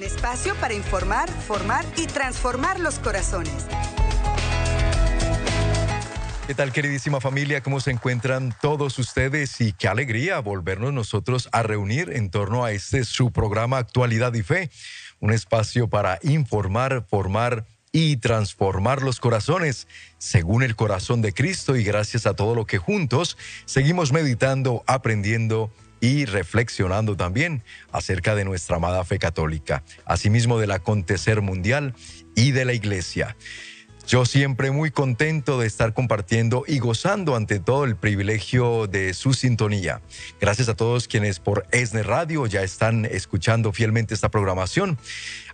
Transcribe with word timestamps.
Un 0.00 0.06
espacio 0.06 0.54
para 0.54 0.72
informar, 0.72 1.28
formar 1.30 1.84
y 1.98 2.06
transformar 2.06 2.80
los 2.80 2.98
corazones. 2.98 3.66
¿Qué 6.46 6.54
tal 6.54 6.72
queridísima 6.72 7.20
familia? 7.20 7.62
¿Cómo 7.62 7.80
se 7.80 7.90
encuentran 7.90 8.56
todos 8.62 8.98
ustedes? 8.98 9.60
Y 9.60 9.74
qué 9.74 9.88
alegría 9.88 10.40
volvernos 10.40 10.94
nosotros 10.94 11.50
a 11.52 11.62
reunir 11.62 12.12
en 12.14 12.30
torno 12.30 12.64
a 12.64 12.72
este 12.72 13.04
su 13.04 13.30
programa 13.30 13.76
Actualidad 13.76 14.32
y 14.32 14.42
Fe, 14.42 14.70
un 15.18 15.32
espacio 15.32 15.88
para 15.88 16.18
informar, 16.22 17.04
formar 17.06 17.66
y 17.92 18.16
transformar 18.16 19.02
los 19.02 19.20
corazones 19.20 19.86
según 20.16 20.62
el 20.62 20.76
corazón 20.76 21.20
de 21.20 21.34
Cristo 21.34 21.76
y 21.76 21.84
gracias 21.84 22.24
a 22.24 22.32
todo 22.32 22.54
lo 22.54 22.64
que 22.64 22.78
juntos 22.78 23.36
seguimos 23.66 24.12
meditando, 24.12 24.82
aprendiendo 24.86 25.70
y 26.00 26.24
reflexionando 26.24 27.16
también 27.16 27.62
acerca 27.92 28.34
de 28.34 28.44
nuestra 28.44 28.76
amada 28.76 29.04
fe 29.04 29.18
católica, 29.18 29.82
asimismo 30.04 30.58
del 30.58 30.70
acontecer 30.70 31.42
mundial 31.42 31.94
y 32.34 32.52
de 32.52 32.64
la 32.64 32.72
iglesia. 32.72 33.36
Yo 34.10 34.24
siempre 34.24 34.72
muy 34.72 34.90
contento 34.90 35.60
de 35.60 35.68
estar 35.68 35.94
compartiendo 35.94 36.64
y 36.66 36.80
gozando 36.80 37.36
ante 37.36 37.60
todo 37.60 37.84
el 37.84 37.94
privilegio 37.94 38.88
de 38.88 39.14
su 39.14 39.34
sintonía. 39.34 40.00
Gracias 40.40 40.68
a 40.68 40.74
todos 40.74 41.06
quienes 41.06 41.38
por 41.38 41.64
ESNE 41.70 42.02
Radio 42.02 42.44
ya 42.46 42.62
están 42.62 43.04
escuchando 43.04 43.72
fielmente 43.72 44.12
esta 44.12 44.28
programación 44.28 44.98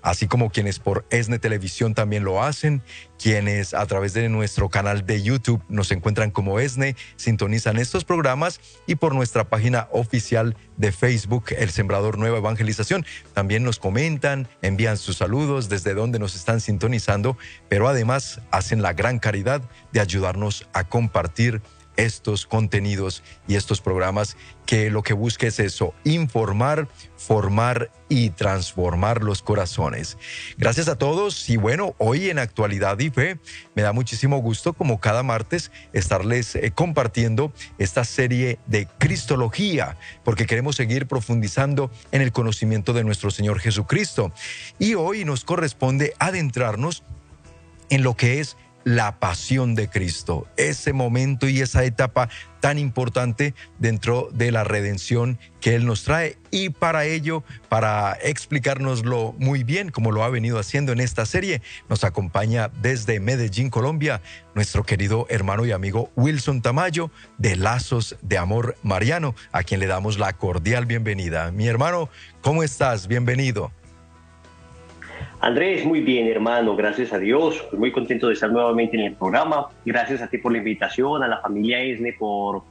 así 0.07 0.29
como 0.29 0.51
quienes 0.51 0.79
por 0.79 1.05
ESNE 1.11 1.41
Televisión 1.41 1.93
también 1.93 2.23
lo 2.23 2.41
hacen, 2.41 2.81
quienes 3.19 3.75
a 3.75 3.85
través 3.87 4.15
de 4.15 4.29
nuestro 4.29 4.69
canal 4.69 5.05
de 5.05 5.21
YouTube 5.21 5.61
nos 5.69 5.91
encuentran 5.91 6.31
como 6.31 6.61
ESNE, 6.61 6.95
sintonizan 7.17 7.77
estos 7.77 8.05
programas 8.05 8.61
y 8.87 8.95
por 8.95 9.17
nuestra 9.17 9.49
página 9.49 9.89
oficial 9.91 10.57
de 10.77 10.93
Facebook, 10.93 11.47
El 11.59 11.71
Sembrador 11.71 12.19
Nueva 12.19 12.39
Evangelización. 12.39 13.05
También 13.35 13.65
nos 13.65 13.81
comentan, 13.81 14.47
envían 14.63 14.97
sus 14.97 15.17
saludos 15.17 15.69
desde 15.69 15.93
donde 15.93 16.21
nos 16.21 16.37
están 16.37 16.61
sintonizando, 16.61 17.37
pero 17.69 17.89
además 17.89 18.41
hacen 18.53 18.83
la 18.83 18.93
gran 18.93 19.19
caridad 19.19 19.61
de 19.93 19.99
ayudarnos 19.99 20.69
a 20.73 20.85
compartir 20.85 21.63
estos 21.97 22.47
contenidos 22.47 23.23
y 23.49 23.57
estos 23.57 23.81
programas 23.81 24.37
que 24.67 24.91
lo 24.91 25.03
que 25.03 25.13
busca 25.13 25.47
es 25.47 25.61
eso, 25.61 25.95
informar, 26.05 26.89
formar 27.17 27.91
y 28.09 28.31
transformar 28.31 29.23
los 29.23 29.43
corazones. 29.43 30.19
Gracias 30.59 30.89
a 30.89 30.97
todos 30.97 31.49
y 31.49 31.57
bueno, 31.57 31.95
hoy 31.99 32.31
en 32.31 32.39
Actualidad 32.39 32.99
y 32.99 33.11
Fe 33.11 33.39
me 33.75 33.83
da 33.83 33.93
muchísimo 33.93 34.39
gusto 34.39 34.73
como 34.73 35.01
cada 35.01 35.23
martes 35.23 35.71
estarles 35.93 36.57
eh, 36.57 36.73
compartiendo 36.75 37.53
esta 37.79 38.05
serie 38.05 38.59
de 38.67 38.87
Cristología, 38.99 39.97
porque 40.25 40.47
queremos 40.47 40.77
seguir 40.77 41.07
profundizando 41.07 41.91
en 42.13 42.23
el 42.23 42.33
conocimiento 42.33 42.93
de 42.93 43.05
nuestro 43.05 43.31
Señor 43.31 43.61
Jesucristo. 43.61 44.33
Y 44.79 44.95
hoy 44.95 45.25
nos 45.25 45.45
corresponde 45.45 46.15
adentrarnos 46.19 47.03
en 47.89 48.03
lo 48.03 48.15
que 48.15 48.41
es 48.41 48.57
la 48.87 49.19
pasión 49.19 49.75
de 49.75 49.89
Cristo, 49.89 50.47
ese 50.57 50.93
momento 50.93 51.49
y 51.49 51.61
esa 51.61 51.83
etapa 51.83 52.29
tan 52.61 52.79
importante 52.79 53.53
dentro 53.81 54.29
de 54.33 54.53
la 54.53 54.63
redención 54.63 55.41
que 55.61 55.75
Él 55.75 55.87
nos 55.87 56.05
trae. 56.05 56.39
Y 56.53 56.71
para 56.71 57.05
ello, 57.05 57.43
para 57.69 58.17
explicárnoslo 58.23 59.35
muy 59.39 59.65
bien, 59.65 59.91
como 59.91 60.13
lo 60.13 60.23
ha 60.23 60.29
venido 60.29 60.61
haciendo 60.61 60.93
en 60.93 61.01
esta 61.01 61.27
serie, 61.27 61.63
nos 61.89 62.05
acompaña 62.05 62.71
desde 62.81 63.19
Medellín, 63.19 63.71
Colombia, 63.71 64.23
nuestro 64.55 64.85
querido 64.85 65.27
hermano 65.31 65.67
y 65.67 65.73
amigo 65.73 66.13
Wilson 66.15 66.63
Tamayo 66.63 67.11
de 67.39 67.57
Lazos 67.57 68.15
de 68.23 68.39
Amor 68.39 68.77
Mariano, 68.85 69.35
a 69.51 69.65
quien 69.65 69.81
le 69.81 69.89
damos 69.89 70.17
la 70.21 70.35
cordial 70.35 70.87
bienvenida. 70.87 71.51
Mi 71.51 71.67
hermano, 71.67 72.09
¿cómo 72.41 72.63
estás? 72.63 73.09
Bienvenido. 73.09 73.73
Andrés, 75.41 75.85
muy 75.85 76.01
bien, 76.01 76.27
hermano, 76.29 76.75
gracias 76.75 77.13
a 77.13 77.19
Dios. 77.19 77.63
muy 77.73 77.93
contento 77.93 78.29
de 78.29 78.35
estar 78.35 78.51
nuevamente 78.51 78.97
en 78.97 79.05
el 79.05 79.15
programa. 79.15 79.69
Gracias 79.85 80.23
a 80.23 80.29
ti 80.29 80.39
por 80.39 80.53
la 80.53 80.59
invitación, 80.59 81.23
a 81.23 81.29
la 81.29 81.41
familia 81.41 81.81
ESNE 81.81 82.15
por 82.15 82.63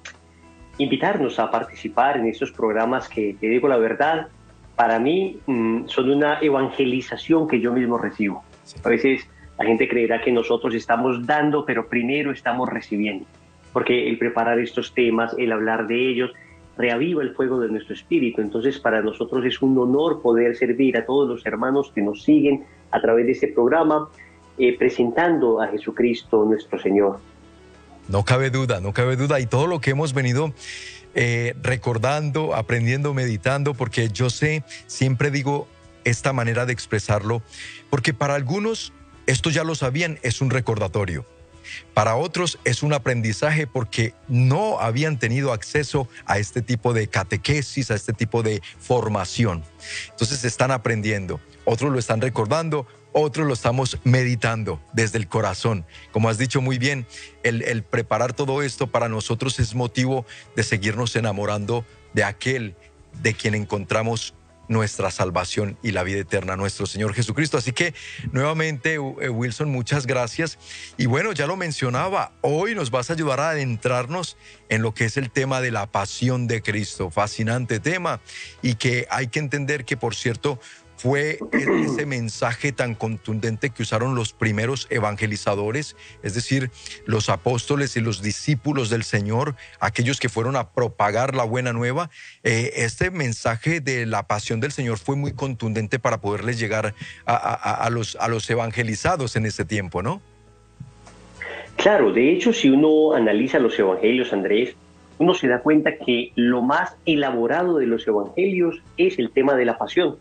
invitarnos 0.77 1.39
a 1.39 1.49
participar 1.49 2.17
en 2.17 2.27
estos 2.27 2.51
programas 2.51 3.07
que, 3.07 3.35
te 3.39 3.47
digo 3.47 3.67
la 3.67 3.77
verdad, 3.77 4.27
para 4.75 4.99
mí 4.99 5.39
mm, 5.45 5.85
son 5.87 6.09
una 6.09 6.39
evangelización 6.41 7.47
que 7.47 7.59
yo 7.59 7.71
mismo 7.71 7.97
recibo. 7.97 8.43
A 8.83 8.89
veces 8.89 9.27
la 9.57 9.65
gente 9.65 9.87
creerá 9.87 10.21
que 10.21 10.31
nosotros 10.31 10.73
estamos 10.73 11.25
dando, 11.25 11.65
pero 11.65 11.87
primero 11.87 12.31
estamos 12.31 12.67
recibiendo. 12.67 13.25
Porque 13.71 14.09
el 14.09 14.17
preparar 14.17 14.59
estos 14.59 14.93
temas, 14.93 15.35
el 15.37 15.51
hablar 15.51 15.87
de 15.87 16.09
ellos, 16.09 16.31
reaviva 16.77 17.21
el 17.21 17.33
fuego 17.33 17.59
de 17.59 17.69
nuestro 17.69 17.93
espíritu. 17.93 18.41
Entonces 18.41 18.79
para 18.79 19.01
nosotros 19.01 19.45
es 19.45 19.61
un 19.61 19.77
honor 19.77 20.21
poder 20.21 20.55
servir 20.55 20.97
a 20.97 21.05
todos 21.05 21.27
los 21.27 21.45
hermanos 21.45 21.91
que 21.93 22.01
nos 22.01 22.23
siguen 22.23 22.65
a 22.91 23.01
través 23.01 23.25
de 23.25 23.31
este 23.33 23.47
programa, 23.49 24.09
eh, 24.57 24.77
presentando 24.77 25.61
a 25.61 25.67
Jesucristo 25.67 26.45
nuestro 26.45 26.79
Señor. 26.79 27.19
No 28.07 28.23
cabe 28.23 28.49
duda, 28.49 28.81
no 28.81 28.93
cabe 28.93 29.15
duda. 29.15 29.39
Y 29.39 29.47
todo 29.47 29.67
lo 29.67 29.81
que 29.81 29.91
hemos 29.91 30.13
venido 30.13 30.53
eh, 31.15 31.55
recordando, 31.61 32.53
aprendiendo, 32.53 33.13
meditando, 33.13 33.73
porque 33.73 34.09
yo 34.09 34.29
sé, 34.29 34.63
siempre 34.87 35.31
digo 35.31 35.67
esta 36.03 36.33
manera 36.33 36.65
de 36.65 36.73
expresarlo, 36.73 37.41
porque 37.89 38.13
para 38.13 38.35
algunos, 38.35 38.93
esto 39.25 39.49
ya 39.49 39.63
lo 39.63 39.75
sabían, 39.75 40.19
es 40.21 40.41
un 40.41 40.51
recordatorio. 40.51 41.25
Para 41.93 42.15
otros 42.15 42.59
es 42.63 42.83
un 42.83 42.93
aprendizaje 42.93 43.67
porque 43.67 44.13
no 44.27 44.79
habían 44.79 45.19
tenido 45.19 45.53
acceso 45.53 46.07
a 46.25 46.37
este 46.37 46.61
tipo 46.61 46.93
de 46.93 47.07
catequesis, 47.07 47.91
a 47.91 47.95
este 47.95 48.13
tipo 48.13 48.43
de 48.43 48.61
formación. 48.79 49.63
Entonces 50.09 50.43
están 50.43 50.71
aprendiendo. 50.71 51.39
Otros 51.65 51.91
lo 51.91 51.99
están 51.99 52.21
recordando, 52.21 52.87
otros 53.11 53.47
lo 53.47 53.53
estamos 53.53 53.97
meditando 54.03 54.81
desde 54.93 55.17
el 55.17 55.27
corazón. 55.27 55.85
Como 56.11 56.29
has 56.29 56.37
dicho 56.37 56.61
muy 56.61 56.77
bien, 56.77 57.07
el, 57.43 57.61
el, 57.63 57.83
preparar 57.83 58.33
todo 58.33 58.61
esto 58.61 58.87
para 58.87 59.07
nosotros 59.09 59.59
es 59.59 59.73
motivo 59.73 60.25
de 60.55 60.63
seguirnos 60.63 61.15
enamorando 61.15 61.85
de 62.13 62.23
aquel 62.23 62.75
de 63.21 63.33
quien 63.33 63.55
encontramos 63.55 64.33
nuestra 64.67 65.11
salvación 65.11 65.77
y 65.81 65.91
la 65.91 66.03
vida 66.03 66.19
eterna, 66.19 66.55
nuestro 66.55 66.85
Señor 66.85 67.13
Jesucristo. 67.13 67.57
Así 67.57 67.71
que 67.71 67.93
nuevamente, 68.31 68.95
eh, 68.95 69.29
Wilson, 69.29 69.69
muchas 69.69 70.07
gracias. 70.07 70.57
Y 70.97 71.05
bueno, 71.05 71.31
ya 71.31 71.47
lo 71.47 71.55
mencionaba, 71.55 72.31
hoy 72.41 72.75
nos 72.75 72.91
vas 72.91 73.09
a 73.09 73.13
ayudar 73.13 73.39
a 73.39 73.49
adentrarnos 73.51 74.37
en 74.69 74.81
lo 74.81 74.93
que 74.93 75.05
es 75.05 75.17
el 75.17 75.31
tema 75.31 75.61
de 75.61 75.71
la 75.71 75.85
pasión 75.87 76.47
de 76.47 76.61
Cristo. 76.61 77.09
Fascinante 77.11 77.79
tema 77.79 78.21
y 78.61 78.75
que 78.75 79.07
hay 79.09 79.27
que 79.27 79.39
entender 79.39 79.85
que, 79.85 79.97
por 79.97 80.15
cierto, 80.15 80.59
fue 80.97 81.39
ese 81.51 82.05
mensaje 82.05 82.71
tan 82.71 82.95
contundente 82.95 83.69
que 83.69 83.83
usaron 83.83 84.15
los 84.15 84.33
primeros 84.33 84.87
evangelizadores, 84.89 85.95
es 86.23 86.33
decir, 86.33 86.71
los 87.05 87.29
apóstoles 87.29 87.97
y 87.97 88.01
los 88.01 88.21
discípulos 88.21 88.89
del 88.89 89.03
Señor, 89.03 89.55
aquellos 89.79 90.19
que 90.19 90.29
fueron 90.29 90.55
a 90.55 90.69
propagar 90.71 91.35
la 91.35 91.43
buena 91.43 91.73
nueva. 91.73 92.09
Eh, 92.43 92.71
este 92.77 93.11
mensaje 93.11 93.81
de 93.81 94.05
la 94.05 94.23
pasión 94.23 94.59
del 94.59 94.71
Señor 94.71 94.97
fue 94.97 95.15
muy 95.15 95.33
contundente 95.33 95.99
para 95.99 96.21
poderles 96.21 96.59
llegar 96.59 96.93
a, 97.25 97.89
los, 97.91 98.15
a 98.15 98.27
los 98.27 98.49
evangelizados 98.49 99.35
en 99.35 99.45
ese 99.45 99.65
tiempo, 99.65 100.01
¿no? 100.01 100.21
Claro, 101.75 102.13
de 102.13 102.31
hecho, 102.31 102.53
si 102.53 102.69
uno 102.69 103.13
analiza 103.13 103.59
los 103.59 103.77
evangelios, 103.77 104.31
Andrés, 104.31 104.75
uno 105.17 105.33
se 105.33 105.47
da 105.47 105.59
cuenta 105.59 105.97
que 105.97 106.31
lo 106.35 106.61
más 106.61 106.95
elaborado 107.05 107.77
de 107.77 107.85
los 107.85 108.07
evangelios 108.07 108.81
es 108.97 109.19
el 109.19 109.29
tema 109.31 109.55
de 109.55 109.65
la 109.65 109.77
pasión 109.77 110.17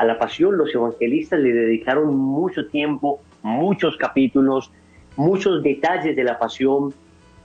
a 0.00 0.04
la 0.06 0.18
pasión. 0.18 0.56
Los 0.56 0.74
evangelistas 0.74 1.38
le 1.40 1.52
dedicaron 1.52 2.16
mucho 2.16 2.66
tiempo, 2.68 3.20
muchos 3.42 3.96
capítulos, 3.98 4.72
muchos 5.16 5.62
detalles 5.62 6.16
de 6.16 6.24
la 6.24 6.38
pasión, 6.38 6.94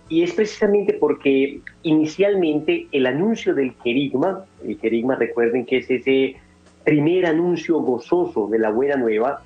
y 0.08 0.24
es 0.24 0.34
precisamente 0.34 0.94
porque 0.94 1.60
inicialmente 1.84 2.88
el 2.92 3.08
anuncio 3.08 3.54
del 3.54 3.74
querigma, 3.76 4.46
el 4.64 4.78
querigma 4.78 5.16
recuerden 5.16 5.66
que 5.66 5.78
es 5.78 5.90
ese 5.90 6.38
primer 6.86 7.26
anuncio 7.26 7.80
gozoso 7.80 8.48
de 8.48 8.60
la 8.60 8.70
buena 8.70 8.96
nueva, 8.96 9.42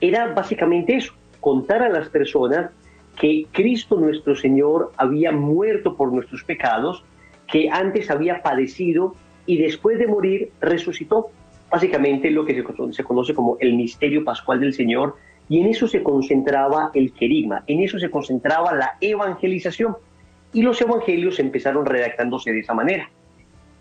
era 0.00 0.34
básicamente 0.34 0.96
eso, 0.96 1.12
contar 1.40 1.82
a 1.82 1.90
las 1.90 2.08
personas 2.08 2.72
que 3.20 3.46
Cristo 3.52 4.00
nuestro 4.00 4.34
Señor 4.34 4.90
había 4.96 5.30
muerto 5.30 5.96
por 5.96 6.12
nuestros 6.12 6.42
pecados, 6.42 7.04
que 7.46 7.70
antes 7.70 8.10
había 8.10 8.42
padecido 8.42 9.14
y 9.46 9.58
después 9.58 9.98
de 9.98 10.08
morir 10.08 10.50
resucitó 10.60 11.30
básicamente 11.72 12.30
lo 12.30 12.44
que 12.44 12.54
se, 12.92 13.02
conoce 13.02 13.34
como 13.34 13.56
el 13.58 13.74
misterio 13.74 14.22
pascual 14.24 14.60
del 14.60 14.74
Señor, 14.74 15.16
y 15.48 15.60
en 15.60 15.68
eso 15.68 15.88
se 15.88 16.02
concentraba 16.02 16.90
el 16.92 17.14
querigma, 17.14 17.64
en 17.66 17.82
eso 17.82 17.98
se 17.98 18.10
concentraba 18.10 18.74
la 18.74 18.96
evangelización. 19.00 19.96
Y 20.52 20.60
los 20.60 20.80
evangelios 20.82 21.38
empezaron 21.40 21.86
redactándose 21.86 22.52
de 22.52 22.60
esa 22.60 22.74
manera. 22.74 23.08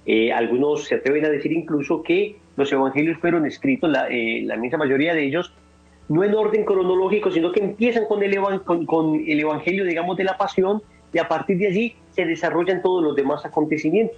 Eh, 0.06 0.32
algunos 0.32 0.86
se 0.86 0.96
atreven 0.96 1.26
a 1.26 1.30
decir 1.30 1.52
incluso 1.52 2.02
que 2.02 2.38
los 2.56 2.72
evangelios 2.72 3.20
fueron 3.20 3.46
escritos, 3.46 3.90
la, 3.90 4.08
eh, 4.08 4.40
inmensa 4.40 4.78
mayoría 4.78 5.14
de 5.14 5.26
ellos, 5.26 5.54
no 6.08 6.24
en 6.24 6.34
orden 6.34 6.64
cronológico, 6.64 7.30
sino 7.30 7.52
que 7.52 7.60
empiezan 7.60 8.06
con 8.06 8.24
el, 8.24 8.40
con 8.86 9.16
el 9.16 9.40
evangelio, 9.40 9.84
digamos, 9.84 10.16
de 10.16 10.24
la 10.24 10.38
pasión, 10.38 10.82
y 11.14 11.20
a 11.20 11.28
partir 11.28 11.58
de 11.58 11.68
allí 11.68 11.96
se 12.12 12.26
desarrollan 12.26 12.82
todos 12.82 13.04
los 13.04 13.18
demás 13.18 13.46
acontecimientos 13.46 14.18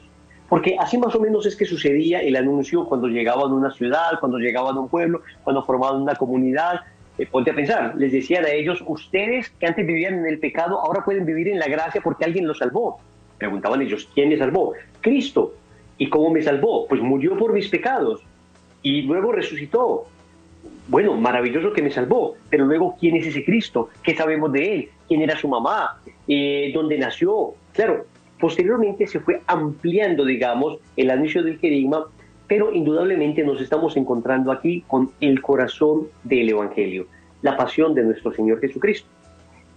Porque 0.54 0.78
así 0.78 1.00
más 1.00 1.16
o 1.16 1.20
menos 1.20 1.48
es 1.48 1.56
que 1.56 1.66
sucedía 1.66 2.20
el 2.20 2.36
anuncio 2.36 2.86
cuando 2.86 3.08
llegaban 3.08 3.50
a 3.50 3.56
una 3.56 3.72
ciudad, 3.72 4.20
cuando 4.20 4.38
llegaban 4.38 4.78
a 4.78 4.82
un 4.82 4.88
pueblo, 4.88 5.24
cuando 5.44 5.66
formaban 5.66 6.04
una 6.04 6.14
comunidad. 6.14 6.82
Eh, 7.18 7.26
ponte 7.26 7.50
a 7.50 7.56
pensar, 7.56 7.96
les 7.96 8.12
decían 8.12 8.46
a 8.46 8.50
ellos, 8.50 8.84
ustedes 8.86 9.50
que 9.50 9.66
antes 9.66 9.84
vivían 9.84 10.14
en 10.14 10.28
el 10.28 10.38
pecado, 10.38 10.80
ahora 10.80 11.04
pueden 11.04 11.26
vivir 11.26 11.48
en 11.48 11.58
la 11.58 11.66
gracia 11.66 12.02
porque 12.02 12.26
alguien 12.26 12.48
los 12.48 12.60
salvó. 12.60 13.00
Preguntaban 13.40 13.82
ellos, 13.82 14.08
¿quién 14.14 14.30
les 14.30 14.38
salvó? 14.38 14.74
Cristo. 15.02 15.56
¿Y 15.98 16.08
cómo 16.08 16.30
me 16.30 16.44
salvó? 16.44 16.88
Pues 16.88 17.02
murió 17.02 17.36
por 17.36 17.52
mis 17.52 17.68
pecados 17.70 18.22
y 18.84 19.02
luego 19.02 19.32
resucitó. 19.32 20.06
Bueno, 20.88 21.16
maravilloso 21.16 21.74
que 21.74 21.82
me 21.82 21.90
salvó, 21.90 22.36
pero 22.52 22.66
luego, 22.66 22.96
¿quién 23.00 23.16
es 23.16 23.26
ese 23.26 23.44
Cristo? 23.44 23.90
¿Qué 24.04 24.16
sabemos 24.16 24.52
de 24.52 24.76
él? 24.76 24.90
¿Quién 25.08 25.24
era 25.24 25.36
su 25.36 25.48
mamá? 25.48 26.00
Eh, 26.28 26.70
¿Dónde 26.76 27.00
nació? 27.00 27.56
Claro, 27.74 28.06
posteriormente 28.44 29.07
se 29.07 29.22
fue 29.22 29.40
ampliando, 29.48 30.25
digamos, 30.25 30.78
el 30.98 31.12
anuncio 31.12 31.44
del 31.44 31.60
querigma, 31.60 32.07
pero 32.45 32.74
indudablemente 32.74 33.42
nos 33.42 33.62
estamos 33.62 33.95
encontrando 33.95 34.51
aquí 34.51 34.84
con 34.86 35.12
el 35.22 35.42
corazón 35.42 36.10
del 36.25 36.50
Evangelio, 36.50 37.07
la 37.42 37.56
pasión 37.56 37.94
de 37.95 38.04
nuestro 38.04 38.34
Señor 38.34 38.60
Jesucristo. 38.60 39.07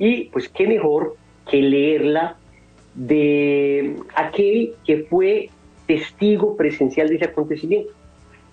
Y 0.00 0.24
pues 0.30 0.48
qué 0.48 0.66
mejor 0.66 1.14
que 1.48 1.62
leerla 1.62 2.38
de 2.96 3.94
aquel 4.16 4.74
que 4.84 5.06
fue 5.08 5.48
testigo 5.86 6.56
presencial 6.56 7.08
de 7.08 7.14
ese 7.14 7.26
acontecimiento. 7.26 7.92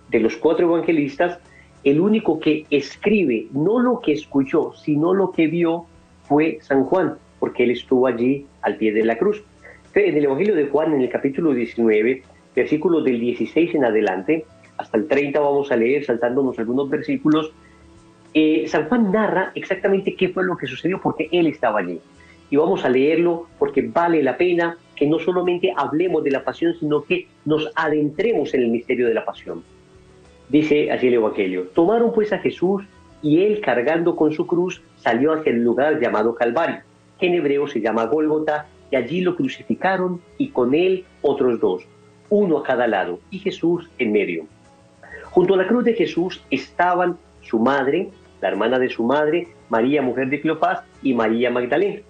De 0.09 0.19
los 0.19 0.37
cuatro 0.37 0.67
evangelistas, 0.67 1.39
el 1.83 1.99
único 1.99 2.39
que 2.39 2.67
escribe 2.69 3.47
no 3.51 3.79
lo 3.79 3.99
que 3.99 4.11
escuchó, 4.11 4.73
sino 4.75 5.11
lo 5.15 5.31
que 5.31 5.47
vio 5.47 5.87
fue 6.25 6.59
San 6.61 6.83
Juan, 6.83 7.15
porque 7.39 7.63
él 7.63 7.71
estuvo 7.71 8.05
allí 8.05 8.45
al 8.61 8.75
pie 8.75 8.93
de 8.93 9.05
la 9.05 9.17
cruz. 9.17 9.43
En 9.95 10.17
el 10.17 10.25
Evangelio 10.25 10.55
de 10.55 10.67
Juan, 10.67 10.93
en 10.93 11.01
el 11.01 11.09
capítulo 11.09 11.53
19, 11.53 12.23
versículos 12.55 13.03
del 13.03 13.19
16 13.19 13.75
en 13.75 13.85
adelante, 13.85 14.45
hasta 14.77 14.97
el 14.97 15.07
30 15.07 15.39
vamos 15.39 15.71
a 15.71 15.75
leer, 15.75 16.03
saltándonos 16.03 16.57
algunos 16.57 16.89
versículos, 16.89 17.51
eh, 18.33 18.65
San 18.67 18.89
Juan 18.89 19.11
narra 19.11 19.51
exactamente 19.53 20.15
qué 20.15 20.29
fue 20.29 20.43
lo 20.43 20.57
que 20.57 20.65
sucedió 20.65 20.99
porque 20.99 21.29
él 21.31 21.45
estaba 21.45 21.79
allí. 21.79 21.99
Y 22.49 22.55
vamos 22.55 22.83
a 22.85 22.89
leerlo 22.89 23.47
porque 23.59 23.83
vale 23.83 24.23
la 24.23 24.35
pena 24.35 24.77
que 24.95 25.05
no 25.05 25.19
solamente 25.19 25.71
hablemos 25.75 26.23
de 26.23 26.31
la 26.31 26.43
pasión, 26.43 26.73
sino 26.79 27.03
que 27.03 27.27
nos 27.45 27.71
adentremos 27.75 28.51
en 28.55 28.63
el 28.63 28.69
misterio 28.69 29.07
de 29.07 29.13
la 29.13 29.25
pasión. 29.25 29.63
Dice 30.49 30.91
así 30.91 31.07
el 31.07 31.15
Evangelio, 31.15 31.67
tomaron 31.75 32.11
pues 32.13 32.33
a 32.33 32.39
Jesús 32.39 32.83
y 33.21 33.43
él 33.43 33.61
cargando 33.61 34.15
con 34.15 34.33
su 34.33 34.47
cruz 34.47 34.81
salió 34.97 35.33
hacia 35.33 35.51
el 35.51 35.63
lugar 35.63 35.99
llamado 35.99 36.33
Calvario, 36.33 36.81
que 37.19 37.27
en 37.27 37.35
hebreo 37.35 37.67
se 37.67 37.79
llama 37.79 38.05
Gólgota, 38.05 38.67
allí 38.95 39.21
lo 39.21 39.35
crucificaron 39.35 40.21
y 40.37 40.49
con 40.49 40.73
él 40.73 41.05
otros 41.21 41.59
dos, 41.59 41.83
uno 42.29 42.57
a 42.57 42.63
cada 42.63 42.87
lado, 42.87 43.19
y 43.29 43.39
Jesús 43.39 43.89
en 43.97 44.11
medio. 44.11 44.45
Junto 45.31 45.53
a 45.53 45.57
la 45.57 45.67
cruz 45.67 45.83
de 45.83 45.93
Jesús 45.93 46.41
estaban 46.49 47.17
su 47.41 47.59
madre, 47.59 48.09
la 48.41 48.49
hermana 48.49 48.79
de 48.79 48.89
su 48.89 49.03
madre, 49.03 49.47
María, 49.69 50.01
mujer 50.01 50.29
de 50.29 50.41
Cleofás, 50.41 50.81
y 51.01 51.13
María 51.13 51.49
Magdalena. 51.49 52.01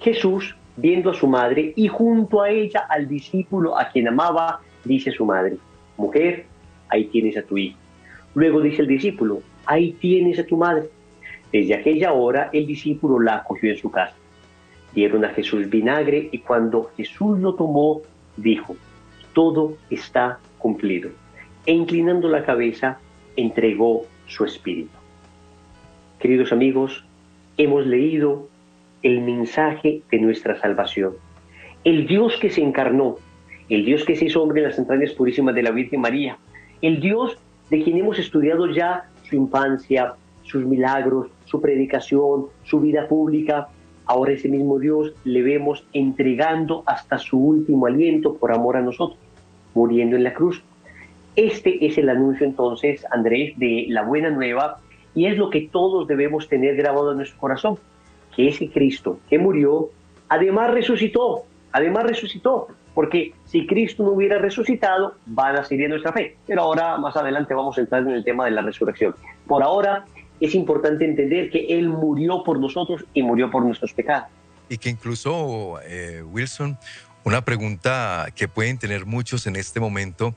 Jesús, 0.00 0.56
viendo 0.76 1.10
a 1.10 1.14
su 1.14 1.26
madre 1.26 1.72
y 1.76 1.88
junto 1.88 2.42
a 2.42 2.50
ella 2.50 2.86
al 2.88 3.06
discípulo 3.08 3.78
a 3.78 3.88
quien 3.88 4.08
amaba, 4.08 4.60
dice 4.84 5.12
su 5.12 5.24
madre, 5.24 5.56
mujer, 5.96 6.46
ahí 6.88 7.04
tienes 7.06 7.36
a 7.36 7.42
tu 7.42 7.58
hijo. 7.58 7.78
Luego 8.34 8.60
dice 8.60 8.82
el 8.82 8.88
discípulo, 8.88 9.42
ahí 9.66 9.92
tienes 9.92 10.38
a 10.38 10.46
tu 10.46 10.56
madre. 10.56 10.88
Desde 11.52 11.74
aquella 11.74 12.12
hora 12.12 12.48
el 12.52 12.66
discípulo 12.66 13.20
la 13.20 13.36
acogió 13.36 13.70
en 13.70 13.76
su 13.76 13.90
casa. 13.90 14.14
Dieron 14.94 15.24
a 15.24 15.30
Jesús 15.30 15.68
vinagre 15.70 16.28
y 16.32 16.38
cuando 16.38 16.90
Jesús 16.96 17.38
lo 17.38 17.54
tomó, 17.54 18.02
dijo, 18.36 18.76
todo 19.32 19.76
está 19.90 20.38
cumplido. 20.58 21.10
E 21.66 21.72
inclinando 21.72 22.28
la 22.28 22.44
cabeza, 22.44 22.98
entregó 23.36 24.04
su 24.26 24.44
espíritu. 24.44 24.90
Queridos 26.18 26.52
amigos, 26.52 27.04
hemos 27.56 27.86
leído 27.86 28.48
el 29.02 29.20
mensaje 29.22 30.02
de 30.10 30.18
nuestra 30.18 30.58
salvación. 30.60 31.14
El 31.84 32.06
Dios 32.06 32.36
que 32.40 32.50
se 32.50 32.62
encarnó, 32.62 33.16
el 33.68 33.84
Dios 33.84 34.04
que 34.04 34.16
se 34.16 34.26
hizo 34.26 34.42
hombre 34.42 34.60
en 34.60 34.68
las 34.68 34.78
entrañas 34.78 35.12
purísimas 35.12 35.54
de 35.54 35.62
la 35.62 35.70
Virgen 35.70 36.00
María, 36.00 36.36
el 36.80 37.00
Dios 37.00 37.38
de 37.70 37.82
quien 37.82 37.96
hemos 37.96 38.18
estudiado 38.18 38.66
ya 38.66 39.08
su 39.22 39.36
infancia, 39.36 40.14
sus 40.42 40.64
milagros, 40.64 41.28
su 41.46 41.60
predicación, 41.60 42.46
su 42.64 42.80
vida 42.80 43.08
pública. 43.08 43.68
Ahora 44.06 44.32
ese 44.32 44.48
mismo 44.48 44.78
Dios 44.78 45.14
le 45.24 45.42
vemos 45.42 45.86
entregando 45.92 46.82
hasta 46.86 47.18
su 47.18 47.38
último 47.38 47.86
aliento 47.86 48.34
por 48.34 48.52
amor 48.52 48.76
a 48.76 48.82
nosotros, 48.82 49.18
muriendo 49.74 50.16
en 50.16 50.24
la 50.24 50.34
cruz. 50.34 50.62
Este 51.36 51.86
es 51.86 51.96
el 51.98 52.08
anuncio 52.08 52.46
entonces, 52.46 53.06
Andrés, 53.10 53.58
de 53.58 53.86
la 53.88 54.02
buena 54.02 54.30
nueva 54.30 54.80
y 55.14 55.26
es 55.26 55.36
lo 55.38 55.50
que 55.50 55.62
todos 55.62 56.06
debemos 56.06 56.48
tener 56.48 56.76
grabado 56.76 57.12
en 57.12 57.18
nuestro 57.18 57.38
corazón, 57.38 57.78
que 58.34 58.48
ese 58.48 58.70
Cristo 58.70 59.18
que 59.28 59.38
murió, 59.38 59.90
además 60.28 60.70
resucitó, 60.72 61.44
además 61.70 62.04
resucitó, 62.04 62.68
porque 62.94 63.32
si 63.44 63.66
Cristo 63.66 64.02
no 64.02 64.10
hubiera 64.10 64.38
resucitado, 64.38 65.14
van 65.26 65.56
a 65.56 65.64
seguir 65.64 65.88
nuestra 65.88 66.12
fe. 66.12 66.36
Pero 66.46 66.62
ahora, 66.62 66.98
más 66.98 67.16
adelante, 67.16 67.54
vamos 67.54 67.78
a 67.78 67.80
entrar 67.80 68.02
en 68.02 68.10
el 68.10 68.24
tema 68.24 68.44
de 68.44 68.50
la 68.50 68.62
resurrección. 68.62 69.14
Por 69.46 69.62
ahora, 69.62 70.04
es 70.44 70.54
importante 70.54 71.04
entender 71.04 71.50
que 71.50 71.66
Él 71.78 71.88
murió 71.88 72.42
por 72.44 72.58
nosotros 72.58 73.04
y 73.14 73.22
murió 73.22 73.50
por 73.50 73.64
nuestros 73.64 73.92
pecados. 73.92 74.28
Y 74.68 74.78
que 74.78 74.90
incluso, 74.90 75.80
eh, 75.84 76.22
Wilson, 76.22 76.78
una 77.24 77.44
pregunta 77.44 78.28
que 78.34 78.48
pueden 78.48 78.78
tener 78.78 79.06
muchos 79.06 79.46
en 79.46 79.56
este 79.56 79.80
momento 79.80 80.34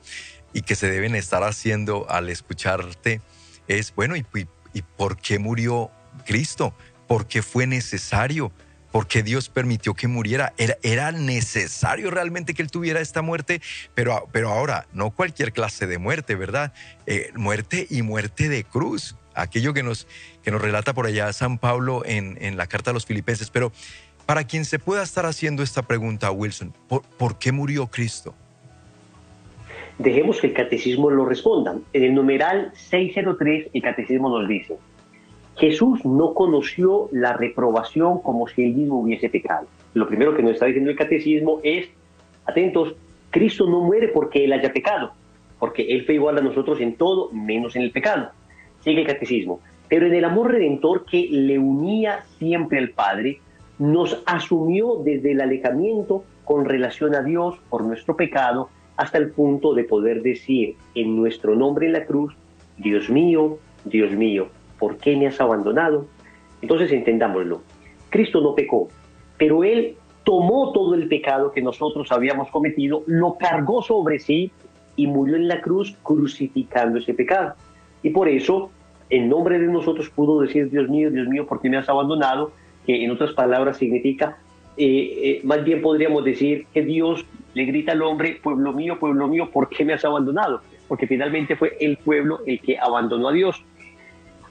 y 0.54 0.62
que 0.62 0.75
se 0.75 0.90
deben 0.90 1.16
estar 1.16 1.44
haciendo 1.44 2.06
al 2.10 2.30
escucharte 2.30 3.22
es, 3.68 3.94
bueno, 3.96 4.16
¿y, 4.16 4.25
y 4.74 4.81
por 4.81 5.18
qué 5.18 5.40
murió 5.40 5.90
Cristo? 6.25 6.74
¿Por 7.08 7.28
qué 7.28 7.42
fue 7.42 7.68
necesario? 7.68 8.51
porque 8.96 9.24
Dios 9.24 9.50
permitió 9.50 9.94
que 9.94 10.08
muriera. 10.08 10.54
Era, 10.58 10.78
era, 10.81 11.12
necesario 11.12 12.12
realmente 12.12 12.54
que 12.54 12.62
él 12.62 12.72
tuviera 12.72 13.01
esta 13.01 13.22
muerte, 13.22 13.62
pero, 13.94 14.30
pero 14.31 14.51
ahora, 14.51 14.88
no 14.94 15.12
cualquier 15.12 15.51
clase 15.51 15.86
de 15.86 15.98
muerte, 15.98 16.36
¿verdad? 16.36 16.72
Eh, 17.06 17.30
muerte 17.36 17.88
y 17.90 18.04
muerte 18.04 18.48
de 18.48 18.63
cruz, 18.63 19.18
aquello 19.36 19.74
que 19.74 19.84
nos, 19.84 20.08
que 20.44 20.52
nos 20.52 20.62
relata 20.62 20.94
por 20.94 21.06
allá 21.06 21.32
San 21.34 21.58
Pablo 21.58 22.04
en, 22.06 22.38
en 22.42 22.58
la 22.58 22.68
carta 22.68 22.92
a 22.92 22.94
los 22.94 23.06
filipenses. 23.06 23.50
Pero 23.50 23.72
para 24.26 24.46
quien 24.46 24.66
se 24.66 24.80
pueda 24.80 25.04
estar 25.04 25.26
haciendo 25.26 25.64
esta 25.64 25.84
pregunta, 25.84 26.32
Wilson, 26.32 26.74
¿por, 26.88 27.04
¿por 27.04 27.38
qué 27.38 27.52
murió 27.52 27.88
Cristo? 27.88 28.34
Dejemos 29.98 30.42
que 30.42 30.48
el 30.48 30.54
catecismo 30.54 31.10
lo 31.10 31.26
responda. 31.26 31.78
En 31.94 32.04
el 32.04 32.14
numeral 32.14 32.72
603, 32.76 33.68
el 33.74 33.82
catecismo 33.82 34.30
nos 34.30 34.48
dice, 34.48 34.78
Jesús 35.58 36.04
no 36.04 36.34
conoció 36.34 37.08
la 37.12 37.34
reprobación 37.34 38.22
como 38.22 38.48
si 38.48 38.63
él 38.63 38.74
mismo 38.74 39.00
hubiese 39.00 39.30
pecado. 39.30 39.68
Lo 39.94 40.08
primero 40.08 40.36
que 40.36 40.44
nos 40.44 40.54
está 40.54 40.65
diciendo 40.65 40.92
el 40.92 40.98
catecismo 40.98 41.62
es, 41.63 41.88
atentos, 42.46 42.96
Cristo 43.30 43.68
no 43.68 43.82
muere 43.82 44.10
porque 44.10 44.44
él 44.44 44.51
haya 44.51 44.74
pecado, 44.74 45.13
porque 45.60 45.84
él 45.84 46.06
fue 46.06 46.15
igual 46.15 46.38
a 46.38 46.42
nosotros 46.42 46.82
en 46.82 46.96
todo, 46.96 47.32
menos 47.32 47.75
en 47.77 47.84
el 47.84 47.92
pecado. 47.92 48.32
Sigue 48.86 49.01
el 49.01 49.08
catecismo. 49.08 49.60
Pero 49.89 50.08
en 50.08 50.13
el 50.13 50.24
amor 50.24 50.54
redentor 50.54 51.06
que 51.06 51.27
le 51.30 51.60
unía 51.60 52.24
siempre 52.39 52.80
al 52.80 52.92
Padre, 52.92 53.42
nos 53.77 54.24
asumió 54.25 55.01
desde 55.04 55.34
el 55.34 55.42
alejamiento 55.42 56.24
con 56.46 56.63
relación 56.63 57.13
a 57.15 57.22
Dios 57.22 57.56
por 57.70 57.84
nuestro 57.84 58.15
pecado 58.15 58.70
hasta 58.96 59.18
el 59.18 59.32
punto 59.32 59.74
de 59.74 59.84
poder 59.84 60.22
decir 60.22 60.75
en 60.94 61.18
nuestro 61.18 61.56
nombre 61.56 61.88
en 61.88 61.94
la 61.94 62.06
cruz, 62.06 62.34
Dios 62.77 63.10
mío, 63.10 63.58
Dios 63.84 64.12
mío, 64.13 64.48
¿por 64.80 64.98
qué 64.98 65.18
me 65.18 65.27
has 65.27 65.42
abandonado? 65.42 66.06
Entonces 66.62 66.92
entendámoslo. 66.92 67.62
Cristo 68.10 68.39
no 68.39 68.56
pecó, 68.56 68.88
pero 69.38 69.63
Él 69.63 69.98
tomó 70.24 70.72
todo 70.72 70.96
el 70.96 71.08
pecado 71.08 71.51
que 71.51 71.62
nosotros 71.62 72.12
habíamos 72.12 72.50
cometido, 72.50 73.04
lo 73.06 73.38
cargó 73.38 73.82
sobre 73.82 74.20
sí 74.20 74.51
y 74.96 75.08
murió 75.08 75.36
en 75.36 75.48
la 75.48 75.62
cruz 75.62 75.96
crucificando 76.01 77.00
ese 77.00 77.13
pecado. 77.13 77.56
Y 78.01 78.12
por 78.12 78.30
eso, 78.30 78.72
en 79.09 79.29
nombre 79.29 79.59
de 79.59 79.67
nosotros 79.67 80.09
pudo 80.09 80.41
decir, 80.41 80.69
Dios 80.69 80.89
mío, 80.89 81.12
Dios 81.12 81.27
mío, 81.27 81.45
¿por 81.45 81.62
qué 81.62 81.69
me 81.69 81.77
has 81.77 81.89
abandonado? 81.89 82.51
Que 82.85 83.03
en 83.03 83.12
otras 83.12 83.33
palabras 83.33 83.77
significa, 83.77 84.38
eh, 84.77 85.13
eh, 85.24 85.41
más 85.43 85.63
bien 85.63 85.81
podríamos 85.81 86.24
decir 86.24 86.65
que 86.74 86.83
Dios 86.83 87.25
le 87.53 87.65
grita 87.65 87.93
al 87.93 88.01
hombre, 88.01 88.39
pueblo 88.41 88.74
mío, 88.74 89.00
pueblo 89.00 89.27
mío, 89.27 89.50
¿por 89.51 89.69
qué 89.69 89.85
me 89.85 89.93
has 89.93 90.03
abandonado? 90.03 90.62
Porque 90.88 91.07
finalmente 91.07 91.55
fue 91.55 91.77
el 91.79 91.97
pueblo 91.97 92.39
el 92.45 92.59
que 92.59 92.77
abandonó 92.77 93.29
a 93.29 93.33
Dios 93.33 93.63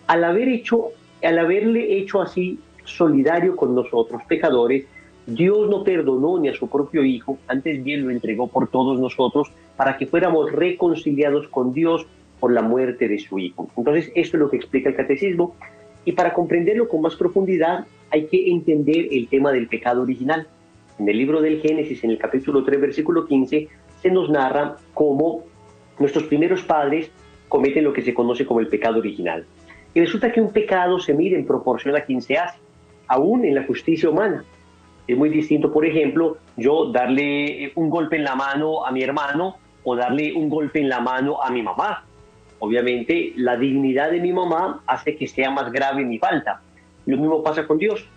al 0.06 0.24
haber 0.24 0.48
hecho, 0.48 0.88
al 1.22 1.38
haberle 1.38 1.98
hecho 1.98 2.20
así 2.20 2.58
solidario 2.84 3.56
con 3.56 3.74
nosotros, 3.74 4.22
pecadores, 4.28 4.86
Dios 5.26 5.70
no 5.70 5.84
perdonó 5.84 6.38
ni 6.38 6.48
a 6.48 6.54
su 6.54 6.68
propio 6.68 7.02
Hijo, 7.02 7.38
antes 7.48 7.82
bien 7.82 8.04
lo 8.04 8.10
entregó 8.10 8.46
por 8.46 8.68
todos 8.68 9.00
nosotros 9.00 9.50
para 9.76 9.96
que 9.96 10.06
fuéramos 10.06 10.52
reconciliados 10.52 11.48
con 11.48 11.72
Dios 11.72 12.06
por 12.40 12.52
la 12.52 12.62
muerte 12.62 13.08
de 13.08 13.18
su 13.18 13.38
Hijo. 13.38 13.68
Entonces, 13.76 14.12
esto 14.14 14.36
es 14.36 14.40
lo 14.40 14.50
que 14.50 14.56
explica 14.56 14.88
el 14.88 14.96
catecismo. 14.96 15.54
Y 16.04 16.12
para 16.12 16.34
comprenderlo 16.34 16.88
con 16.88 17.00
más 17.00 17.16
profundidad, 17.16 17.86
hay 18.10 18.26
que 18.26 18.50
entender 18.50 19.08
el 19.10 19.28
tema 19.28 19.52
del 19.52 19.66
pecado 19.68 20.02
original. 20.02 20.46
En 20.98 21.08
el 21.08 21.16
libro 21.16 21.40
del 21.40 21.60
Génesis, 21.60 22.04
en 22.04 22.10
el 22.10 22.18
capítulo 22.18 22.62
3, 22.62 22.80
versículo 22.80 23.26
15, 23.26 23.68
se 24.00 24.10
nos 24.10 24.30
narra 24.30 24.76
cómo 24.92 25.44
nuestros 25.98 26.24
primeros 26.24 26.62
padres 26.62 27.10
cometen 27.48 27.84
lo 27.84 27.92
que 27.92 28.02
se 28.02 28.14
conoce 28.14 28.44
como 28.44 28.60
el 28.60 28.68
pecado 28.68 28.98
original. 28.98 29.44
Y 29.94 30.00
resulta 30.00 30.32
que 30.32 30.40
un 30.40 30.52
pecado 30.52 30.98
se 30.98 31.14
mide 31.14 31.36
en 31.36 31.46
proporción 31.46 31.96
a 31.96 32.00
quien 32.00 32.20
se 32.20 32.36
hace, 32.36 32.58
aún 33.06 33.44
en 33.44 33.54
la 33.54 33.64
justicia 33.64 34.10
humana. 34.10 34.44
Es 35.06 35.16
muy 35.16 35.28
distinto, 35.28 35.72
por 35.72 35.84
ejemplo, 35.84 36.38
yo 36.56 36.90
darle 36.90 37.72
un 37.74 37.90
golpe 37.90 38.16
en 38.16 38.24
la 38.24 38.34
mano 38.34 38.84
a 38.84 38.90
mi 38.90 39.02
hermano 39.02 39.56
o 39.84 39.94
darle 39.94 40.32
un 40.34 40.48
golpe 40.48 40.80
en 40.80 40.88
la 40.88 41.00
mano 41.00 41.42
a 41.42 41.50
mi 41.50 41.62
mamá. 41.62 42.04
Obviamente, 42.64 43.34
la 43.36 43.58
dignidad 43.58 44.10
de 44.10 44.20
mi 44.20 44.32
mamá 44.32 44.82
hace 44.86 45.16
que 45.16 45.28
sea 45.28 45.50
más 45.50 45.70
grave 45.70 46.02
mi 46.02 46.18
falta. 46.18 46.62
Lo 47.04 47.18
mismo 47.18 47.42
pasa 47.42 47.66
con 47.66 47.76
Dios. 47.76 48.08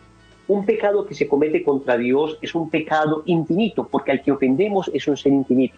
Un 0.48 0.66
pecado 0.66 1.06
que 1.06 1.16
se 1.16 1.28
comete 1.28 1.64
contra 1.64 1.98
Dios 1.98 2.40
es 2.42 2.56
un 2.56 2.70
pecado 2.70 3.24
infinito, 3.26 3.90
porque 3.92 4.12
al 4.12 4.22
que 4.22 4.32
ofendemos 4.32 4.90
es 4.94 5.06
un 5.06 5.18
ser 5.18 5.34
infinito. 5.34 5.76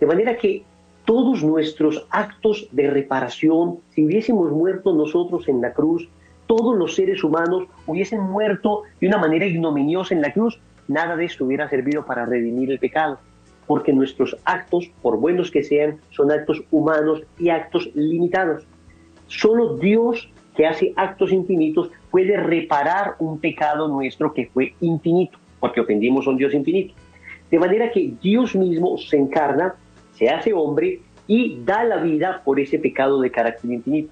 De 0.00 0.06
manera 0.06 0.34
que 0.38 0.62
todos 1.04 1.44
nuestros 1.44 2.06
actos 2.08 2.68
de 2.72 2.88
reparación, 2.88 3.80
si 3.90 4.06
hubiésemos 4.06 4.50
muerto 4.50 4.94
nosotros 4.94 5.46
en 5.46 5.60
la 5.60 5.74
cruz, 5.74 6.08
todos 6.46 6.74
los 6.78 6.94
seres 6.94 7.22
humanos 7.22 7.64
hubiesen 7.86 8.22
muerto 8.22 8.84
de 8.98 9.08
una 9.08 9.18
manera 9.18 9.44
ignominiosa 9.44 10.14
en 10.14 10.22
la 10.22 10.32
cruz, 10.32 10.58
nada 10.88 11.16
de 11.16 11.26
esto 11.26 11.44
hubiera 11.44 11.68
servido 11.68 12.06
para 12.06 12.24
redimir 12.24 12.70
el 12.70 12.78
pecado, 12.78 13.18
porque 13.70 13.92
nuestros 13.92 14.36
actos, 14.46 14.90
por 15.00 15.20
buenos 15.20 15.52
que 15.52 15.62
sean, 15.62 16.00
son 16.10 16.32
actos 16.32 16.60
humanos 16.72 17.22
y 17.38 17.50
actos 17.50 17.88
limitados. 17.94 18.66
Solo 19.28 19.76
Dios 19.76 20.28
que 20.56 20.66
hace 20.66 20.92
actos 20.96 21.30
infinitos 21.30 21.88
puede 22.10 22.36
reparar 22.36 23.14
un 23.20 23.38
pecado 23.38 23.86
nuestro 23.86 24.34
que 24.34 24.46
fue 24.46 24.74
infinito, 24.80 25.38
porque 25.60 25.80
ofendimos 25.80 26.26
a 26.26 26.30
un 26.30 26.36
Dios 26.36 26.52
infinito. 26.52 26.94
De 27.48 27.60
manera 27.60 27.92
que 27.92 28.12
Dios 28.20 28.56
mismo 28.56 28.98
se 28.98 29.18
encarna, 29.18 29.76
se 30.14 30.28
hace 30.28 30.52
hombre 30.52 30.98
y 31.28 31.60
da 31.64 31.84
la 31.84 31.98
vida 31.98 32.42
por 32.44 32.58
ese 32.58 32.80
pecado 32.80 33.20
de 33.20 33.30
carácter 33.30 33.70
infinito. 33.70 34.10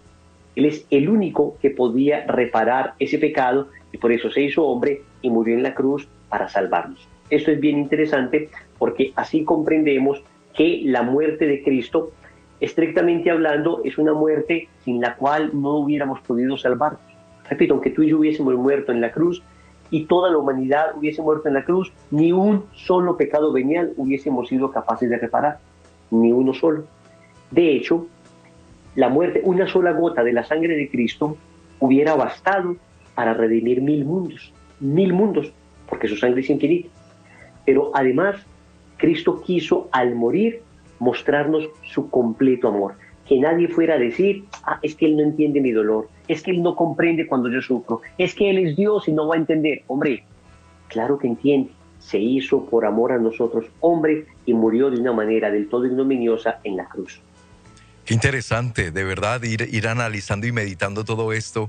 Él 0.54 0.66
es 0.66 0.86
el 0.88 1.08
único 1.08 1.56
que 1.60 1.70
podía 1.70 2.24
reparar 2.26 2.94
ese 3.00 3.18
pecado 3.18 3.70
y 3.90 3.98
por 3.98 4.12
eso 4.12 4.30
se 4.30 4.40
hizo 4.40 4.64
hombre 4.64 5.02
y 5.20 5.30
murió 5.30 5.56
en 5.56 5.64
la 5.64 5.74
cruz 5.74 6.08
para 6.28 6.48
salvarnos. 6.48 7.08
Esto 7.30 7.50
es 7.50 7.60
bien 7.60 7.76
interesante 7.76 8.48
porque 8.78 9.12
así 9.16 9.44
comprendemos 9.44 10.22
que 10.54 10.82
la 10.84 11.02
muerte 11.02 11.46
de 11.46 11.62
Cristo, 11.62 12.12
estrictamente 12.60 13.30
hablando, 13.30 13.80
es 13.84 13.98
una 13.98 14.14
muerte 14.14 14.68
sin 14.84 15.00
la 15.00 15.16
cual 15.16 15.50
no 15.52 15.76
hubiéramos 15.76 16.20
podido 16.20 16.56
salvarnos. 16.56 17.00
Repito, 17.48 17.74
aunque 17.74 17.90
tú 17.90 18.02
y 18.02 18.10
yo 18.10 18.18
hubiésemos 18.18 18.54
muerto 18.56 18.92
en 18.92 19.00
la 19.00 19.12
cruz 19.12 19.42
y 19.90 20.04
toda 20.04 20.30
la 20.30 20.38
humanidad 20.38 20.96
hubiese 20.96 21.22
muerto 21.22 21.48
en 21.48 21.54
la 21.54 21.64
cruz, 21.64 21.92
ni 22.10 22.32
un 22.32 22.64
solo 22.74 23.16
pecado 23.16 23.52
venial 23.52 23.92
hubiésemos 23.96 24.48
sido 24.48 24.70
capaces 24.70 25.08
de 25.08 25.18
reparar, 25.18 25.58
ni 26.10 26.32
uno 26.32 26.52
solo. 26.52 26.84
De 27.50 27.72
hecho, 27.72 28.06
la 28.94 29.08
muerte, 29.08 29.40
una 29.44 29.66
sola 29.66 29.92
gota 29.92 30.22
de 30.24 30.32
la 30.32 30.44
sangre 30.44 30.76
de 30.76 30.90
Cristo 30.90 31.36
hubiera 31.80 32.14
bastado 32.14 32.76
para 33.14 33.32
redimir 33.32 33.80
mil 33.80 34.04
mundos, 34.04 34.52
mil 34.80 35.12
mundos, 35.12 35.52
porque 35.88 36.08
su 36.08 36.16
sangre 36.16 36.40
es 36.40 36.50
infinita. 36.50 36.88
Pero 37.64 37.90
además, 37.94 38.36
Cristo 38.98 39.40
quiso 39.42 39.88
al 39.92 40.14
morir 40.14 40.62
mostrarnos 40.98 41.64
su 41.82 42.10
completo 42.10 42.68
amor. 42.68 42.94
Que 43.26 43.38
nadie 43.38 43.68
fuera 43.68 43.94
a 43.94 43.98
decir, 43.98 44.44
ah, 44.64 44.78
es 44.82 44.94
que 44.94 45.06
Él 45.06 45.16
no 45.16 45.22
entiende 45.22 45.60
mi 45.60 45.70
dolor, 45.70 46.08
es 46.28 46.42
que 46.42 46.50
Él 46.50 46.62
no 46.62 46.74
comprende 46.74 47.26
cuando 47.26 47.50
yo 47.50 47.60
sufro, 47.60 48.00
es 48.16 48.34
que 48.34 48.50
Él 48.50 48.58
es 48.58 48.76
Dios 48.76 49.06
y 49.06 49.12
no 49.12 49.28
va 49.28 49.34
a 49.34 49.38
entender. 49.38 49.82
Hombre, 49.86 50.24
claro 50.88 51.18
que 51.18 51.26
entiende. 51.26 51.70
Se 51.98 52.18
hizo 52.18 52.64
por 52.64 52.86
amor 52.86 53.12
a 53.12 53.18
nosotros 53.18 53.66
hombre 53.80 54.26
y 54.46 54.54
murió 54.54 54.90
de 54.90 55.00
una 55.00 55.12
manera 55.12 55.50
del 55.50 55.68
todo 55.68 55.84
ignominiosa 55.84 56.60
en 56.64 56.76
la 56.76 56.88
cruz. 56.88 57.20
Qué 58.04 58.14
interesante, 58.14 58.90
de 58.90 59.04
verdad, 59.04 59.42
ir, 59.42 59.68
ir 59.70 59.86
analizando 59.88 60.46
y 60.46 60.52
meditando 60.52 61.04
todo 61.04 61.34
esto, 61.34 61.68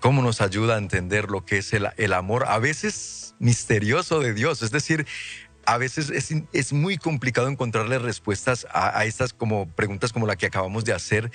cómo 0.00 0.22
nos 0.22 0.40
ayuda 0.40 0.74
a 0.74 0.78
entender 0.78 1.30
lo 1.30 1.44
que 1.44 1.58
es 1.58 1.72
el, 1.72 1.86
el 1.96 2.12
amor, 2.14 2.46
a 2.48 2.58
veces 2.58 3.26
misterioso 3.38 4.20
de 4.20 4.34
Dios. 4.34 4.62
Es 4.62 4.70
decir, 4.70 5.06
a 5.66 5.78
veces 5.78 6.10
es, 6.52 6.72
muy 6.72 6.96
complicado 6.96 7.48
encontrarle 7.48 7.98
respuestas 7.98 8.66
a, 8.70 8.98
a, 8.98 9.04
estas 9.04 9.32
como 9.32 9.68
preguntas 9.68 10.12
como 10.12 10.26
la 10.26 10.36
que 10.36 10.46
acabamos 10.46 10.84
de 10.84 10.92
hacer, 10.92 11.30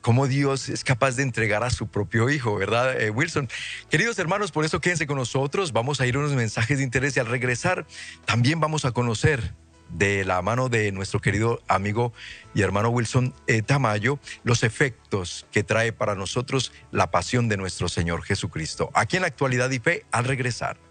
cómo 0.00 0.26
Dios 0.26 0.68
es 0.68 0.84
capaz 0.84 1.16
de 1.16 1.22
entregar 1.22 1.64
a 1.64 1.70
su 1.70 1.88
propio 1.88 2.28
hijo, 2.28 2.56
¿verdad, 2.56 3.00
eh, 3.00 3.10
Wilson? 3.10 3.48
Queridos 3.90 4.18
hermanos, 4.18 4.52
por 4.52 4.64
eso 4.64 4.80
quédense 4.80 5.06
con 5.06 5.16
nosotros, 5.16 5.72
vamos 5.72 6.00
a 6.00 6.06
ir 6.06 6.16
a 6.16 6.18
unos 6.18 6.32
mensajes 6.32 6.78
de 6.78 6.84
interés 6.84 7.16
y 7.16 7.20
al 7.20 7.26
regresar 7.26 7.86
también 8.24 8.60
vamos 8.60 8.84
a 8.84 8.92
conocer 8.92 9.54
de 9.88 10.24
la 10.24 10.42
mano 10.42 10.68
de 10.68 10.92
nuestro 10.92 11.20
querido 11.20 11.62
amigo 11.68 12.12
y 12.54 12.62
hermano 12.62 12.90
Wilson 12.90 13.34
eh, 13.46 13.62
Tamayo, 13.62 14.18
los 14.42 14.62
efectos 14.62 15.46
que 15.52 15.62
trae 15.62 15.92
para 15.92 16.14
nosotros 16.14 16.72
la 16.90 17.10
pasión 17.10 17.48
de 17.48 17.56
nuestro 17.56 17.88
Señor 17.88 18.22
Jesucristo. 18.22 18.90
Aquí 18.94 19.16
en 19.16 19.22
la 19.22 19.28
actualidad 19.28 19.70
y 19.70 19.78
fe, 19.78 20.04
al 20.10 20.24
regresar. 20.24 20.85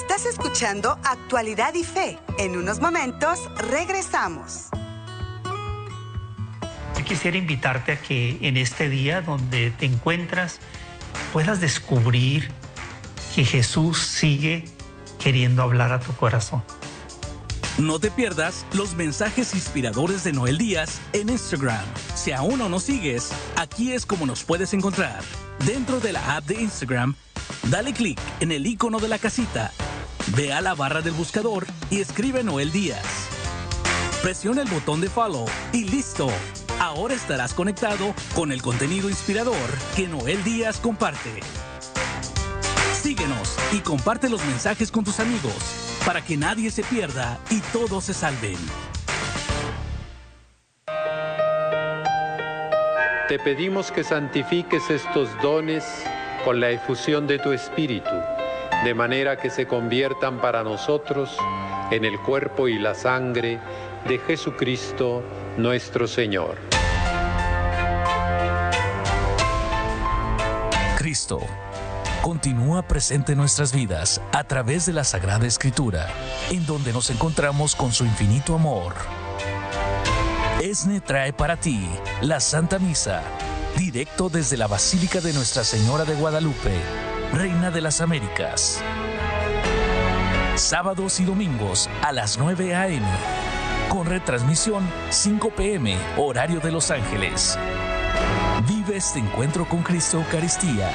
Estás 0.00 0.26
escuchando 0.26 0.96
Actualidad 1.02 1.74
y 1.74 1.82
Fe. 1.82 2.18
En 2.38 2.56
unos 2.56 2.80
momentos 2.80 3.40
regresamos. 3.68 4.68
Yo 6.96 7.04
quisiera 7.04 7.36
invitarte 7.36 7.92
a 7.92 8.00
que 8.00 8.38
en 8.40 8.56
este 8.56 8.88
día 8.88 9.22
donde 9.22 9.72
te 9.72 9.86
encuentras 9.86 10.60
puedas 11.32 11.60
descubrir 11.60 12.48
que 13.34 13.44
Jesús 13.44 13.98
sigue 13.98 14.66
queriendo 15.18 15.62
hablar 15.62 15.92
a 15.92 15.98
tu 15.98 16.14
corazón. 16.14 16.62
No 17.76 17.98
te 17.98 18.10
pierdas 18.12 18.66
los 18.72 18.94
mensajes 18.94 19.52
inspiradores 19.52 20.22
de 20.22 20.32
Noel 20.32 20.58
Díaz 20.58 21.00
en 21.12 21.28
Instagram. 21.28 21.84
Si 22.14 22.30
aún 22.30 22.60
no 22.60 22.68
nos 22.68 22.84
sigues, 22.84 23.30
aquí 23.56 23.92
es 23.92 24.06
como 24.06 24.26
nos 24.26 24.44
puedes 24.44 24.72
encontrar. 24.74 25.22
Dentro 25.66 25.98
de 25.98 26.12
la 26.12 26.36
app 26.36 26.44
de 26.44 26.62
Instagram, 26.62 27.16
dale 27.70 27.92
clic 27.92 28.18
en 28.40 28.52
el 28.52 28.66
icono 28.66 28.98
de 28.98 29.08
la 29.08 29.18
casita, 29.18 29.72
ve 30.34 30.52
a 30.52 30.60
la 30.60 30.74
barra 30.74 31.02
del 31.02 31.12
buscador 31.12 31.66
y 31.90 32.00
escribe 32.00 32.42
Noel 32.42 32.72
Díaz. 32.72 33.28
Presiona 34.22 34.62
el 34.62 34.68
botón 34.68 35.00
de 35.00 35.08
follow 35.08 35.46
y 35.72 35.84
listo. 35.84 36.28
Ahora 36.80 37.14
estarás 37.14 37.54
conectado 37.54 38.14
con 38.34 38.52
el 38.52 38.62
contenido 38.62 39.08
inspirador 39.08 39.56
que 39.96 40.08
Noel 40.08 40.42
Díaz 40.44 40.78
comparte. 40.78 41.40
Síguenos 43.00 43.56
y 43.72 43.78
comparte 43.78 44.28
los 44.28 44.44
mensajes 44.46 44.90
con 44.90 45.04
tus 45.04 45.20
amigos 45.20 45.54
para 46.04 46.24
que 46.24 46.36
nadie 46.36 46.70
se 46.70 46.82
pierda 46.82 47.38
y 47.50 47.60
todos 47.72 48.04
se 48.04 48.14
salven. 48.14 48.56
Te 53.28 53.38
pedimos 53.38 53.92
que 53.92 54.04
santifiques 54.04 54.88
estos 54.88 55.28
dones 55.42 55.84
con 56.48 56.60
la 56.60 56.70
efusión 56.70 57.26
de 57.26 57.38
tu 57.38 57.52
Espíritu, 57.52 58.08
de 58.82 58.94
manera 58.94 59.36
que 59.36 59.50
se 59.50 59.66
conviertan 59.66 60.40
para 60.40 60.64
nosotros 60.64 61.36
en 61.90 62.06
el 62.06 62.18
cuerpo 62.20 62.68
y 62.68 62.78
la 62.78 62.94
sangre 62.94 63.58
de 64.08 64.18
Jesucristo 64.18 65.22
nuestro 65.58 66.06
Señor. 66.06 66.56
Cristo 70.96 71.40
continúa 72.22 72.80
presente 72.80 73.32
en 73.32 73.38
nuestras 73.38 73.74
vidas 73.74 74.18
a 74.32 74.42
través 74.44 74.86
de 74.86 74.94
la 74.94 75.04
Sagrada 75.04 75.46
Escritura, 75.46 76.08
en 76.50 76.64
donde 76.64 76.94
nos 76.94 77.10
encontramos 77.10 77.76
con 77.76 77.92
su 77.92 78.06
infinito 78.06 78.54
amor. 78.54 78.94
ESNE 80.62 81.02
trae 81.02 81.34
para 81.34 81.58
ti 81.58 81.86
la 82.22 82.40
Santa 82.40 82.78
Misa, 82.78 83.22
directo 83.78 84.28
desde 84.28 84.56
la 84.56 84.66
Basílica 84.66 85.20
de 85.20 85.32
Nuestra 85.32 85.62
Señora 85.62 86.04
de 86.04 86.14
Guadalupe, 86.14 86.72
Reina 87.32 87.70
de 87.70 87.80
las 87.80 88.00
Américas. 88.00 88.82
Sábados 90.56 91.20
y 91.20 91.24
domingos 91.24 91.88
a 92.02 92.12
las 92.12 92.38
9 92.38 92.74
a.m. 92.74 93.06
Con 93.88 94.06
retransmisión 94.06 94.86
5 95.10 95.50
p.m. 95.50 95.96
horario 96.16 96.58
de 96.58 96.72
Los 96.72 96.90
Ángeles. 96.90 97.56
Vive 98.66 98.96
este 98.96 99.20
encuentro 99.20 99.68
con 99.68 99.82
Cristo 99.82 100.18
Eucaristía 100.18 100.90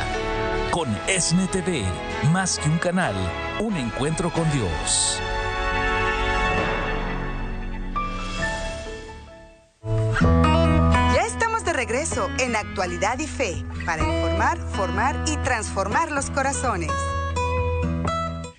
con 0.74 0.90
ESNE 1.08 1.46
TV, 1.50 1.84
más 2.32 2.58
que 2.58 2.68
un 2.68 2.80
canal, 2.80 3.14
un 3.60 3.78
encuentro 3.78 4.34
con 4.34 4.52
Dios. 4.52 5.22
En 12.40 12.56
Actualidad 12.56 13.20
y 13.20 13.28
Fe 13.28 13.66
para 13.86 14.04
informar, 14.04 14.58
formar 14.76 15.24
y 15.28 15.38
transformar 15.38 16.12
los 16.12 16.30
corazones. 16.30 16.92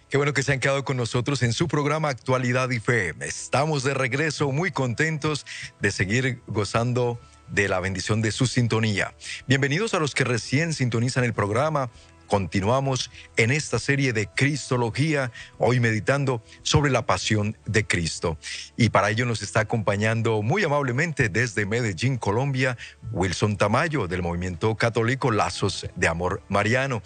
Qué 0.09 0.17
bueno 0.17 0.33
que 0.33 0.45
se 0.45 0.53
han 0.53 0.61
quedado 0.61 0.85
con 0.85 0.97
nosotros 0.97 1.43
en 1.43 1.53
su 1.53 1.67
programa 1.67 2.09
Actualidad 2.09 2.71
y 2.71 2.79
Fe. 2.79 3.15
Estamos 3.21 3.83
de 3.83 3.95
regreso 3.95 4.53
muy 4.53 4.71
contentos 4.71 5.45
de 5.81 5.91
seguir 5.91 6.41
gozando 6.47 7.19
de 7.49 7.69
la 7.69 7.81
bendición 7.81 8.23
de 8.23 8.31
su 8.31 8.47
sintonía. 8.47 9.15
Bienvenidos 9.49 9.93
a 9.95 9.99
los 9.99 10.15
que 10.15 10.25
recién 10.25 10.73
sintonizan 10.73 11.25
el 11.25 11.35
programa. 11.35 11.91
Continuamos 12.27 13.11
en 13.37 13.51
esta 13.51 13.79
serie 13.79 14.13
de 14.13 14.27
Cristología, 14.27 15.33
hoy 15.59 15.81
meditando 15.81 16.43
sobre 16.63 16.91
la 16.91 17.07
pasión 17.07 17.57
de 17.67 17.87
Cristo. 17.87 18.39
Y 18.77 18.91
para 18.91 19.11
ello 19.11 19.27
nos 19.27 19.43
está 19.43 19.61
acompañando 19.61 20.43
muy 20.43 20.65
amablemente 20.65 21.29
desde 21.29 21.67
Medellín, 21.67 22.17
Colombia, 22.17 22.77
Wilson 23.13 23.57
Tamayo 23.57 24.09
del 24.09 24.23
Movimiento 24.23 24.75
Católico 24.77 25.31
Lazos 25.31 25.87
de 25.97 26.09
Amor 26.09 26.43
Mariano. 26.49 27.03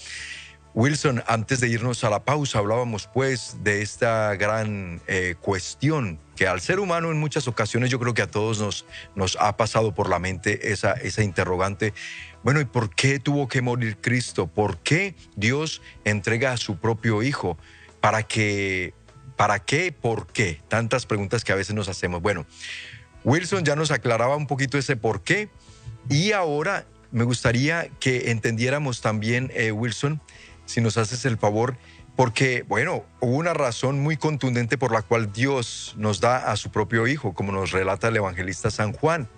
Wilson, 0.75 1.25
antes 1.27 1.61
de 1.61 1.69
irnos 1.69 2.05
a 2.05 2.11
la 2.11 2.25
pausa, 2.25 2.61
hablábamos 2.61 3.09
pues 3.13 3.57
de 3.65 3.83
esta 3.83 4.35
gran 4.37 5.01
eh, 5.09 5.35
cuestión 5.41 6.21
que 6.37 6.47
al 6.47 6.61
ser 6.61 6.79
humano 6.79 7.11
en 7.11 7.19
muchas 7.19 7.49
ocasiones 7.49 7.91
yo 7.91 7.99
creo 7.99 8.15
que 8.15 8.23
a 8.23 8.31
todos 8.31 8.61
nos, 8.61 8.87
nos 9.17 9.37
ha 9.41 9.57
pasado 9.57 9.93
por 9.93 10.09
la 10.09 10.21
mente 10.21 10.71
esa, 10.71 10.93
esa 10.93 11.25
interrogante. 11.25 11.95
Bueno, 12.43 12.61
¿y 12.61 12.65
por 12.65 12.95
qué 12.95 13.19
tuvo 13.19 13.49
que 13.49 13.63
morir 13.63 13.97
Cristo? 14.01 14.47
¿Por 14.47 14.79
qué 14.79 15.15
Dios 15.37 15.83
entrega 16.05 16.53
a 16.53 16.57
su 16.57 16.79
propio 16.79 17.23
Hijo? 17.23 17.59
¿Para 18.01 18.23
qué? 18.23 18.95
¿Para 19.37 19.59
qué? 19.59 19.93
¿Por 19.93 20.27
qué? 20.27 20.61
Tantas 20.69 21.07
preguntas 21.07 21.45
que 21.45 21.53
a 21.53 21.57
veces 21.57 21.75
nos 21.75 21.89
hacemos. 21.89 22.23
Bueno, 22.23 22.47
Wilson 23.25 23.65
ya 23.65 23.77
nos 23.77 23.91
aclaraba 23.91 24.37
un 24.37 24.47
poquito 24.47 24.79
ese 24.79 24.97
por 24.97 25.23
qué 25.23 25.49
y 26.09 26.33
ahora 26.33 26.87
me 27.11 27.25
gustaría 27.25 27.89
que 28.01 28.31
entendiéramos 28.31 29.01
también, 29.01 29.51
eh, 29.55 29.73
Wilson, 29.73 30.21
si 30.67 30.81
nos 30.81 30.97
haces 30.97 31.25
el 31.25 31.39
favor, 31.39 31.77
porque, 32.17 32.65
bueno, 32.67 33.05
hubo 33.21 33.37
una 33.37 33.55
razón 33.55 34.01
muy 34.01 34.17
contundente 34.17 34.77
por 34.77 34.93
la 34.93 35.03
cual 35.03 35.33
Dios 35.33 35.95
nos 35.97 36.21
da 36.21 36.51
a 36.51 36.57
su 36.57 36.71
propio 36.71 37.07
Hijo, 37.07 37.33
como 37.33 37.53
nos 37.53 37.71
relata 37.71 38.09
el 38.09 38.17
evangelista 38.17 38.71
San 38.71 38.93
Juan. 38.93 39.29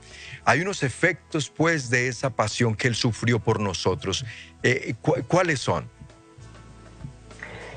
Hay 0.44 0.60
unos 0.60 0.82
efectos, 0.82 1.50
pues, 1.50 1.90
de 1.90 2.08
esa 2.08 2.30
pasión 2.30 2.75
que 2.75 2.88
Él 2.88 2.94
sufrió 2.94 3.38
por 3.38 3.60
nosotros. 3.60 4.25
Eh, 4.62 4.94
¿Cuáles 5.28 5.60
son? 5.60 5.84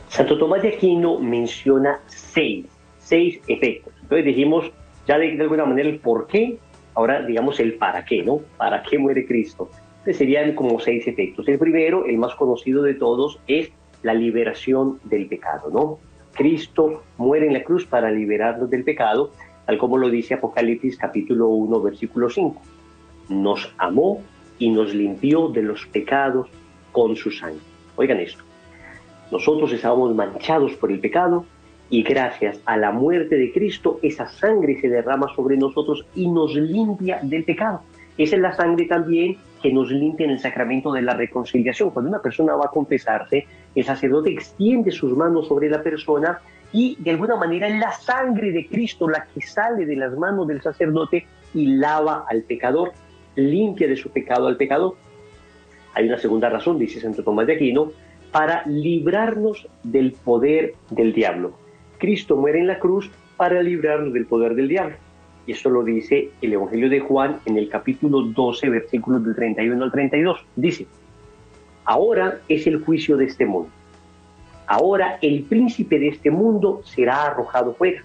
Santo 0.10 0.38
Tomás 0.38 0.62
de 0.62 0.70
Aquino 0.70 1.20
menciona 1.20 2.00
seis, 2.08 2.66
seis 3.00 3.40
efectos. 3.48 3.94
Entonces 4.04 4.26
dijimos 4.26 4.72
ya 5.08 5.18
de, 5.18 5.42
alguna 5.42 5.66
manera 5.66 5.90
el 5.90 6.00
por 6.00 6.28
qué, 6.28 6.58
ahora 6.94 7.24
digamos 7.24 7.60
el 7.60 7.74
para 7.76 8.06
qué, 8.06 8.22
¿no? 8.24 8.42
¿Para 8.58 8.84
qué 8.84 8.98
muere 8.98 9.26
Cristo? 9.26 9.70
serían 10.12 10.54
como 10.54 10.80
seis 10.80 11.08
efectos. 11.08 11.48
El 11.48 11.58
primero, 11.58 12.06
el 12.06 12.18
más 12.18 12.36
conocido 12.36 12.84
de 12.84 12.94
todos, 12.94 13.40
es 13.48 13.72
la 14.02 14.14
liberación 14.14 15.00
del 15.06 15.28
pecado, 15.28 15.70
¿no? 15.72 15.98
Cristo 16.34 17.04
muere 17.18 17.48
en 17.48 17.54
la 17.54 17.64
cruz 17.64 17.86
para 17.86 18.12
liberarnos 18.12 18.70
del 18.70 18.84
pecado, 18.84 19.32
tal 19.66 19.78
como 19.78 19.98
lo 19.98 20.10
dice 20.10 20.34
Apocalipsis 20.34 20.98
capítulo 20.98 21.48
1, 21.50 21.82
versículo 21.82 22.30
5. 22.30 22.62
Nos 23.30 23.74
amó 23.78 24.22
y 24.60 24.70
nos 24.70 24.94
limpió 24.94 25.48
de 25.50 25.64
los 25.64 25.86
pecados 25.88 26.48
con 26.92 27.16
su 27.16 27.32
sangre. 27.32 27.62
Oigan 27.96 28.20
esto. 28.20 28.44
Nosotros 29.32 29.72
estábamos 29.72 30.14
manchados 30.16 30.74
por 30.74 30.92
el 30.92 31.00
pecado 31.00 31.46
y 31.90 32.04
gracias 32.04 32.60
a 32.66 32.78
la 32.78 32.92
muerte 32.92 33.36
de 33.36 33.52
Cristo 33.52 34.00
esa 34.02 34.28
sangre 34.28 34.80
se 34.80 34.90
derrama 34.90 35.28
sobre 35.36 35.58
nosotros 35.58 36.06
y 36.16 36.28
nos 36.28 36.56
limpia 36.56 37.20
del 37.22 37.44
pecado. 37.44 37.82
Esa 38.18 38.36
es 38.36 38.42
la 38.42 38.54
sangre 38.54 38.86
también 38.86 39.38
que 39.62 39.74
nos 39.74 39.90
limpia 39.90 40.26
en 40.26 40.32
el 40.32 40.40
sacramento 40.40 40.92
de 40.92 41.02
la 41.02 41.16
reconciliación. 41.16 41.90
Cuando 41.90 42.10
una 42.10 42.22
persona 42.22 42.56
va 42.56 42.66
a 42.66 42.72
confesarse, 42.72 43.48
el 43.74 43.84
sacerdote 43.84 44.32
extiende 44.32 44.92
sus 44.92 45.16
manos 45.16 45.48
sobre 45.48 45.70
la 45.70 45.82
persona 45.82 46.40
y 46.74 46.98
de 47.00 47.12
alguna 47.12 47.36
manera 47.36 47.68
es 47.68 47.80
la 47.80 47.92
sangre 47.92 48.52
de 48.52 48.68
Cristo 48.68 49.08
la 49.08 49.28
que 49.34 49.42
sale 49.42 49.86
de 49.86 49.96
las 49.96 50.18
manos 50.18 50.48
del 50.48 50.62
sacerdote 50.62 51.28
y 51.54 51.68
lava 51.68 52.26
al 52.28 52.42
pecador, 52.42 52.92
limpia 53.36 53.88
de 53.88 53.96
su 53.96 54.10
pecado 54.10 54.48
al 54.48 54.58
pecador. 54.58 54.96
Hay 55.94 56.08
una 56.08 56.18
segunda 56.18 56.50
razón, 56.50 56.80
dice 56.80 57.00
Santo 57.00 57.24
Tomás 57.24 57.46
de 57.46 57.54
Aquino, 57.54 57.92
para 58.32 58.64
librarnos 58.66 59.68
del 59.84 60.14
poder 60.14 60.74
del 60.90 61.14
diablo. 61.14 61.54
Cristo 62.00 62.36
muere 62.36 62.60
en 62.60 62.68
la 62.68 62.80
cruz 62.80 63.12
para 63.38 63.62
librarnos 63.62 64.12
del 64.12 64.26
poder 64.26 64.56
del 64.56 64.68
diablo. 64.68 64.96
Y 65.46 65.52
esto 65.52 65.70
lo 65.70 65.84
dice 65.84 66.32
el 66.42 66.54
Evangelio 66.54 66.90
de 66.90 67.02
Juan 67.02 67.40
en 67.46 67.58
el 67.58 67.70
capítulo 67.70 68.24
12, 68.24 68.70
versículos 68.70 69.24
del 69.24 69.36
31 69.36 69.84
al 69.84 69.92
32. 69.92 70.44
Dice, 70.56 70.88
ahora 71.86 72.40
es 72.48 72.66
el 72.66 72.84
juicio 72.84 73.16
de 73.16 73.26
este 73.26 73.46
mundo. 73.46 73.70
Ahora 74.74 75.20
el 75.22 75.44
príncipe 75.44 76.00
de 76.00 76.08
este 76.08 76.32
mundo 76.32 76.82
será 76.84 77.28
arrojado 77.28 77.76
fuera. 77.76 78.02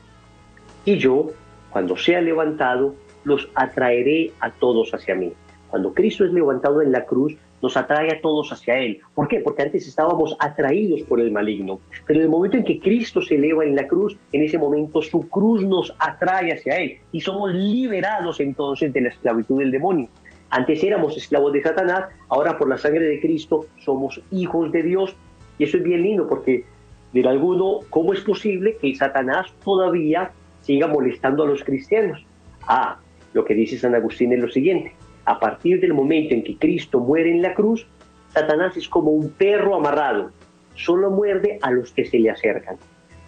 Y 0.85 0.99
yo, 0.99 1.31
cuando 1.71 1.97
sea 1.97 2.21
levantado, 2.21 2.95
los 3.25 3.49
atraeré 3.55 4.33
a 4.41 4.51
todos 4.51 4.93
hacia 4.93 5.15
mí. 5.15 5.33
Cuando 5.71 5.95
Cristo 5.95 6.27
es 6.27 6.33
levantado 6.35 6.83
en 6.83 6.93
la 6.93 7.07
cruz, 7.07 7.35
nos 7.63 7.75
atrae 7.79 8.13
a 8.13 8.21
todos 8.21 8.53
hacia 8.53 8.77
Él. 8.81 9.01
¿Por 9.15 9.29
qué? 9.29 9.41
Porque 9.41 9.63
antes 9.63 9.89
estábamos 9.89 10.37
atraídos 10.41 11.01
por 11.05 11.23
el 11.23 11.33
maligno. 11.33 11.81
Pero 12.07 12.19
en 12.19 12.27
el 12.27 12.31
momento 12.31 12.59
en 12.59 12.65
que 12.65 12.81
Cristo 12.81 13.23
se 13.23 13.37
eleva 13.37 13.65
en 13.65 13.75
la 13.75 13.89
cruz, 13.89 14.19
en 14.33 14.43
ese 14.43 14.59
momento 14.59 15.01
su 15.01 15.27
cruz 15.27 15.65
nos 15.65 15.95
atrae 15.99 16.53
hacia 16.53 16.77
Él 16.77 16.99
y 17.13 17.23
somos 17.23 17.55
liberados 17.55 18.41
entonces 18.41 18.93
de 18.93 19.01
la 19.01 19.09
esclavitud 19.09 19.61
del 19.61 19.71
demonio. 19.71 20.11
Antes 20.51 20.85
éramos 20.85 21.17
esclavos 21.17 21.55
de 21.55 21.63
Satanás, 21.63 22.11
ahora 22.29 22.59
por 22.59 22.69
la 22.69 22.77
sangre 22.77 23.07
de 23.07 23.21
Cristo 23.21 23.65
somos 23.79 24.21
hijos 24.31 24.71
de 24.71 24.83
Dios. 24.83 25.17
Y 25.59 25.65
eso 25.65 25.77
es 25.77 25.83
bien 25.83 26.03
lindo 26.03 26.29
porque, 26.29 26.65
de 27.13 27.29
alguno, 27.29 27.81
¿cómo 27.91 28.13
es 28.13 28.21
posible 28.21 28.77
que 28.81 28.95
Satanás 28.95 29.53
todavía 29.65 30.31
siga 30.63 30.87
molestando 30.87 31.45
a 31.45 31.47
los 31.47 31.65
cristianos? 31.65 32.25
Ah, 32.63 32.99
lo 33.33 33.45
que 33.45 33.55
dice 33.55 33.79
San 33.79 33.95
Agustín 33.95 34.33
es 34.33 34.41
lo 34.41 34.49
siguiente 34.49 34.95
a 35.29 35.39
partir 35.39 35.79
del 35.79 35.93
momento 35.93 36.33
en 36.33 36.43
que 36.43 36.57
Cristo 36.57 37.01
muere 37.01 37.31
en 37.31 37.43
la 37.43 37.53
cruz, 37.53 37.87
Satanás 38.33 38.79
es 38.79 38.89
como 38.89 39.11
un 39.11 39.31
perro 39.31 39.75
amarrado, 39.75 40.31
solo 40.75 41.11
muerde 41.11 41.59
a 41.61 41.71
los 41.71 41.93
que 41.93 42.07
se 42.07 42.19
le 42.19 42.31
acercan. 42.31 42.77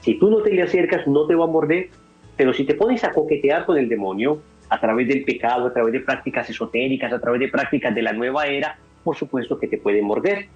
Si 0.00 0.18
tú 0.18 0.30
no 0.30 0.40
te 0.40 0.50
le 0.50 0.62
acercas, 0.62 1.06
no 1.06 1.26
te 1.26 1.34
va 1.34 1.44
a 1.44 1.48
morder, 1.48 1.90
pero 2.38 2.54
si 2.54 2.64
te 2.64 2.72
pones 2.72 3.04
a 3.04 3.12
coquetear 3.12 3.66
con 3.66 3.76
el 3.76 3.86
demonio, 3.86 4.40
a 4.70 4.80
través 4.80 5.08
del 5.08 5.24
pecado, 5.24 5.66
a 5.66 5.74
través 5.74 5.92
de 5.92 6.00
prácticas 6.00 6.48
esotéricas, 6.48 7.12
a 7.12 7.20
través 7.20 7.38
de 7.38 7.48
prácticas 7.48 7.94
de 7.94 8.00
la 8.00 8.14
nueva 8.14 8.46
era, 8.46 8.78
por 9.04 9.14
supuesto 9.14 9.58
que 9.58 9.68
te 9.68 9.76
puede 9.76 10.00
morder. 10.00 10.46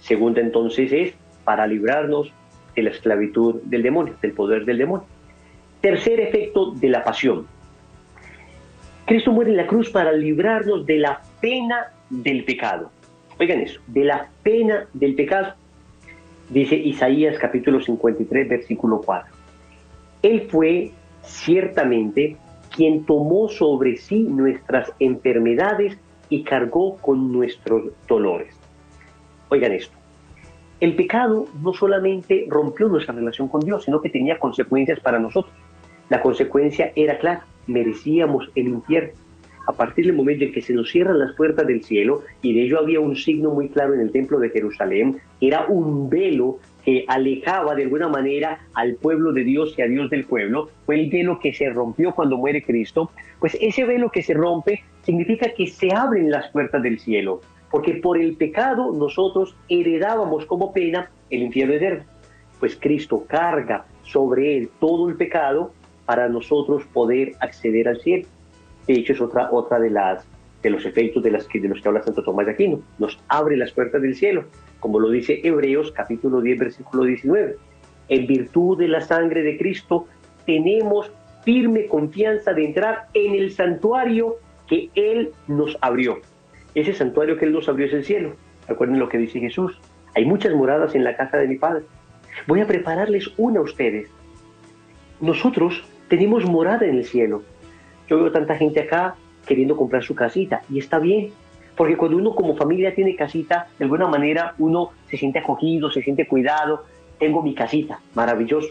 Segunda 0.00 0.40
entonces 0.40 0.92
es 0.92 1.14
para 1.44 1.66
librarnos 1.66 2.32
de 2.74 2.82
la 2.82 2.90
esclavitud 2.90 3.56
del 3.64 3.82
demonio, 3.82 4.14
del 4.20 4.32
poder 4.32 4.64
del 4.64 4.78
demonio. 4.78 5.06
Tercer 5.80 6.20
efecto 6.20 6.72
de 6.72 6.88
la 6.88 7.04
pasión, 7.04 7.46
Cristo 9.06 9.32
muere 9.32 9.50
en 9.50 9.56
la 9.56 9.66
cruz 9.66 9.90
para 9.90 10.12
librarnos 10.12 10.86
de 10.86 10.98
la 10.98 11.20
pena 11.40 11.92
del 12.08 12.44
pecado. 12.44 12.90
Oigan 13.40 13.60
eso, 13.60 13.80
de 13.88 14.04
la 14.04 14.28
pena 14.42 14.86
del 14.92 15.14
pecado. 15.14 15.54
Dice 16.48 16.76
Isaías 16.76 17.36
capítulo 17.38 17.80
53, 17.80 18.48
versículo 18.48 19.00
4. 19.04 19.34
Él 20.22 20.46
fue 20.48 20.92
ciertamente 21.22 22.36
quien 22.74 23.04
tomó 23.04 23.48
sobre 23.48 23.96
sí 23.96 24.20
nuestras 24.20 24.92
enfermedades 25.00 25.98
y 26.28 26.44
cargó 26.44 26.96
con 26.98 27.32
nuestros 27.32 27.90
dolores. 28.06 28.59
Oigan 29.50 29.72
esto. 29.72 29.96
El 30.80 30.96
pecado 30.96 31.46
no 31.62 31.74
solamente 31.74 32.46
rompió 32.48 32.88
nuestra 32.88 33.14
relación 33.14 33.48
con 33.48 33.60
Dios, 33.60 33.84
sino 33.84 34.00
que 34.00 34.08
tenía 34.08 34.38
consecuencias 34.38 34.98
para 35.00 35.18
nosotros. 35.18 35.52
La 36.08 36.22
consecuencia 36.22 36.92
era 36.96 37.18
clara 37.18 37.44
merecíamos 37.66 38.50
el 38.54 38.68
infierno. 38.68 39.12
A 39.66 39.72
partir 39.72 40.06
del 40.06 40.16
momento 40.16 40.44
en 40.44 40.52
que 40.52 40.62
se 40.62 40.72
nos 40.72 40.90
cierran 40.90 41.18
las 41.18 41.34
puertas 41.34 41.66
del 41.66 41.84
cielo, 41.84 42.22
y 42.42 42.54
de 42.54 42.62
ello 42.62 42.80
había 42.80 42.98
un 42.98 43.14
signo 43.14 43.50
muy 43.50 43.68
claro 43.68 43.94
en 43.94 44.00
el 44.00 44.10
templo 44.10 44.40
de 44.40 44.50
Jerusalén, 44.50 45.18
era 45.40 45.66
un 45.66 46.08
velo 46.08 46.58
que 46.84 47.04
alejaba 47.06 47.74
de 47.74 47.84
alguna 47.84 48.08
manera 48.08 48.58
al 48.74 48.94
pueblo 48.94 49.32
de 49.32 49.44
Dios 49.44 49.74
y 49.76 49.82
a 49.82 49.86
Dios 49.86 50.10
del 50.10 50.24
pueblo, 50.24 50.70
fue 50.86 50.98
el 50.98 51.10
velo 51.10 51.38
que 51.38 51.52
se 51.52 51.68
rompió 51.68 52.12
cuando 52.12 52.36
muere 52.36 52.64
Cristo, 52.64 53.10
pues 53.38 53.56
ese 53.60 53.84
velo 53.84 54.10
que 54.10 54.22
se 54.22 54.34
rompe 54.34 54.82
significa 55.02 55.50
que 55.54 55.66
se 55.66 55.94
abren 55.94 56.30
las 56.30 56.48
puertas 56.48 56.82
del 56.82 56.98
cielo, 56.98 57.40
porque 57.70 57.94
por 57.94 58.18
el 58.18 58.36
pecado 58.36 58.92
nosotros 58.92 59.56
heredábamos 59.68 60.44
como 60.46 60.72
pena 60.72 61.10
el 61.30 61.42
infierno 61.42 61.74
eterno, 61.74 62.04
pues 62.58 62.76
Cristo 62.76 63.24
carga 63.26 63.86
sobre 64.02 64.56
él 64.56 64.70
todo 64.80 65.08
el 65.08 65.16
pecado 65.16 65.72
para 66.04 66.28
nosotros 66.28 66.84
poder 66.92 67.34
acceder 67.40 67.88
al 67.88 68.00
cielo. 68.00 68.26
De 68.86 68.94
hecho, 68.94 69.12
es 69.12 69.20
otra, 69.20 69.50
otra 69.52 69.78
de, 69.78 69.90
las, 69.90 70.26
de 70.62 70.70
los 70.70 70.84
efectos 70.84 71.22
de, 71.22 71.30
las 71.30 71.46
que, 71.46 71.60
de 71.60 71.68
los 71.68 71.80
que 71.80 71.88
habla 71.88 72.02
Santo 72.02 72.24
Tomás 72.24 72.46
de 72.46 72.52
Aquino. 72.52 72.80
Nos 72.98 73.18
abre 73.28 73.56
las 73.56 73.70
puertas 73.70 74.02
del 74.02 74.16
cielo, 74.16 74.44
como 74.80 74.98
lo 74.98 75.10
dice 75.10 75.40
Hebreos 75.44 75.92
capítulo 75.92 76.40
10, 76.40 76.58
versículo 76.58 77.04
19. 77.04 77.56
En 78.08 78.26
virtud 78.26 78.78
de 78.78 78.88
la 78.88 79.00
sangre 79.00 79.42
de 79.42 79.56
Cristo, 79.56 80.06
tenemos 80.44 81.12
firme 81.44 81.86
confianza 81.86 82.52
de 82.52 82.64
entrar 82.64 83.06
en 83.14 83.34
el 83.34 83.52
santuario 83.52 84.36
que 84.66 84.90
Él 84.96 85.30
nos 85.46 85.78
abrió. 85.80 86.18
Ese 86.74 86.92
santuario 86.92 87.36
que 87.36 87.44
Él 87.44 87.52
nos 87.52 87.68
abrió 87.68 87.86
es 87.86 87.92
el 87.92 88.04
cielo. 88.04 88.34
Recuerden 88.68 88.98
lo 88.98 89.08
que 89.08 89.18
dice 89.18 89.40
Jesús. 89.40 89.78
Hay 90.14 90.24
muchas 90.24 90.54
moradas 90.54 90.94
en 90.94 91.04
la 91.04 91.16
casa 91.16 91.36
de 91.36 91.48
mi 91.48 91.56
Padre. 91.56 91.84
Voy 92.46 92.60
a 92.60 92.66
prepararles 92.66 93.30
una 93.36 93.60
a 93.60 93.62
ustedes. 93.62 94.08
Nosotros 95.20 95.84
tenemos 96.08 96.44
morada 96.44 96.86
en 96.86 96.96
el 96.96 97.04
cielo. 97.04 97.42
Yo 98.08 98.18
veo 98.18 98.32
tanta 98.32 98.56
gente 98.56 98.80
acá 98.80 99.14
queriendo 99.46 99.76
comprar 99.76 100.02
su 100.02 100.14
casita 100.14 100.62
y 100.70 100.78
está 100.78 100.98
bien, 100.98 101.32
Porque 101.76 101.96
cuando 101.96 102.18
uno 102.18 102.34
como 102.34 102.56
familia 102.56 102.94
tiene 102.94 103.16
casita, 103.16 103.68
de 103.78 103.84
alguna 103.84 104.06
manera 104.06 104.54
uno 104.58 104.90
se 105.08 105.16
siente 105.16 105.38
acogido, 105.38 105.90
se 105.90 106.02
siente 106.02 106.26
cuidado. 106.26 106.84
Tengo 107.18 107.42
mi 107.42 107.54
casita, 107.54 108.00
maravilloso. 108.14 108.68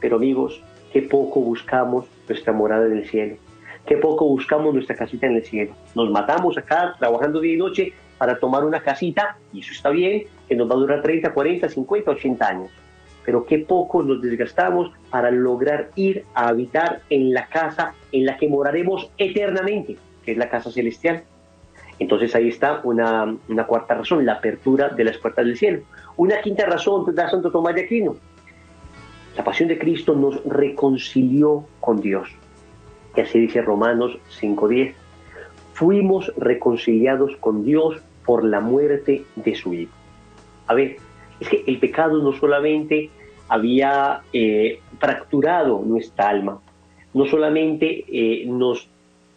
Pero 0.00 0.16
amigos, 0.16 0.60
qué 0.92 1.02
poco 1.02 1.40
buscamos 1.40 2.06
nuestra 2.28 2.52
morada 2.52 2.86
en 2.86 2.98
el 2.98 3.06
cielo. 3.06 3.36
Qué 3.86 3.98
poco 3.98 4.26
buscamos 4.26 4.72
nuestra 4.72 4.96
casita 4.96 5.26
en 5.26 5.36
el 5.36 5.44
cielo. 5.44 5.74
Nos 5.94 6.10
matamos 6.10 6.56
acá 6.56 6.94
trabajando 6.98 7.40
día 7.40 7.54
y 7.54 7.58
noche 7.58 7.92
para 8.16 8.38
tomar 8.38 8.64
una 8.64 8.80
casita, 8.80 9.36
y 9.52 9.60
eso 9.60 9.72
está 9.72 9.90
bien, 9.90 10.24
que 10.48 10.56
nos 10.56 10.70
va 10.70 10.74
a 10.74 10.78
durar 10.78 11.02
30, 11.02 11.34
40, 11.34 11.68
50, 11.68 12.10
80 12.10 12.48
años. 12.48 12.70
Pero 13.26 13.44
qué 13.44 13.58
poco 13.58 14.02
nos 14.02 14.22
desgastamos 14.22 14.90
para 15.10 15.30
lograr 15.30 15.90
ir 15.96 16.24
a 16.34 16.48
habitar 16.48 17.02
en 17.10 17.34
la 17.34 17.46
casa 17.48 17.94
en 18.12 18.24
la 18.24 18.38
que 18.38 18.48
moraremos 18.48 19.10
eternamente, 19.18 19.96
que 20.24 20.32
es 20.32 20.38
la 20.38 20.48
casa 20.48 20.70
celestial. 20.70 21.24
Entonces 21.98 22.34
ahí 22.34 22.48
está 22.48 22.80
una, 22.84 23.36
una 23.48 23.66
cuarta 23.66 23.94
razón, 23.94 24.24
la 24.24 24.34
apertura 24.34 24.88
de 24.88 25.04
las 25.04 25.18
puertas 25.18 25.44
del 25.44 25.58
cielo. 25.58 25.82
Una 26.16 26.40
quinta 26.40 26.64
razón 26.64 27.14
da 27.14 27.28
Santo 27.28 27.50
Tomás 27.50 27.74
de 27.74 27.82
Aquino. 27.82 28.16
La 29.36 29.44
pasión 29.44 29.68
de 29.68 29.78
Cristo 29.78 30.14
nos 30.14 30.42
reconcilió 30.44 31.66
con 31.80 32.00
Dios. 32.00 32.28
Y 33.16 33.20
así 33.20 33.40
dice 33.40 33.62
Romanos 33.62 34.18
5.10. 34.40 34.94
Fuimos 35.72 36.32
reconciliados 36.36 37.36
con 37.36 37.64
Dios 37.64 38.00
por 38.24 38.44
la 38.44 38.60
muerte 38.60 39.24
de 39.36 39.54
su 39.54 39.74
Hijo. 39.74 39.92
A 40.66 40.74
ver, 40.74 40.96
es 41.40 41.48
que 41.48 41.64
el 41.66 41.78
pecado 41.78 42.22
no 42.22 42.32
solamente 42.32 43.10
había 43.48 44.22
eh, 44.32 44.80
fracturado 44.98 45.82
nuestra 45.84 46.28
alma, 46.28 46.60
no 47.12 47.26
solamente 47.26 48.04
eh, 48.08 48.46
nos 48.46 48.88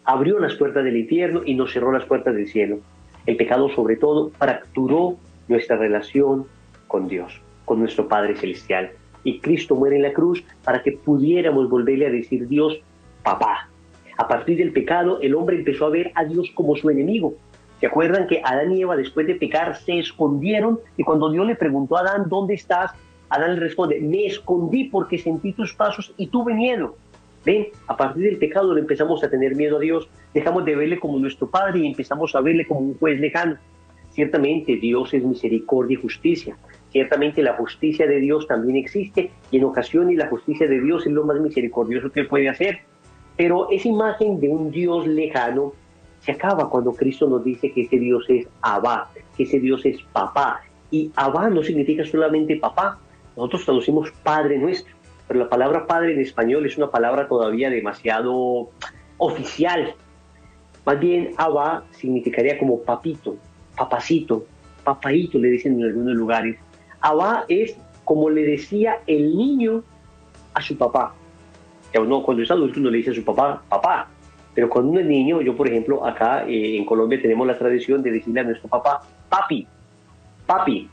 abrió 0.04 0.38
las 0.38 0.54
puertas 0.54 0.84
del 0.84 0.96
infierno 0.96 1.42
y 1.44 1.54
nos 1.54 1.72
cerró 1.72 1.92
las 1.92 2.04
puertas 2.04 2.34
del 2.34 2.48
cielo. 2.48 2.78
El 3.26 3.36
pecado 3.36 3.68
sobre 3.68 3.96
todo 3.96 4.30
fracturó 4.30 5.16
nuestra 5.48 5.76
relación 5.76 6.46
con 6.86 7.08
Dios, 7.08 7.40
con 7.64 7.80
nuestro 7.80 8.08
Padre 8.08 8.34
Celestial. 8.36 8.90
Y 9.22 9.40
Cristo 9.40 9.74
muere 9.74 9.96
en 9.96 10.02
la 10.02 10.12
cruz 10.12 10.42
para 10.64 10.82
que 10.82 10.92
pudiéramos 10.92 11.68
volverle 11.68 12.06
a 12.06 12.10
decir 12.10 12.48
Dios, 12.48 12.80
papá. 13.28 13.68
A 14.16 14.26
partir 14.26 14.56
del 14.56 14.72
pecado, 14.72 15.20
el 15.20 15.34
hombre 15.34 15.56
empezó 15.56 15.86
a 15.86 15.90
ver 15.90 16.10
a 16.14 16.24
Dios 16.24 16.50
como 16.54 16.76
su 16.76 16.88
enemigo. 16.88 17.34
¿Se 17.78 17.86
acuerdan 17.86 18.26
que 18.26 18.40
Adán 18.42 18.72
y 18.72 18.82
Eva 18.82 18.96
después 18.96 19.26
de 19.26 19.34
pecar 19.34 19.76
se 19.76 19.98
escondieron? 19.98 20.80
Y 20.96 21.04
cuando 21.04 21.30
Dios 21.30 21.46
le 21.46 21.54
preguntó 21.54 21.96
a 21.96 22.00
Adán, 22.00 22.24
¿dónde 22.28 22.54
estás? 22.54 22.92
Adán 23.28 23.54
le 23.54 23.60
responde, 23.60 24.00
me 24.00 24.26
escondí 24.26 24.84
porque 24.84 25.18
sentí 25.18 25.52
tus 25.52 25.74
pasos 25.74 26.12
y 26.16 26.28
tuve 26.28 26.54
miedo. 26.54 26.96
Ven, 27.44 27.68
a 27.86 27.96
partir 27.96 28.24
del 28.24 28.38
pecado 28.38 28.74
le 28.74 28.80
empezamos 28.80 29.22
a 29.22 29.30
tener 29.30 29.54
miedo 29.54 29.76
a 29.76 29.80
Dios, 29.80 30.08
dejamos 30.34 30.64
de 30.64 30.74
verle 30.74 30.98
como 30.98 31.18
nuestro 31.18 31.48
Padre 31.48 31.80
y 31.80 31.86
empezamos 31.86 32.34
a 32.34 32.40
verle 32.40 32.66
como 32.66 32.80
un 32.80 32.98
juez 32.98 33.20
lejano. 33.20 33.56
Ciertamente 34.10 34.76
Dios 34.76 35.12
es 35.14 35.22
misericordia 35.22 35.96
y 35.98 36.02
justicia. 36.02 36.56
Ciertamente 36.90 37.42
la 37.42 37.52
justicia 37.54 38.06
de 38.06 38.18
Dios 38.20 38.46
también 38.46 38.76
existe 38.76 39.30
y 39.50 39.58
en 39.58 39.64
ocasiones 39.64 40.16
la 40.16 40.28
justicia 40.28 40.66
de 40.66 40.80
Dios 40.80 41.06
es 41.06 41.12
lo 41.12 41.24
más 41.24 41.38
misericordioso 41.38 42.10
que 42.10 42.24
puede 42.24 42.48
hacer. 42.48 42.80
Pero 43.38 43.70
esa 43.70 43.88
imagen 43.88 44.38
de 44.38 44.50
un 44.50 44.70
Dios 44.70 45.06
lejano 45.06 45.72
se 46.20 46.32
acaba 46.32 46.68
cuando 46.68 46.92
Cristo 46.92 47.26
nos 47.26 47.42
dice 47.42 47.72
que 47.72 47.82
ese 47.82 47.98
Dios 47.98 48.26
es 48.28 48.46
Abba, 48.60 49.10
que 49.34 49.44
ese 49.44 49.60
Dios 49.60 49.86
es 49.86 50.02
papá. 50.12 50.60
Y 50.90 51.10
Abba 51.16 51.48
no 51.48 51.62
significa 51.62 52.04
solamente 52.04 52.56
papá. 52.56 52.98
Nosotros 53.34 53.64
traducimos 53.64 54.10
Padre 54.22 54.58
nuestro 54.58 54.98
pero 55.28 55.40
la 55.40 55.48
palabra 55.50 55.86
padre 55.86 56.14
en 56.14 56.20
español 56.20 56.64
es 56.64 56.78
una 56.78 56.90
palabra 56.90 57.28
todavía 57.28 57.68
demasiado 57.68 58.70
oficial. 59.18 59.94
Más 60.86 60.98
bien, 60.98 61.34
Abba 61.36 61.84
significaría 61.90 62.58
como 62.58 62.80
papito, 62.80 63.36
papacito, 63.76 64.46
papaito, 64.82 65.38
le 65.38 65.48
dicen 65.48 65.78
en 65.78 65.84
algunos 65.84 66.14
lugares. 66.14 66.56
Abba 67.00 67.44
es 67.48 67.76
como 68.04 68.30
le 68.30 68.42
decía 68.42 69.00
el 69.06 69.36
niño 69.36 69.84
a 70.54 70.62
su 70.62 70.78
papá. 70.78 71.14
No, 71.94 72.22
cuando 72.22 72.42
es 72.42 72.50
adulto 72.50 72.80
uno 72.80 72.90
le 72.90 72.98
dice 72.98 73.10
a 73.10 73.14
su 73.14 73.24
papá, 73.24 73.62
papá. 73.68 74.08
Pero 74.54 74.68
cuando 74.68 74.90
uno 74.90 75.00
es 75.00 75.06
niño, 75.06 75.40
yo 75.40 75.56
por 75.56 75.68
ejemplo, 75.68 76.04
acá 76.04 76.44
eh, 76.46 76.76
en 76.76 76.84
Colombia 76.84 77.20
tenemos 77.20 77.46
la 77.46 77.56
tradición 77.56 78.02
de 78.02 78.10
decirle 78.10 78.40
a 78.40 78.44
nuestro 78.44 78.68
papá, 78.68 79.02
papi, 79.28 79.66
papi. 80.46 80.88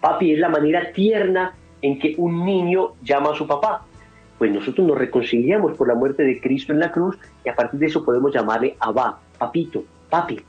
Papi 0.00 0.32
es 0.32 0.38
la 0.38 0.48
manera 0.48 0.92
tierna 0.92 1.54
en 1.82 1.98
que 1.98 2.14
un 2.16 2.44
niño 2.44 2.94
llama 3.02 3.30
a 3.30 3.34
su 3.34 3.46
papá. 3.46 3.84
Pues 4.38 4.52
nosotros 4.52 4.86
nos 4.86 4.96
reconciliamos 4.96 5.76
por 5.76 5.88
la 5.88 5.94
muerte 5.94 6.22
de 6.22 6.40
Cristo 6.40 6.72
en 6.72 6.78
la 6.78 6.92
cruz 6.92 7.18
y 7.44 7.48
a 7.48 7.56
partir 7.56 7.80
de 7.80 7.86
eso 7.86 8.04
podemos 8.04 8.32
llamarle 8.32 8.76
Abba, 8.78 9.18
papito, 9.36 9.82
papi. 10.08 10.40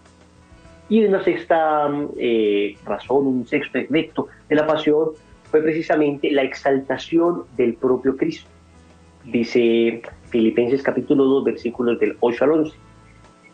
Y 0.90 1.06
una 1.06 1.24
sexta 1.24 1.90
eh, 2.18 2.78
razón, 2.86 3.28
un 3.28 3.48
sexto 3.48 3.80
efecto 3.80 4.28
de 4.48 4.56
la 4.56 4.68
pasión 4.68 5.10
fue 5.50 5.62
precisamente 5.62 6.32
la 6.32 6.44
exaltación 6.44 7.46
del 7.58 7.74
propio 7.76 8.16
Cristo. 8.16 8.50
Dice 9.32 10.02
Filipenses 10.30 10.82
capítulo 10.82 11.24
2, 11.26 11.44
versículos 11.44 12.00
del 12.00 12.18
8 12.20 12.44
al 12.46 12.52
11, 12.52 12.78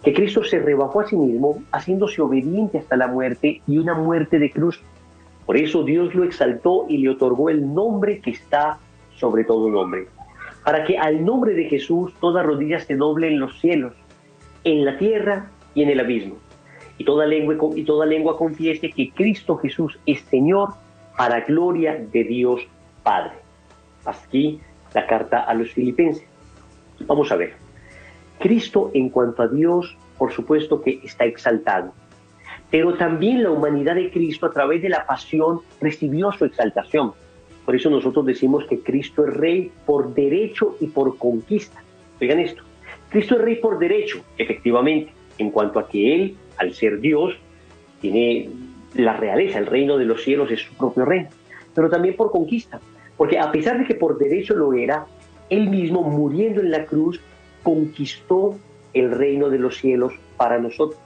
que 0.03 0.13
Cristo 0.13 0.41
se 0.43 0.59
rebajó 0.59 1.01
a 1.01 1.07
sí 1.07 1.17
mismo, 1.17 1.61
haciéndose 1.73 2.21
obediente 2.21 2.77
hasta 2.77 2.95
la 2.95 3.07
muerte 3.07 3.61
y 3.67 3.77
una 3.77 3.93
muerte 3.93 4.39
de 4.39 4.51
cruz. 4.51 4.79
Por 5.45 5.57
eso 5.57 5.83
Dios 5.83 6.15
lo 6.15 6.23
exaltó 6.23 6.85
y 6.87 6.99
le 6.99 7.09
otorgó 7.09 7.49
el 7.49 7.73
nombre 7.73 8.21
que 8.21 8.31
está 8.31 8.79
sobre 9.17 9.43
todo 9.43 9.69
nombre, 9.69 10.07
para 10.63 10.85
que 10.85 10.97
al 10.97 11.25
nombre 11.25 11.53
de 11.53 11.65
Jesús 11.65 12.13
toda 12.21 12.41
rodilla 12.41 12.79
se 12.79 12.95
doble 12.95 13.27
en 13.27 13.39
los 13.39 13.59
cielos, 13.59 13.93
en 14.63 14.85
la 14.85 14.97
tierra 14.97 15.51
y 15.73 15.83
en 15.83 15.89
el 15.89 15.99
abismo, 15.99 16.35
y 16.97 17.03
toda 17.03 17.25
lengua, 17.25 17.57
y 17.75 17.83
toda 17.83 18.05
lengua 18.05 18.37
confiese 18.37 18.91
que 18.91 19.11
Cristo 19.11 19.57
Jesús 19.57 19.99
es 20.05 20.21
Señor 20.21 20.69
para 21.17 21.41
gloria 21.41 22.01
de 22.13 22.23
Dios 22.23 22.61
Padre. 23.03 23.33
Aquí 24.05 24.61
la 24.95 25.05
carta 25.05 25.41
a 25.41 25.53
los 25.53 25.71
filipenses. 25.71 26.25
Vamos 27.01 27.31
a 27.31 27.35
ver. 27.35 27.53
Cristo 28.39 28.89
en 28.95 29.09
cuanto 29.09 29.43
a 29.43 29.47
Dios, 29.47 29.95
por 30.17 30.31
supuesto 30.31 30.81
que 30.81 30.99
está 31.03 31.25
exaltado 31.25 31.93
pero 32.71 32.95
también 32.95 33.43
la 33.43 33.51
humanidad 33.51 33.95
de 33.95 34.11
Cristo 34.11 34.47
a 34.47 34.51
través 34.51 34.81
de 34.81 34.89
la 34.89 35.05
pasión 35.05 35.61
recibió 35.79 36.31
su 36.31 36.45
exaltación. 36.45 37.13
Por 37.63 37.75
eso 37.75 37.89
nosotros 37.89 38.25
decimos 38.25 38.65
que 38.65 38.79
Cristo 38.79 39.25
es 39.25 39.33
rey 39.33 39.71
por 39.85 40.13
derecho 40.13 40.75
y 40.79 40.87
por 40.87 41.17
conquista. 41.17 41.81
Oigan 42.19 42.39
esto, 42.39 42.63
Cristo 43.09 43.35
es 43.35 43.41
rey 43.41 43.55
por 43.55 43.79
derecho, 43.79 44.21
efectivamente, 44.37 45.11
en 45.37 45.51
cuanto 45.51 45.79
a 45.79 45.87
que 45.87 46.15
Él, 46.15 46.35
al 46.57 46.73
ser 46.73 46.99
Dios, 46.99 47.35
tiene 48.01 48.49
la 48.93 49.13
realeza, 49.13 49.59
el 49.59 49.65
reino 49.65 49.97
de 49.97 50.05
los 50.05 50.23
cielos 50.23 50.51
es 50.51 50.61
su 50.61 50.73
propio 50.75 51.05
reino, 51.05 51.29
pero 51.73 51.89
también 51.89 52.15
por 52.15 52.31
conquista, 52.31 52.79
porque 53.17 53.39
a 53.39 53.51
pesar 53.51 53.79
de 53.79 53.85
que 53.85 53.95
por 53.95 54.17
derecho 54.17 54.53
lo 54.53 54.73
era, 54.73 55.05
Él 55.49 55.69
mismo, 55.69 56.03
muriendo 56.03 56.61
en 56.61 56.71
la 56.71 56.85
cruz, 56.85 57.21
conquistó 57.63 58.57
el 58.93 59.11
reino 59.11 59.49
de 59.49 59.59
los 59.59 59.77
cielos 59.77 60.13
para 60.37 60.59
nosotros. 60.59 60.99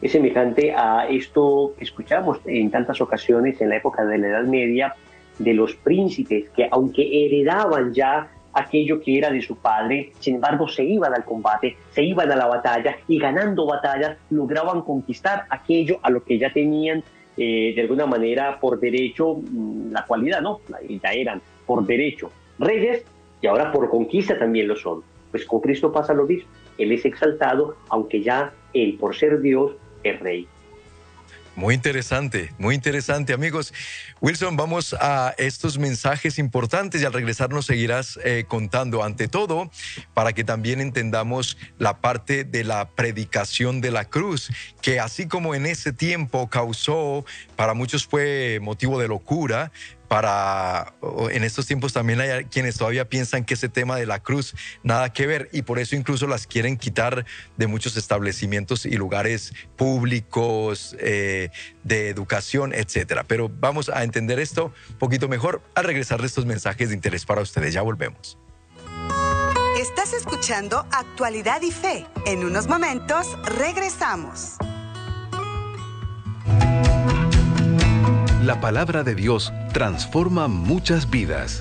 Es 0.00 0.12
semejante 0.12 0.72
a 0.72 1.06
esto 1.08 1.74
que 1.76 1.84
escuchamos 1.84 2.38
en 2.46 2.70
tantas 2.70 3.00
ocasiones 3.00 3.60
en 3.60 3.68
la 3.68 3.76
época 3.76 4.04
de 4.04 4.18
la 4.18 4.28
Edad 4.28 4.44
Media 4.44 4.94
de 5.38 5.54
los 5.54 5.74
príncipes 5.74 6.50
que 6.50 6.68
aunque 6.70 7.26
heredaban 7.26 7.92
ya 7.92 8.28
aquello 8.52 9.00
que 9.00 9.18
era 9.18 9.30
de 9.30 9.42
su 9.42 9.56
padre, 9.56 10.12
sin 10.18 10.36
embargo 10.36 10.68
se 10.68 10.84
iban 10.84 11.14
al 11.14 11.24
combate, 11.24 11.76
se 11.92 12.02
iban 12.02 12.30
a 12.32 12.36
la 12.36 12.46
batalla 12.46 12.96
y 13.08 13.18
ganando 13.18 13.66
batallas 13.66 14.16
lograban 14.30 14.82
conquistar 14.82 15.44
aquello 15.50 15.98
a 16.02 16.10
lo 16.10 16.24
que 16.24 16.38
ya 16.38 16.52
tenían 16.52 17.02
eh, 17.36 17.72
de 17.74 17.82
alguna 17.82 18.06
manera 18.06 18.58
por 18.60 18.80
derecho 18.80 19.34
mm, 19.34 19.92
la 19.92 20.04
cualidad, 20.06 20.40
¿no? 20.40 20.60
Ya 21.02 21.12
eran 21.12 21.40
por 21.66 21.86
derecho 21.86 22.30
reyes 22.58 23.04
y 23.40 23.46
ahora 23.46 23.72
por 23.72 23.88
conquista 23.88 24.38
también 24.38 24.68
lo 24.68 24.76
son. 24.76 25.02
Pues 25.30 25.44
con 25.46 25.60
Cristo 25.60 25.92
pasa 25.92 26.12
lo 26.12 26.26
mismo. 26.26 26.48
Él 26.78 26.92
es 26.92 27.04
exaltado, 27.04 27.76
aunque 27.88 28.22
ya 28.22 28.52
él 28.74 28.96
por 28.98 29.14
ser 29.14 29.40
Dios 29.40 29.72
el 30.02 30.18
rey. 30.18 30.46
Muy 31.60 31.74
interesante, 31.74 32.54
muy 32.56 32.74
interesante 32.74 33.34
amigos. 33.34 33.74
Wilson, 34.22 34.56
vamos 34.56 34.96
a 34.98 35.34
estos 35.36 35.76
mensajes 35.76 36.38
importantes 36.38 37.02
y 37.02 37.04
al 37.04 37.12
regresar 37.12 37.50
nos 37.50 37.66
seguirás 37.66 38.18
eh, 38.24 38.46
contando 38.48 39.04
ante 39.04 39.28
todo 39.28 39.70
para 40.14 40.32
que 40.32 40.42
también 40.42 40.80
entendamos 40.80 41.58
la 41.76 42.00
parte 42.00 42.44
de 42.44 42.64
la 42.64 42.88
predicación 42.88 43.82
de 43.82 43.90
la 43.90 44.06
cruz, 44.06 44.50
que 44.80 45.00
así 45.00 45.28
como 45.28 45.54
en 45.54 45.66
ese 45.66 45.92
tiempo 45.92 46.48
causó, 46.48 47.26
para 47.56 47.74
muchos 47.74 48.06
fue 48.06 48.58
motivo 48.62 48.98
de 48.98 49.08
locura, 49.08 49.70
para 50.10 50.92
en 51.30 51.44
estos 51.44 51.68
tiempos 51.68 51.92
también 51.92 52.20
hay 52.20 52.44
quienes 52.46 52.76
todavía 52.76 53.08
piensan 53.08 53.44
que 53.44 53.54
ese 53.54 53.68
tema 53.68 53.94
de 53.94 54.06
la 54.06 54.20
cruz 54.20 54.56
nada 54.82 55.12
que 55.12 55.24
ver 55.24 55.48
y 55.52 55.62
por 55.62 55.78
eso 55.78 55.94
incluso 55.94 56.26
las 56.26 56.48
quieren 56.48 56.76
quitar 56.78 57.24
de 57.56 57.66
muchos 57.68 57.96
establecimientos 57.96 58.86
y 58.86 58.96
lugares 58.96 59.52
públicos 59.76 60.96
eh, 60.98 61.50
de 61.84 62.08
educación, 62.08 62.74
etcétera. 62.74 63.22
Pero 63.22 63.48
vamos 63.48 63.88
a 63.88 64.02
entender 64.02 64.40
esto 64.40 64.74
un 64.88 64.98
poquito 64.98 65.28
mejor 65.28 65.62
al 65.76 65.84
regresar 65.84 66.20
de 66.20 66.26
estos 66.26 66.44
mensajes 66.44 66.88
de 66.88 66.96
interés 66.96 67.24
para 67.24 67.40
ustedes. 67.40 67.72
Ya 67.72 67.82
volvemos. 67.82 68.36
Estás 69.78 70.12
escuchando 70.12 70.88
Actualidad 70.90 71.62
y 71.62 71.70
Fe. 71.70 72.04
En 72.26 72.44
unos 72.44 72.66
momentos 72.66 73.28
regresamos. 73.44 74.56
La 78.44 78.58
palabra 78.58 79.02
de 79.02 79.14
Dios 79.14 79.52
transforma 79.72 80.48
muchas 80.48 81.10
vidas. 81.10 81.60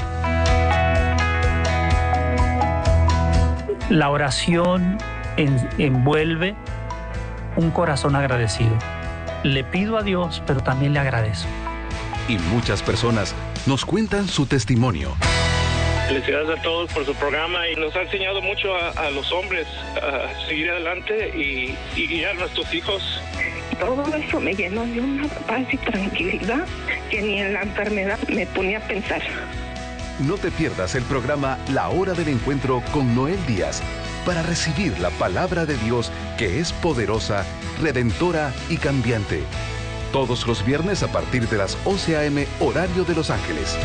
La 3.89 4.09
oración 4.09 4.97
envuelve 5.35 6.55
un 7.57 7.71
corazón 7.71 8.15
agradecido. 8.15 8.77
Le 9.43 9.63
pido 9.65 9.97
a 9.97 10.03
Dios, 10.03 10.41
pero 10.47 10.61
también 10.61 10.93
le 10.93 10.99
agradezco. 10.99 11.49
Y 12.29 12.37
muchas 12.37 12.81
personas 12.81 13.35
nos 13.65 13.83
cuentan 13.83 14.27
su 14.27 14.45
testimonio. 14.45 15.15
Felicidades 16.07 16.59
a 16.59 16.61
todos 16.61 16.91
por 16.93 17.05
su 17.05 17.13
programa 17.15 17.67
y 17.67 17.75
nos 17.75 17.95
ha 17.95 18.03
enseñado 18.03 18.41
mucho 18.41 18.73
a, 18.75 19.09
los 19.11 19.31
hombres 19.31 19.67
a 20.01 20.47
seguir 20.47 20.71
adelante 20.71 21.37
y, 21.37 21.77
y 21.95 22.07
guiar 22.07 22.31
a 22.31 22.39
nuestros 22.39 22.73
hijos 22.73 23.21
todo 23.79 24.15
eso 24.15 24.39
me 24.39 24.53
llenó 24.53 24.85
de 24.85 24.99
una 24.99 25.27
paz 25.47 25.65
y 25.71 25.77
tranquilidad 25.77 26.65
que 27.09 27.21
ni 27.21 27.39
en 27.39 27.53
la 27.53 27.61
enfermedad 27.63 28.19
me 28.27 28.45
ponía 28.47 28.79
a 28.79 28.81
pensar. 28.81 29.21
No 30.19 30.37
te 30.37 30.51
pierdas 30.51 30.95
el 30.95 31.03
programa 31.03 31.57
La 31.73 31.89
Hora 31.89 32.13
del 32.13 32.27
Encuentro 32.27 32.83
con 32.91 33.15
Noel 33.15 33.39
Díaz 33.47 33.81
para 34.25 34.43
recibir 34.43 34.99
la 34.99 35.09
palabra 35.11 35.65
de 35.65 35.77
Dios 35.77 36.11
que 36.37 36.59
es 36.59 36.73
poderosa, 36.73 37.45
redentora 37.81 38.53
y 38.69 38.77
cambiante. 38.77 39.43
Todos 40.11 40.45
los 40.45 40.65
viernes 40.65 41.03
a 41.03 41.11
partir 41.11 41.47
de 41.47 41.57
las 41.57 41.77
11 41.85 42.17
a.m. 42.17 42.47
horario 42.59 43.05
de 43.05 43.15
Los 43.15 43.29
Ángeles. 43.29 43.77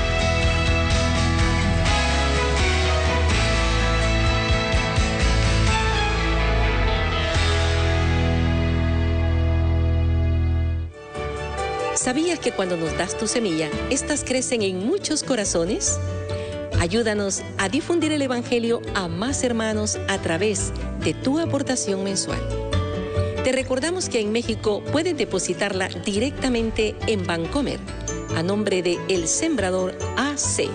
¿Sabías 12.04 12.38
que 12.38 12.52
cuando 12.52 12.76
nos 12.76 12.94
das 12.98 13.16
tu 13.16 13.26
semilla, 13.26 13.70
estas 13.88 14.24
crecen 14.24 14.60
en 14.60 14.86
muchos 14.86 15.22
corazones? 15.22 15.98
Ayúdanos 16.78 17.40
a 17.56 17.70
difundir 17.70 18.12
el 18.12 18.20
Evangelio 18.20 18.82
a 18.94 19.08
más 19.08 19.42
hermanos 19.42 19.98
a 20.08 20.20
través 20.20 20.70
de 21.02 21.14
tu 21.14 21.38
aportación 21.38 22.04
mensual. 22.04 22.46
Te 23.42 23.52
recordamos 23.52 24.10
que 24.10 24.20
en 24.20 24.32
México 24.32 24.82
puedes 24.92 25.16
depositarla 25.16 25.88
directamente 25.88 26.94
en 27.06 27.26
Bancomer 27.26 27.80
a 28.36 28.42
nombre 28.42 28.82
de 28.82 28.98
El 29.08 29.26
Sembrador 29.26 29.96
AC. 30.18 30.68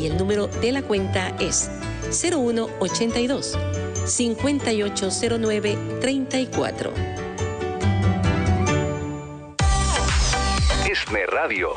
Y 0.00 0.06
el 0.06 0.16
número 0.16 0.46
de 0.46 0.72
la 0.72 0.80
cuenta 0.80 1.36
es 1.38 1.70
0182 2.12 3.58
5809 4.06 5.78
34. 6.00 7.19
ESNE 11.10 11.26
Radio. 11.26 11.70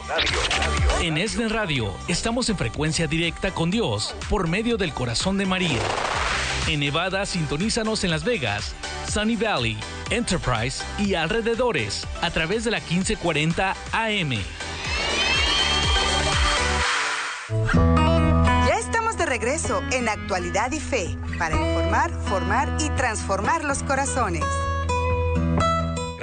En 1.02 1.18
ESNE 1.18 1.50
Radio 1.50 1.92
estamos 2.08 2.50
en 2.50 2.58
frecuencia 2.58 3.08
directa 3.08 3.52
con 3.52 3.72
Dios 3.72 4.14
por 4.30 4.48
medio 4.48 4.78
del 4.78 4.94
corazón 4.94 5.40
de 5.40 5.48
María. 5.48 5.80
En 6.68 6.82
Nevada, 6.82 7.26
sintonízanos 7.26 8.04
en 8.04 8.12
Las 8.12 8.24
Vegas, 8.24 8.76
Sunny 9.12 9.36
Valley, 9.36 9.76
Enterprise 10.12 10.84
y 11.00 11.16
alrededores 11.16 12.06
a 12.22 12.30
través 12.30 12.64
de 12.64 12.70
la 12.70 12.78
1540 12.78 13.76
AM. 13.92 14.34
Ya 18.68 18.78
estamos 18.78 19.18
de 19.18 19.26
regreso 19.26 19.82
en 19.94 20.10
Actualidad 20.10 20.72
y 20.72 20.80
Fe 20.80 21.18
para 21.40 21.56
informar, 21.56 22.12
formar 22.30 22.78
y 22.80 22.90
transformar 22.92 23.64
los 23.64 23.82
corazones. 23.82 24.44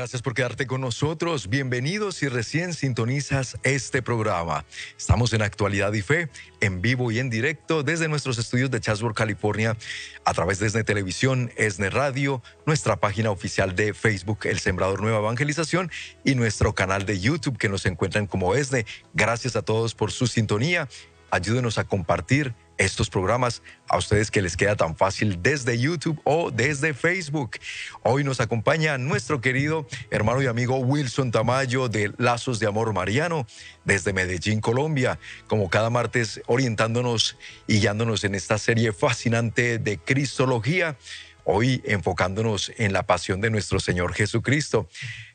Gracias 0.00 0.22
por 0.22 0.32
quedarte 0.32 0.66
con 0.66 0.80
nosotros. 0.80 1.50
Bienvenidos 1.50 2.14
si 2.14 2.28
recién 2.28 2.72
sintonizas 2.72 3.58
este 3.64 4.00
programa. 4.00 4.64
Estamos 4.96 5.34
en 5.34 5.42
Actualidad 5.42 5.92
y 5.92 6.00
Fe, 6.00 6.30
en 6.62 6.80
vivo 6.80 7.12
y 7.12 7.18
en 7.18 7.28
directo 7.28 7.82
desde 7.82 8.08
nuestros 8.08 8.38
estudios 8.38 8.70
de 8.70 8.80
Chatsworth, 8.80 9.14
California, 9.14 9.76
a 10.24 10.32
través 10.32 10.58
de 10.58 10.68
ESNE 10.68 10.84
Televisión, 10.84 11.52
ESNE 11.58 11.90
Radio, 11.90 12.42
nuestra 12.64 12.96
página 12.96 13.30
oficial 13.30 13.76
de 13.76 13.92
Facebook, 13.92 14.38
El 14.44 14.58
Sembrador 14.58 15.02
Nueva 15.02 15.18
Evangelización, 15.18 15.90
y 16.24 16.34
nuestro 16.34 16.74
canal 16.74 17.04
de 17.04 17.20
YouTube 17.20 17.58
que 17.58 17.68
nos 17.68 17.84
encuentran 17.84 18.26
como 18.26 18.54
ESNE. 18.54 18.86
Gracias 19.12 19.54
a 19.54 19.60
todos 19.60 19.94
por 19.94 20.12
su 20.12 20.26
sintonía. 20.26 20.88
Ayúdenos 21.30 21.76
a 21.76 21.84
compartir 21.84 22.54
estos 22.80 23.10
programas 23.10 23.62
a 23.88 23.98
ustedes 23.98 24.30
que 24.30 24.40
les 24.40 24.56
queda 24.56 24.74
tan 24.74 24.96
fácil 24.96 25.42
desde 25.42 25.78
YouTube 25.78 26.18
o 26.24 26.50
desde 26.50 26.94
Facebook. 26.94 27.58
Hoy 28.02 28.24
nos 28.24 28.40
acompaña 28.40 28.96
nuestro 28.96 29.42
querido 29.42 29.86
hermano 30.10 30.40
y 30.42 30.46
amigo 30.46 30.78
Wilson 30.78 31.30
Tamayo 31.30 31.90
de 31.90 32.12
Lazos 32.16 32.58
de 32.58 32.66
Amor 32.66 32.94
Mariano 32.94 33.46
desde 33.84 34.14
Medellín, 34.14 34.62
Colombia, 34.62 35.18
como 35.46 35.68
cada 35.68 35.90
martes 35.90 36.40
orientándonos 36.46 37.36
y 37.66 37.80
guiándonos 37.80 38.24
en 38.24 38.34
esta 38.34 38.56
serie 38.56 38.92
fascinante 38.92 39.78
de 39.78 39.98
Cristología 39.98 40.96
hoy 41.44 41.82
enfocándonos 41.84 42.72
en 42.76 42.92
la 42.92 43.02
pasión 43.02 43.40
de 43.40 43.50
nuestro 43.50 43.80
Señor 43.80 44.14
Jesucristo. 44.14 44.88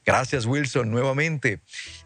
Gracias 0.05 0.45
Wilson 0.45 0.91
nuevamente. 0.91 1.59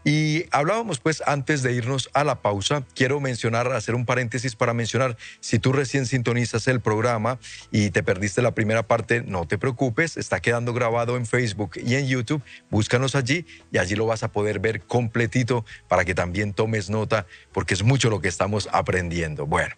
Y 0.05 0.45
hablábamos 0.51 0.99
pues 0.99 1.21
antes 1.25 1.62
de 1.63 1.73
irnos 1.73 2.09
a 2.13 2.23
la 2.23 2.41
pausa, 2.41 2.85
quiero 2.95 3.19
mencionar, 3.19 3.71
hacer 3.73 3.95
un 3.95 4.05
paréntesis 4.05 4.55
para 4.55 4.73
mencionar, 4.73 5.17
si 5.41 5.59
tú 5.59 5.73
recién 5.73 6.05
sintonizas 6.05 6.67
el 6.69 6.79
programa 6.79 7.39
y 7.71 7.89
te 7.89 8.01
perdiste 8.01 8.41
la 8.41 8.55
primera 8.55 8.83
parte, 8.83 9.21
no 9.21 9.45
te 9.45 9.57
preocupes, 9.57 10.15
está 10.15 10.39
quedando 10.39 10.73
grabado 10.73 11.17
en 11.17 11.25
Facebook 11.25 11.71
y 11.75 11.95
en 11.95 12.07
YouTube, 12.07 12.41
búscanos 12.69 13.15
allí 13.15 13.45
y 13.71 13.77
allí 13.77 13.95
lo 13.95 14.05
vas 14.05 14.23
a 14.23 14.31
poder 14.31 14.59
ver 14.59 14.81
completito 14.81 15.65
para 15.89 16.05
que 16.05 16.15
también 16.15 16.53
tomes 16.53 16.89
nota 16.89 17.25
porque 17.51 17.73
es 17.73 17.83
mucho 17.83 18.09
lo 18.09 18.21
que 18.21 18.29
estamos 18.29 18.69
aprendiendo. 18.71 19.45
Bueno, 19.45 19.75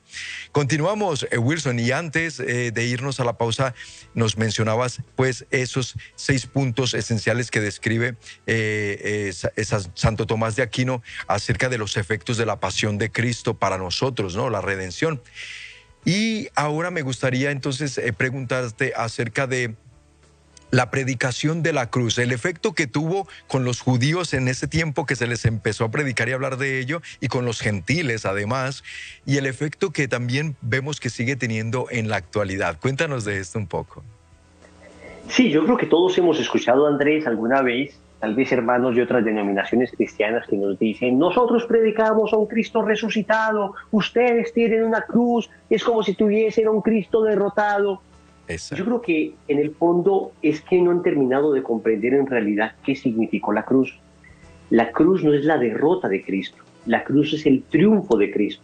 continuamos 0.51 1.25
eh, 1.31 1.39
Wilson 1.39 1.79
y 1.79 1.91
antes 1.91 2.39
eh, 2.39 2.71
de 2.71 2.86
irnos 2.86 3.19
a 3.19 3.25
la 3.25 3.38
pausa 3.38 3.73
nos 4.13 4.38
mencionabas 4.38 5.01
pues 5.15 5.47
esos 5.49 5.95
seis 6.15 6.45
puntos 6.45 6.93
esenciales 6.93 7.49
que 7.49 7.60
describe 7.60 8.11
eh, 8.47 9.32
Santo 9.93 10.26
Tomás 10.26 10.56
de 10.56 10.63
Aquino 10.63 11.02
acerca 11.28 11.69
de 11.69 11.78
los 11.78 11.97
efectos 11.97 12.38
de 12.38 12.45
la 12.45 12.60
pasión 12.60 12.97
de 12.97 13.12
Cristo 13.12 13.58
para 13.58 13.78
nosotros, 13.78 14.36
¿no? 14.36 14.50
La 14.50 14.62
redención. 14.62 15.21
Y 16.06 16.50
ahora 16.56 16.91
me 16.91 17.04
gustaría 17.04 17.52
entonces 17.52 17.97
eh, 17.97 18.12
preguntarte 18.13 18.93
acerca 18.95 19.47
de 19.47 19.76
la 20.71 20.89
predicación 20.89 21.63
de 21.63 21.74
la 21.74 21.89
cruz, 21.89 22.17
el 22.17 22.32
efecto 22.32 22.74
que 22.74 22.88
tuvo 22.88 23.28
con 23.47 23.65
los 23.65 23.82
judíos 23.82 24.34
en 24.34 24.47
ese 24.47 24.67
tiempo 24.67 25.06
que 25.06 25.17
se 25.17 25.28
les 25.28 25.43
empezó 25.43 25.84
a 25.84 25.91
predicar 25.91 26.30
y 26.30 26.32
hablar 26.32 26.58
de 26.58 26.80
ello, 26.80 27.02
y 27.19 27.28
con 27.28 27.45
los 27.45 27.60
gentiles 27.60 28.26
además, 28.26 28.84
y 29.26 29.36
el 29.36 29.45
efecto 29.45 29.91
que 29.91 30.08
también 30.08 30.56
vemos 30.62 31.02
que 31.02 31.10
sigue 31.10 31.36
teniendo 31.36 31.88
en 31.91 32.08
la 32.08 32.15
actualidad. 32.15 32.80
Cuéntanos 32.80 33.26
de 33.26 33.39
esto 33.39 33.60
un 33.60 33.67
poco. 33.67 34.04
Sí, 35.27 35.49
yo 35.49 35.63
creo 35.63 35.77
que 35.77 35.86
todos 35.86 36.17
hemos 36.17 36.39
escuchado, 36.39 36.88
Andrés, 36.88 37.25
alguna 37.25 37.62
vez, 37.62 37.99
tal 38.19 38.36
vez 38.36 38.51
hermanos 38.51 38.95
de 38.95 39.01
otras 39.01 39.23
denominaciones 39.25 39.91
cristianas 39.91 40.47
que 40.47 40.57
nos 40.57 40.77
dicen, 40.77 41.17
nosotros 41.17 41.65
predicamos 41.65 42.34
a 42.34 42.38
un 42.38 42.47
Cristo 42.47 42.81
resucitado, 42.84 43.73
ustedes 43.91 44.53
tienen 44.53 44.84
una 44.84 45.01
cruz, 45.01 45.49
es 45.69 45.84
como 45.84 46.03
si 46.03 46.13
tuviesen 46.13 46.67
a 46.67 46.71
un 46.71 46.81
Cristo 46.81 47.23
derrotado. 47.23 48.01
Yo 48.47 48.86
creo 48.86 49.01
que 49.01 49.34
en 49.47 49.60
el 49.60 49.71
fondo 49.71 50.34
es 50.41 50.62
que 50.62 50.81
no 50.81 50.91
han 50.91 51.01
terminado 51.01 51.53
de 51.53 51.63
comprender 51.63 52.13
en 52.13 52.27
realidad 52.27 52.73
qué 52.84 52.95
significó 52.95 53.53
la 53.53 53.63
cruz. 53.63 53.97
La 54.69 54.91
cruz 54.91 55.23
no 55.23 55.34
es 55.34 55.45
la 55.45 55.57
derrota 55.57 56.07
de 56.07 56.23
Cristo, 56.23 56.62
la 56.86 57.03
cruz 57.03 57.34
es 57.34 57.45
el 57.45 57.63
triunfo 57.63 58.17
de 58.17 58.31
Cristo. 58.31 58.63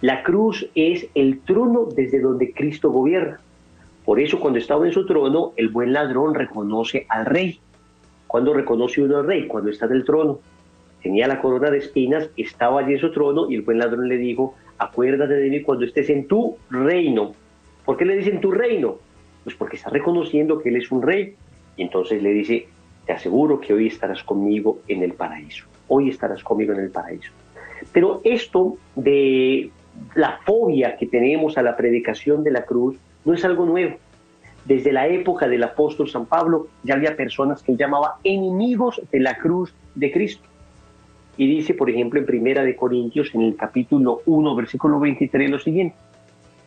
La 0.00 0.22
cruz 0.22 0.68
es 0.74 1.06
el 1.14 1.40
trono 1.40 1.86
desde 1.86 2.20
donde 2.20 2.52
Cristo 2.52 2.90
gobierna. 2.90 3.40
Por 4.04 4.18
eso 4.18 4.40
cuando 4.40 4.58
estaba 4.58 4.86
en 4.86 4.92
su 4.92 5.06
trono, 5.06 5.52
el 5.56 5.68
buen 5.68 5.92
ladrón 5.92 6.34
reconoce 6.34 7.06
al 7.08 7.26
rey. 7.26 7.60
Cuando 8.26 8.52
reconoce 8.52 9.02
uno 9.02 9.18
al 9.18 9.26
rey? 9.26 9.46
Cuando 9.46 9.70
está 9.70 9.86
en 9.86 9.92
el 9.92 10.04
trono. 10.04 10.40
Tenía 11.02 11.26
la 11.26 11.40
corona 11.40 11.70
de 11.70 11.78
espinas, 11.78 12.30
estaba 12.36 12.80
allí 12.80 12.94
en 12.94 13.00
su 13.00 13.12
trono 13.12 13.50
y 13.50 13.56
el 13.56 13.62
buen 13.62 13.78
ladrón 13.78 14.08
le 14.08 14.16
dijo, 14.16 14.54
acuérdate 14.78 15.34
de 15.34 15.50
mí 15.50 15.62
cuando 15.62 15.84
estés 15.84 16.08
en 16.10 16.26
tu 16.26 16.56
reino. 16.70 17.34
¿Por 17.84 17.96
qué 17.96 18.04
le 18.04 18.16
dicen 18.16 18.40
tu 18.40 18.52
reino? 18.52 18.98
Pues 19.44 19.56
porque 19.56 19.76
está 19.76 19.90
reconociendo 19.90 20.58
que 20.58 20.68
él 20.68 20.76
es 20.76 20.90
un 20.90 21.02
rey. 21.02 21.34
Y 21.76 21.82
entonces 21.82 22.22
le 22.22 22.30
dice, 22.30 22.68
te 23.06 23.12
aseguro 23.12 23.60
que 23.60 23.74
hoy 23.74 23.88
estarás 23.88 24.22
conmigo 24.22 24.78
en 24.88 25.02
el 25.02 25.14
paraíso. 25.14 25.66
Hoy 25.88 26.08
estarás 26.08 26.42
conmigo 26.44 26.72
en 26.72 26.80
el 26.80 26.90
paraíso. 26.90 27.32
Pero 27.92 28.20
esto 28.24 28.76
de 28.94 29.70
la 30.14 30.38
fobia 30.44 30.96
que 30.96 31.06
tenemos 31.06 31.58
a 31.58 31.62
la 31.62 31.76
predicación 31.76 32.44
de 32.44 32.52
la 32.52 32.64
cruz 32.64 32.96
no 33.24 33.34
es 33.34 33.44
algo 33.44 33.66
nuevo. 33.66 33.96
Desde 34.64 34.92
la 34.92 35.08
época 35.08 35.48
del 35.48 35.64
apóstol 35.64 36.08
San 36.08 36.26
Pablo 36.26 36.68
ya 36.84 36.94
había 36.94 37.16
personas 37.16 37.62
que 37.62 37.72
él 37.72 37.78
llamaba 37.78 38.18
enemigos 38.22 39.00
de 39.10 39.20
la 39.20 39.36
cruz 39.36 39.74
de 39.94 40.12
Cristo. 40.12 40.44
Y 41.36 41.48
dice, 41.48 41.74
por 41.74 41.90
ejemplo, 41.90 42.20
en 42.20 42.26
Primera 42.26 42.62
de 42.62 42.76
Corintios, 42.76 43.34
en 43.34 43.42
el 43.42 43.56
capítulo 43.56 44.20
1, 44.26 44.54
versículo 44.54 45.00
23, 45.00 45.50
lo 45.50 45.58
siguiente. 45.58 45.96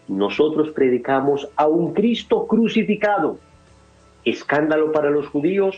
Nosotros 0.08 0.72
predicamos 0.72 1.48
a 1.56 1.68
un 1.68 1.94
Cristo 1.94 2.48
crucificado, 2.48 3.38
escándalo 4.24 4.92
para 4.92 5.10
los 5.10 5.28
judíos, 5.28 5.78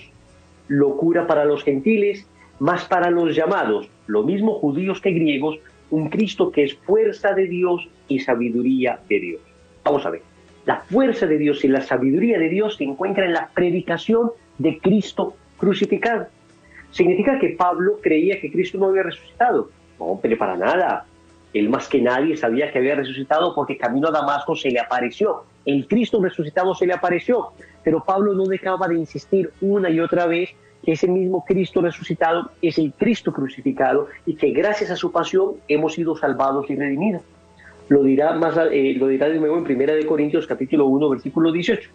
locura 0.68 1.28
para 1.28 1.46
los 1.46 1.64
gentiles, 1.64 2.26
más 2.60 2.86
para 2.86 3.12
los 3.12 3.36
llamados, 3.36 3.90
lo 4.08 4.24
mismo 4.24 4.56
judíos 4.56 5.00
que 5.00 5.12
griegos, 5.12 5.60
un 5.90 6.10
Cristo 6.10 6.52
que 6.52 6.64
es 6.64 6.76
fuerza 6.76 7.34
de 7.34 7.48
Dios 7.48 7.88
y 8.08 8.20
sabiduría 8.20 9.00
de 9.08 9.20
Dios. 9.20 9.42
Vamos 9.84 10.06
a 10.06 10.10
ver, 10.10 10.22
la 10.68 10.82
fuerza 10.82 11.26
de 11.26 11.38
Dios 11.38 11.64
y 11.64 11.70
la 11.70 11.80
sabiduría 11.80 12.38
de 12.38 12.50
Dios 12.50 12.76
se 12.76 12.84
encuentran 12.84 13.28
en 13.28 13.34
la 13.34 13.48
predicación 13.54 14.32
de 14.58 14.78
Cristo 14.80 15.34
crucificado. 15.58 16.28
¿Significa 16.92 17.40
que 17.40 17.56
Pablo 17.58 18.00
creía 18.02 18.42
que 18.42 18.52
Cristo 18.52 18.78
no 18.78 18.88
había 18.88 19.04
resucitado? 19.04 19.70
No, 19.98 20.20
pero 20.22 20.38
para 20.38 20.58
nada. 20.58 21.06
Él 21.54 21.70
más 21.70 21.88
que 21.88 22.02
nadie 22.02 22.36
sabía 22.36 22.70
que 22.70 22.80
había 22.80 22.96
resucitado 22.96 23.56
porque 23.56 23.78
camino 23.78 24.10
a 24.10 24.12
Damasco 24.12 24.58
se 24.58 24.70
le 24.70 24.82
apareció. 24.82 25.46
El 25.66 25.88
Cristo 25.88 26.22
resucitado 26.22 26.76
se 26.76 26.86
le 26.86 26.94
apareció. 26.94 27.54
Pero 27.82 28.04
Pablo 28.04 28.34
no 28.34 28.44
dejaba 28.44 28.90
de 28.90 28.96
insistir 28.96 29.52
una 29.62 29.90
y 29.90 30.02
otra 30.02 30.26
vez 30.26 30.50
que 30.84 30.92
ese 30.92 31.08
mismo 31.08 31.46
Cristo 31.46 31.80
resucitado 31.80 32.52
es 32.62 32.78
el 32.78 32.92
Cristo 32.92 33.32
crucificado 33.32 34.10
y 34.26 34.36
que 34.36 34.52
gracias 34.52 34.92
a 34.92 34.98
su 34.98 35.14
pasión 35.14 35.54
hemos 35.70 35.94
sido 35.94 36.18
salvados 36.18 36.70
y 36.70 36.76
redimidos. 36.76 37.22
Lo 37.90 38.04
dirá, 38.04 38.34
más, 38.34 38.58
eh, 38.72 38.96
lo 38.98 39.08
dirá 39.08 39.30
de 39.30 39.40
nuevo 39.40 39.58
en 39.58 39.64
1 39.64 39.94
de 39.94 40.06
Corintios 40.06 40.46
capítulo 40.46 40.88
1 40.88 41.10
versículo 41.10 41.52
18. 41.52 41.90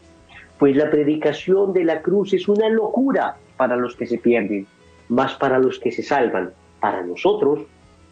Pues 0.58 0.76
la 0.76 0.90
predicación 0.90 1.72
de 1.72 1.84
la 1.84 2.00
cruz 2.00 2.32
es 2.32 2.48
una 2.48 2.68
locura 2.68 3.36
para 3.56 3.76
los 3.76 3.94
que 3.96 4.06
se 4.06 4.18
pierden, 4.18 4.66
más 5.08 5.34
para 5.34 5.58
los 5.58 5.78
que 5.78 5.92
se 5.92 6.02
salvan. 6.02 6.50
Para 6.80 7.02
nosotros 7.02 7.60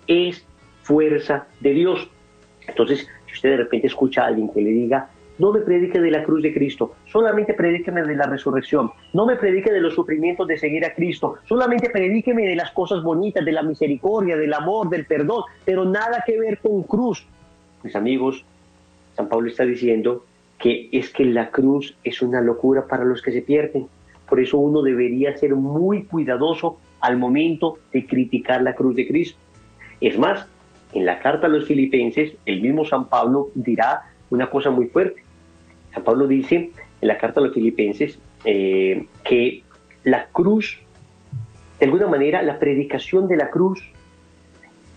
es 0.07 0.45
fuerza 0.83 1.47
de 1.61 1.73
Dios. 1.73 2.11
Entonces, 2.67 3.09
si 3.27 3.33
usted 3.33 3.51
de 3.51 3.57
repente 3.59 3.87
escucha 3.87 4.25
a 4.25 4.27
alguien 4.27 4.53
que 4.53 4.61
le 4.61 4.71
diga, 4.71 5.09
no 5.39 5.53
me 5.53 5.61
predique 5.61 5.99
de 5.99 6.11
la 6.11 6.23
cruz 6.23 6.43
de 6.43 6.53
Cristo, 6.53 6.97
solamente 7.07 7.55
predíqueme 7.55 8.03
de 8.03 8.15
la 8.15 8.27
resurrección, 8.27 8.93
no 9.15 9.25
me 9.25 9.37
predique 9.37 9.73
de 9.73 9.81
los 9.81 9.95
sufrimientos 9.95 10.47
de 10.47 10.59
seguir 10.59 10.85
a 10.85 10.93
Cristo, 10.93 11.37
solamente 11.47 11.89
predíqueme 11.89 12.47
de 12.47 12.57
las 12.57 12.73
cosas 12.73 13.03
bonitas, 13.03 13.43
de 13.43 13.53
la 13.53 13.63
misericordia, 13.63 14.37
del 14.37 14.53
amor, 14.53 14.91
del 14.91 15.07
perdón, 15.07 15.45
pero 15.65 15.87
nada 15.87 16.23
que 16.27 16.39
ver 16.39 16.59
con 16.59 16.83
cruz. 16.83 17.27
Mis 17.83 17.97
amigos, 17.97 18.45
San 19.17 19.29
Pablo 19.29 19.49
está 19.49 19.65
diciendo 19.65 20.25
que 20.59 20.89
es 20.93 21.11
que 21.11 21.25
la 21.25 21.51
cruz 21.51 21.97
es 22.05 22.21
una 22.21 22.41
locura 22.41 22.87
para 22.87 23.05
los 23.05 23.23
que 23.23 23.33
se 23.33 23.43
pierden. 23.43 23.87
Por 24.29 24.41
eso 24.41 24.59
uno 24.59 24.83
debería 24.83 25.37
ser 25.37 25.55
muy 25.55 26.05
cuidadoso 26.05 26.79
al 27.01 27.17
momento 27.17 27.79
de 27.93 28.07
criticar 28.07 28.63
la 28.63 28.75
cruz 28.75 28.95
de 28.95 29.09
Cristo. 29.09 29.39
Es 30.01 30.19
más, 30.19 30.47
en 30.93 31.07
la 31.07 31.19
carta 31.21 31.47
a 31.47 31.51
los 31.51 31.67
filipenses, 31.67 32.35
el 32.45 32.61
mismo 32.61 32.85
San 32.85 33.09
Pablo 33.09 33.51
dirá 33.55 34.03
una 34.29 34.51
cosa 34.51 34.71
muy 34.71 34.87
fuerte. 34.87 35.23
San 35.95 36.05
Pablo 36.05 36.27
dice 36.27 36.71
en 37.01 37.09
la 37.09 37.19
carta 37.19 37.41
a 37.41 37.45
los 37.45 37.55
filipenses 37.55 38.19
eh, 38.45 39.07
que 39.25 39.63
la 40.05 40.27
cruz, 40.27 40.79
de 41.79 41.87
alguna 41.87 42.07
manera, 42.07 42.43
la 42.43 42.59
predicación 42.59 43.29
de 43.29 43.37
la 43.37 43.51
cruz 43.51 43.83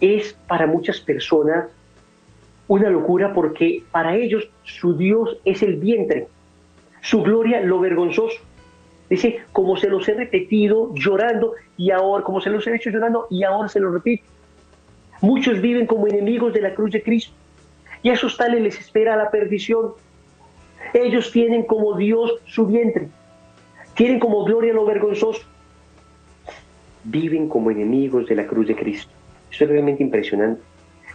es 0.01 0.33
para 0.47 0.67
muchas 0.67 0.99
personas 0.99 1.65
una 2.67 2.89
locura 2.89 3.33
porque 3.33 3.83
para 3.91 4.15
ellos 4.15 4.49
su 4.63 4.95
Dios 4.97 5.37
es 5.45 5.61
el 5.63 5.75
vientre, 5.75 6.27
su 7.01 7.21
gloria 7.21 7.61
lo 7.61 7.79
vergonzoso. 7.79 8.39
Dice, 9.09 9.41
como 9.51 9.75
se 9.77 9.89
los 9.89 10.07
he 10.07 10.13
repetido 10.13 10.93
llorando 10.95 11.53
y 11.77 11.91
ahora, 11.91 12.23
como 12.23 12.41
se 12.41 12.49
los 12.49 12.65
he 12.65 12.75
hecho 12.75 12.89
llorando 12.89 13.27
y 13.29 13.43
ahora 13.43 13.67
se 13.67 13.79
lo 13.79 13.91
repito. 13.91 14.23
Muchos 15.21 15.61
viven 15.61 15.85
como 15.85 16.07
enemigos 16.07 16.53
de 16.53 16.61
la 16.61 16.73
cruz 16.73 16.91
de 16.91 17.03
Cristo 17.03 17.33
y 18.01 18.09
a 18.09 18.13
esos 18.13 18.37
tales 18.37 18.61
les 18.61 18.79
espera 18.79 19.15
la 19.15 19.29
perdición. 19.29 19.91
Ellos 20.93 21.31
tienen 21.31 21.63
como 21.63 21.95
Dios 21.95 22.33
su 22.45 22.65
vientre, 22.65 23.07
tienen 23.95 24.19
como 24.19 24.43
gloria 24.43 24.73
lo 24.73 24.85
vergonzoso. 24.85 25.41
Viven 27.05 27.49
como 27.49 27.69
enemigos 27.69 28.27
de 28.27 28.35
la 28.35 28.47
cruz 28.47 28.67
de 28.67 28.75
Cristo. 28.75 29.11
Eso 29.51 29.65
es 29.65 29.69
realmente 29.69 30.01
impresionante, 30.01 30.61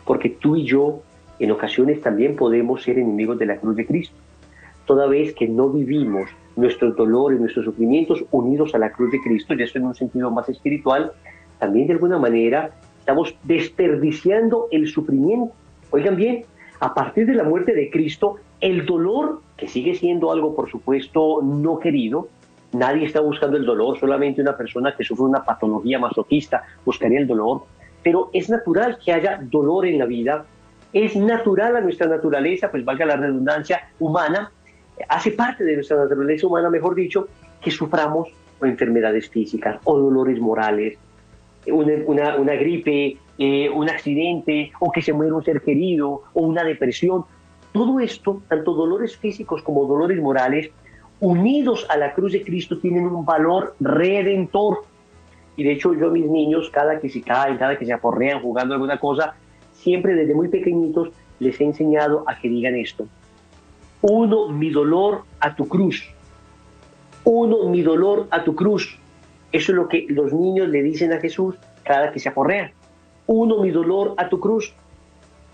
porque 0.04 0.28
tú 0.28 0.56
y 0.56 0.64
yo 0.64 1.02
en 1.38 1.50
ocasiones 1.50 2.00
también 2.00 2.36
podemos 2.36 2.82
ser 2.82 2.98
enemigos 2.98 3.38
de 3.38 3.46
la 3.46 3.56
cruz 3.56 3.76
de 3.76 3.86
Cristo, 3.86 4.16
toda 4.86 5.06
vez 5.06 5.34
que 5.34 5.46
no 5.46 5.68
vivimos 5.68 6.30
nuestros 6.56 6.96
dolores, 6.96 7.38
nuestros 7.38 7.66
sufrimientos 7.66 8.24
unidos 8.30 8.74
a 8.74 8.78
la 8.78 8.90
cruz 8.90 9.12
de 9.12 9.20
Cristo, 9.20 9.54
y 9.54 9.62
eso 9.62 9.78
en 9.78 9.86
un 9.86 9.94
sentido 9.94 10.30
más 10.30 10.48
espiritual, 10.48 11.12
también 11.58 11.86
de 11.86 11.94
alguna 11.94 12.18
manera 12.18 12.70
estamos 12.98 13.34
desperdiciando 13.44 14.66
el 14.70 14.88
sufrimiento. 14.88 15.52
Oigan 15.90 16.16
bien, 16.16 16.44
a 16.80 16.94
partir 16.94 17.26
de 17.26 17.34
la 17.34 17.44
muerte 17.44 17.74
de 17.74 17.90
Cristo, 17.90 18.36
el 18.60 18.86
dolor, 18.86 19.40
que 19.56 19.68
sigue 19.68 19.94
siendo 19.94 20.32
algo, 20.32 20.54
por 20.54 20.70
supuesto, 20.70 21.40
no 21.42 21.78
querido, 21.78 22.28
nadie 22.72 23.06
está 23.06 23.20
buscando 23.20 23.56
el 23.56 23.64
dolor, 23.64 23.98
solamente 23.98 24.42
una 24.42 24.56
persona 24.56 24.94
que 24.96 25.04
sufre 25.04 25.24
una 25.24 25.44
patología 25.44 25.98
masoquista 25.98 26.64
buscaría 26.84 27.20
el 27.20 27.26
dolor, 27.26 27.62
pero 28.02 28.30
es 28.32 28.48
natural 28.48 28.98
que 29.04 29.12
haya 29.12 29.40
dolor 29.42 29.86
en 29.86 29.98
la 29.98 30.06
vida, 30.06 30.44
es 30.92 31.16
natural 31.16 31.76
a 31.76 31.80
nuestra 31.80 32.06
naturaleza, 32.06 32.70
pues 32.70 32.84
valga 32.84 33.04
la 33.04 33.16
redundancia 33.16 33.88
humana, 33.98 34.50
hace 35.08 35.32
parte 35.32 35.64
de 35.64 35.74
nuestra 35.74 35.96
naturaleza 35.96 36.46
humana, 36.46 36.70
mejor 36.70 36.94
dicho, 36.94 37.28
que 37.60 37.70
suframos 37.70 38.28
enfermedades 38.62 39.28
físicas 39.28 39.78
o 39.84 39.98
dolores 39.98 40.40
morales, 40.40 40.98
una, 41.66 42.36
una, 42.36 42.54
gripe, 42.54 43.18
eh, 43.38 43.68
un 43.68 43.88
accidente 43.90 44.72
o 44.80 44.90
que 44.90 45.02
se 45.02 45.12
muera 45.12 45.34
un 45.34 45.44
ser 45.44 45.60
querido 45.60 46.22
o 46.32 46.40
una 46.42 46.64
depresión. 46.64 47.24
Todo 47.72 48.00
esto, 48.00 48.42
tanto 48.48 48.72
dolores 48.72 49.16
físicos 49.16 49.62
como 49.62 49.86
dolores 49.86 50.20
morales, 50.20 50.70
unidos 51.20 51.86
a 51.90 51.96
la 51.96 52.14
cruz 52.14 52.32
de 52.32 52.42
Cristo, 52.42 52.78
tienen 52.78 53.06
un 53.06 53.24
valor 53.24 53.74
redentor. 53.80 54.84
Y 55.56 55.64
de 55.64 55.72
hecho 55.72 55.92
yo 55.92 56.06
a 56.06 56.10
mis 56.10 56.26
niños, 56.26 56.70
cada 56.70 56.98
que 56.98 57.08
se 57.08 57.20
caen, 57.20 57.58
cada 57.58 57.76
que 57.76 57.84
se 57.84 57.92
aporrean 57.92 58.40
jugando 58.40 58.74
alguna 58.74 58.98
cosa, 58.98 59.34
siempre 59.78 60.14
desde 60.14 60.34
muy 60.34 60.48
pequeñitos 60.48 61.10
les 61.40 61.60
he 61.60 61.64
enseñado 61.64 62.24
a 62.26 62.38
que 62.38 62.48
digan 62.48 62.76
esto. 62.76 63.06
Uno, 64.02 64.48
mi 64.48 64.70
dolor 64.70 65.22
a 65.40 65.54
tu 65.56 65.66
cruz. 65.66 66.04
Uno, 67.24 67.68
mi 67.68 67.82
dolor 67.82 68.28
a 68.30 68.44
tu 68.44 68.54
cruz. 68.54 68.98
Eso 69.50 69.72
es 69.72 69.76
lo 69.76 69.88
que 69.88 70.06
los 70.08 70.32
niños 70.32 70.68
le 70.68 70.82
dicen 70.82 71.12
a 71.12 71.20
Jesús 71.20 71.56
cada 71.84 72.12
que 72.12 72.20
se 72.20 72.28
aporrean. 72.28 72.70
Uno, 73.26 73.62
mi 73.62 73.70
dolor 73.70 74.14
a 74.16 74.28
tu 74.28 74.40
cruz. 74.40 74.72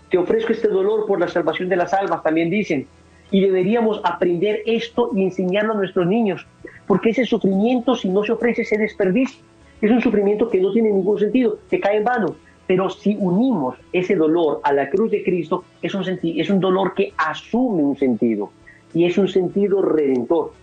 Te 0.09 0.17
ofrezco 0.17 0.53
este 0.53 0.67
dolor 0.67 1.05
por 1.07 1.19
la 1.19 1.27
salvación 1.27 1.69
de 1.69 1.75
las 1.75 1.93
almas, 1.93 2.23
también 2.23 2.49
dicen. 2.49 2.87
Y 3.31 3.41
deberíamos 3.41 4.01
aprender 4.03 4.61
esto 4.65 5.09
y 5.15 5.23
enseñarlo 5.23 5.73
a 5.73 5.77
nuestros 5.77 6.05
niños, 6.05 6.45
porque 6.85 7.09
ese 7.09 7.25
sufrimiento, 7.25 7.95
si 7.95 8.09
no 8.09 8.23
se 8.23 8.31
ofrece, 8.31 8.63
se 8.63 8.77
desperdicia. 8.77 9.41
Es 9.81 9.91
un 9.91 10.01
sufrimiento 10.01 10.49
que 10.49 10.61
no 10.61 10.71
tiene 10.71 10.91
ningún 10.91 11.19
sentido, 11.19 11.57
que 11.69 11.79
cae 11.79 11.97
en 11.97 12.03
vano. 12.03 12.35
Pero 12.67 12.89
si 12.89 13.15
unimos 13.19 13.75
ese 13.93 14.15
dolor 14.15 14.59
a 14.63 14.73
la 14.73 14.89
cruz 14.89 15.11
de 15.11 15.23
Cristo, 15.23 15.65
es 15.81 15.93
un, 15.93 16.03
es 16.23 16.49
un 16.49 16.59
dolor 16.59 16.93
que 16.93 17.13
asume 17.17 17.83
un 17.83 17.95
sentido 17.95 18.51
y 18.93 19.05
es 19.05 19.17
un 19.17 19.27
sentido 19.27 19.81
redentor. 19.81 20.53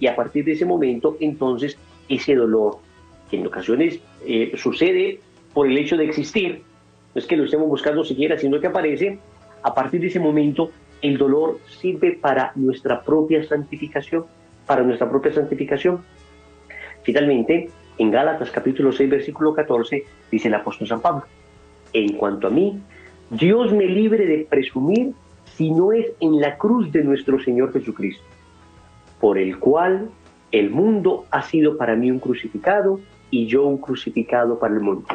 Y 0.00 0.06
a 0.08 0.16
partir 0.16 0.44
de 0.44 0.52
ese 0.52 0.64
momento, 0.64 1.16
entonces, 1.20 1.78
ese 2.08 2.34
dolor, 2.34 2.78
que 3.30 3.36
en 3.38 3.46
ocasiones 3.46 4.00
eh, 4.26 4.52
sucede 4.56 5.20
por 5.54 5.68
el 5.68 5.78
hecho 5.78 5.96
de 5.96 6.06
existir, 6.06 6.62
no 7.14 7.18
es 7.20 7.26
que 7.26 7.36
lo 7.36 7.44
estemos 7.44 7.68
buscando 7.68 8.04
siquiera, 8.04 8.38
sino 8.38 8.58
que 8.60 8.66
aparece, 8.66 9.18
a 9.62 9.74
partir 9.74 10.00
de 10.00 10.08
ese 10.08 10.18
momento, 10.18 10.70
el 11.02 11.18
dolor 11.18 11.58
sirve 11.80 12.12
para 12.12 12.52
nuestra 12.56 13.02
propia 13.02 13.44
santificación, 13.44 14.24
para 14.66 14.82
nuestra 14.82 15.08
propia 15.08 15.32
santificación. 15.32 16.02
Finalmente, 17.02 17.70
en 17.98 18.10
Gálatas 18.10 18.50
capítulo 18.50 18.90
6, 18.92 19.10
versículo 19.10 19.54
14, 19.54 20.04
dice 20.30 20.48
el 20.48 20.54
apóstol 20.54 20.88
San 20.88 21.00
Pablo, 21.00 21.24
en 21.92 22.16
cuanto 22.16 22.46
a 22.46 22.50
mí, 22.50 22.80
Dios 23.30 23.72
me 23.72 23.86
libre 23.86 24.26
de 24.26 24.46
presumir 24.48 25.12
si 25.56 25.70
no 25.70 25.92
es 25.92 26.06
en 26.20 26.40
la 26.40 26.56
cruz 26.56 26.90
de 26.92 27.02
nuestro 27.04 27.42
Señor 27.42 27.72
Jesucristo, 27.72 28.24
por 29.20 29.38
el 29.38 29.58
cual 29.58 30.10
el 30.50 30.70
mundo 30.70 31.24
ha 31.30 31.42
sido 31.42 31.76
para 31.76 31.96
mí 31.96 32.10
un 32.10 32.18
crucificado 32.18 33.00
y 33.30 33.46
yo 33.46 33.64
un 33.64 33.78
crucificado 33.78 34.58
para 34.58 34.74
el 34.74 34.80
mundo. 34.80 35.06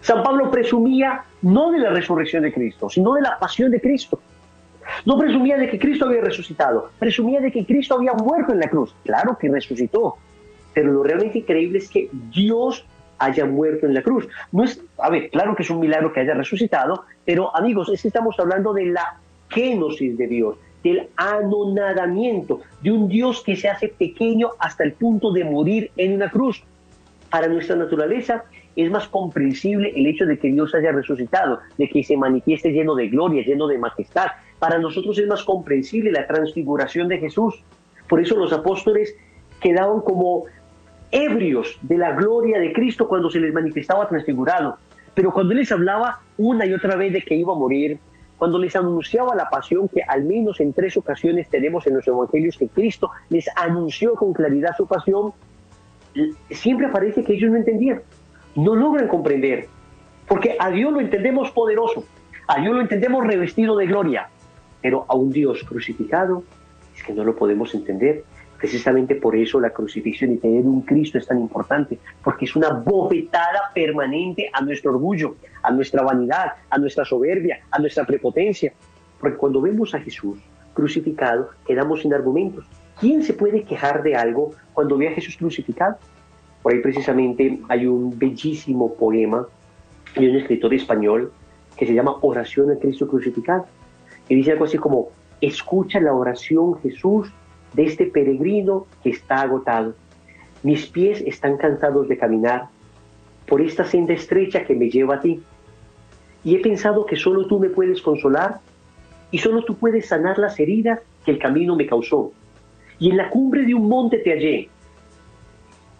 San 0.00 0.22
Pablo 0.22 0.50
presumía 0.50 1.24
no 1.42 1.70
de 1.70 1.78
la 1.78 1.90
resurrección 1.90 2.42
de 2.42 2.52
Cristo, 2.52 2.90
sino 2.90 3.14
de 3.14 3.22
la 3.22 3.38
pasión 3.38 3.70
de 3.70 3.80
Cristo. 3.80 4.20
No 5.06 5.18
presumía 5.18 5.56
de 5.56 5.68
que 5.68 5.78
Cristo 5.78 6.06
había 6.06 6.20
resucitado, 6.20 6.90
presumía 6.98 7.40
de 7.40 7.50
que 7.50 7.64
Cristo 7.64 7.94
había 7.94 8.12
muerto 8.12 8.52
en 8.52 8.60
la 8.60 8.68
cruz. 8.68 8.94
Claro 9.04 9.38
que 9.38 9.48
resucitó, 9.48 10.16
pero 10.74 10.92
lo 10.92 11.02
realmente 11.02 11.38
increíble 11.38 11.78
es 11.78 11.88
que 11.88 12.10
Dios 12.12 12.84
haya 13.24 13.44
muerto 13.44 13.86
en 13.86 13.94
la 13.94 14.02
cruz. 14.02 14.28
No 14.52 14.64
es, 14.64 14.80
a 14.98 15.10
ver, 15.10 15.30
claro 15.30 15.54
que 15.54 15.62
es 15.62 15.70
un 15.70 15.80
milagro 15.80 16.12
que 16.12 16.20
haya 16.20 16.34
resucitado, 16.34 17.04
pero 17.24 17.54
amigos, 17.56 17.88
es 17.92 18.04
estamos 18.04 18.38
hablando 18.38 18.72
de 18.72 18.86
la 18.86 19.18
génosis 19.48 20.16
de 20.18 20.26
Dios, 20.26 20.56
del 20.82 21.08
anonadamiento, 21.16 22.60
de 22.82 22.92
un 22.92 23.08
Dios 23.08 23.42
que 23.42 23.56
se 23.56 23.68
hace 23.68 23.88
pequeño 23.88 24.50
hasta 24.58 24.84
el 24.84 24.92
punto 24.92 25.32
de 25.32 25.44
morir 25.44 25.90
en 25.96 26.14
una 26.14 26.30
cruz. 26.30 26.62
Para 27.30 27.48
nuestra 27.48 27.76
naturaleza 27.76 28.44
es 28.76 28.90
más 28.90 29.08
comprensible 29.08 29.92
el 29.94 30.06
hecho 30.06 30.26
de 30.26 30.38
que 30.38 30.48
Dios 30.48 30.74
haya 30.74 30.92
resucitado, 30.92 31.60
de 31.78 31.88
que 31.88 32.02
se 32.02 32.16
manifieste 32.16 32.72
lleno 32.72 32.94
de 32.94 33.08
gloria, 33.08 33.44
lleno 33.44 33.66
de 33.66 33.78
majestad. 33.78 34.28
Para 34.58 34.78
nosotros 34.78 35.18
es 35.18 35.26
más 35.26 35.42
comprensible 35.42 36.12
la 36.12 36.26
transfiguración 36.26 37.08
de 37.08 37.18
Jesús. 37.18 37.54
Por 38.08 38.20
eso 38.20 38.36
los 38.36 38.52
apóstoles 38.52 39.14
quedaban 39.60 40.00
como 40.00 40.44
ebrios 41.14 41.78
de 41.82 41.96
la 41.96 42.12
gloria 42.12 42.58
de 42.58 42.72
Cristo 42.72 43.06
cuando 43.06 43.30
se 43.30 43.38
les 43.38 43.54
manifestaba 43.54 44.08
transfigurado. 44.08 44.78
Pero 45.14 45.32
cuando 45.32 45.54
les 45.54 45.70
hablaba 45.70 46.20
una 46.36 46.66
y 46.66 46.74
otra 46.74 46.96
vez 46.96 47.12
de 47.12 47.22
que 47.22 47.36
iba 47.36 47.52
a 47.52 47.56
morir, 47.56 47.98
cuando 48.36 48.58
les 48.58 48.74
anunciaba 48.74 49.36
la 49.36 49.48
pasión, 49.48 49.88
que 49.88 50.02
al 50.02 50.24
menos 50.24 50.58
en 50.58 50.72
tres 50.72 50.96
ocasiones 50.96 51.48
tenemos 51.48 51.86
en 51.86 51.94
los 51.94 52.08
evangelios 52.08 52.58
que 52.58 52.66
Cristo 52.66 53.10
les 53.30 53.46
anunció 53.54 54.14
con 54.14 54.32
claridad 54.32 54.76
su 54.76 54.88
pasión, 54.88 55.32
siempre 56.50 56.86
aparece 56.86 57.22
que 57.22 57.34
ellos 57.34 57.52
no 57.52 57.58
entendían, 57.58 58.02
no 58.56 58.74
logran 58.74 59.06
comprender, 59.06 59.68
porque 60.26 60.56
a 60.58 60.70
Dios 60.70 60.92
lo 60.92 61.00
entendemos 61.00 61.52
poderoso, 61.52 62.04
a 62.48 62.60
Dios 62.60 62.74
lo 62.74 62.80
entendemos 62.80 63.24
revestido 63.24 63.76
de 63.76 63.86
gloria, 63.86 64.28
pero 64.82 65.04
a 65.08 65.14
un 65.14 65.30
Dios 65.30 65.62
crucificado 65.62 66.42
es 66.96 67.04
que 67.04 67.12
no 67.12 67.22
lo 67.22 67.36
podemos 67.36 67.72
entender. 67.72 68.24
Precisamente 68.58 69.16
por 69.16 69.36
eso 69.36 69.60
la 69.60 69.70
crucifixión 69.70 70.32
y 70.32 70.36
tener 70.38 70.64
un 70.64 70.82
Cristo 70.82 71.18
es 71.18 71.26
tan 71.26 71.38
importante, 71.38 71.98
porque 72.22 72.46
es 72.46 72.56
una 72.56 72.70
bofetada 72.70 73.70
permanente 73.74 74.48
a 74.52 74.62
nuestro 74.62 74.92
orgullo, 74.92 75.36
a 75.62 75.70
nuestra 75.70 76.02
vanidad, 76.02 76.52
a 76.70 76.78
nuestra 76.78 77.04
soberbia, 77.04 77.60
a 77.70 77.78
nuestra 77.78 78.04
prepotencia. 78.04 78.72
Porque 79.20 79.36
cuando 79.36 79.60
vemos 79.60 79.94
a 79.94 80.00
Jesús 80.00 80.38
crucificado, 80.72 81.50
quedamos 81.66 82.02
sin 82.02 82.14
argumentos. 82.14 82.64
¿Quién 82.98 83.22
se 83.22 83.34
puede 83.34 83.64
quejar 83.64 84.02
de 84.02 84.14
algo 84.14 84.52
cuando 84.72 84.96
ve 84.96 85.08
a 85.08 85.12
Jesús 85.12 85.36
crucificado? 85.36 85.98
Por 86.62 86.72
ahí 86.72 86.80
precisamente 86.80 87.60
hay 87.68 87.86
un 87.86 88.18
bellísimo 88.18 88.94
poema 88.94 89.46
de 90.16 90.30
un 90.30 90.36
escritor 90.36 90.72
español 90.72 91.32
que 91.76 91.86
se 91.86 91.94
llama 91.94 92.16
Oración 92.22 92.70
a 92.70 92.78
Cristo 92.78 93.08
crucificado. 93.08 93.66
Y 94.28 94.36
dice 94.36 94.52
algo 94.52 94.64
así 94.64 94.78
como, 94.78 95.08
escucha 95.40 96.00
la 96.00 96.14
oración 96.14 96.80
Jesús 96.80 97.32
de 97.74 97.84
este 97.84 98.06
peregrino 98.06 98.86
que 99.02 99.10
está 99.10 99.42
agotado. 99.42 99.94
Mis 100.62 100.86
pies 100.86 101.22
están 101.26 101.56
cansados 101.58 102.08
de 102.08 102.16
caminar 102.16 102.68
por 103.46 103.60
esta 103.60 103.84
senda 103.84 104.14
estrecha 104.14 104.64
que 104.64 104.74
me 104.74 104.88
lleva 104.88 105.16
a 105.16 105.20
ti. 105.20 105.42
Y 106.42 106.54
he 106.54 106.60
pensado 106.60 107.04
que 107.06 107.16
solo 107.16 107.46
tú 107.46 107.58
me 107.58 107.68
puedes 107.68 108.00
consolar 108.00 108.60
y 109.30 109.38
solo 109.38 109.64
tú 109.64 109.76
puedes 109.76 110.06
sanar 110.06 110.38
las 110.38 110.58
heridas 110.58 111.00
que 111.24 111.32
el 111.32 111.38
camino 111.38 111.76
me 111.76 111.86
causó. 111.86 112.32
Y 112.98 113.10
en 113.10 113.16
la 113.16 113.28
cumbre 113.30 113.64
de 113.64 113.74
un 113.74 113.88
monte 113.88 114.18
te 114.18 114.30
hallé. 114.30 114.68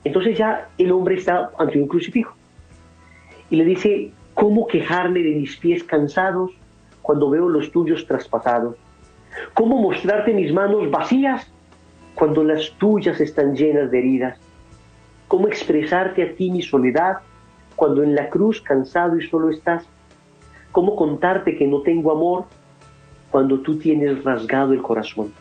Entonces 0.04 0.38
ya 0.38 0.68
el 0.78 0.92
hombre 0.92 1.16
está 1.16 1.50
ante 1.58 1.80
un 1.80 1.88
crucifijo. 1.88 2.34
Y 3.50 3.56
le 3.56 3.64
dice, 3.64 4.12
¿cómo 4.34 4.66
quejarme 4.66 5.20
de 5.20 5.30
mis 5.30 5.56
pies 5.56 5.82
cansados 5.82 6.52
cuando 7.02 7.30
veo 7.30 7.48
los 7.48 7.70
tuyos 7.72 8.06
traspasados? 8.06 8.76
¿Cómo 9.54 9.80
mostrarte 9.80 10.32
mis 10.32 10.52
manos 10.52 10.90
vacías 10.90 11.50
cuando 12.14 12.44
las 12.44 12.70
tuyas 12.78 13.20
están 13.20 13.54
llenas 13.54 13.90
de 13.90 13.98
heridas? 13.98 14.38
¿Cómo 15.28 15.48
expresarte 15.48 16.22
a 16.22 16.34
ti 16.34 16.50
mi 16.50 16.62
soledad 16.62 17.18
cuando 17.76 18.02
en 18.02 18.14
la 18.14 18.28
cruz 18.28 18.60
cansado 18.60 19.18
y 19.18 19.26
solo 19.26 19.50
estás? 19.50 19.84
¿Cómo 20.72 20.96
contarte 20.96 21.56
que 21.56 21.66
no 21.66 21.82
tengo 21.82 22.12
amor 22.12 22.44
cuando 23.30 23.60
tú 23.60 23.78
tienes 23.78 24.22
rasgado 24.22 24.72
el 24.72 24.82
corazón? 24.82 25.32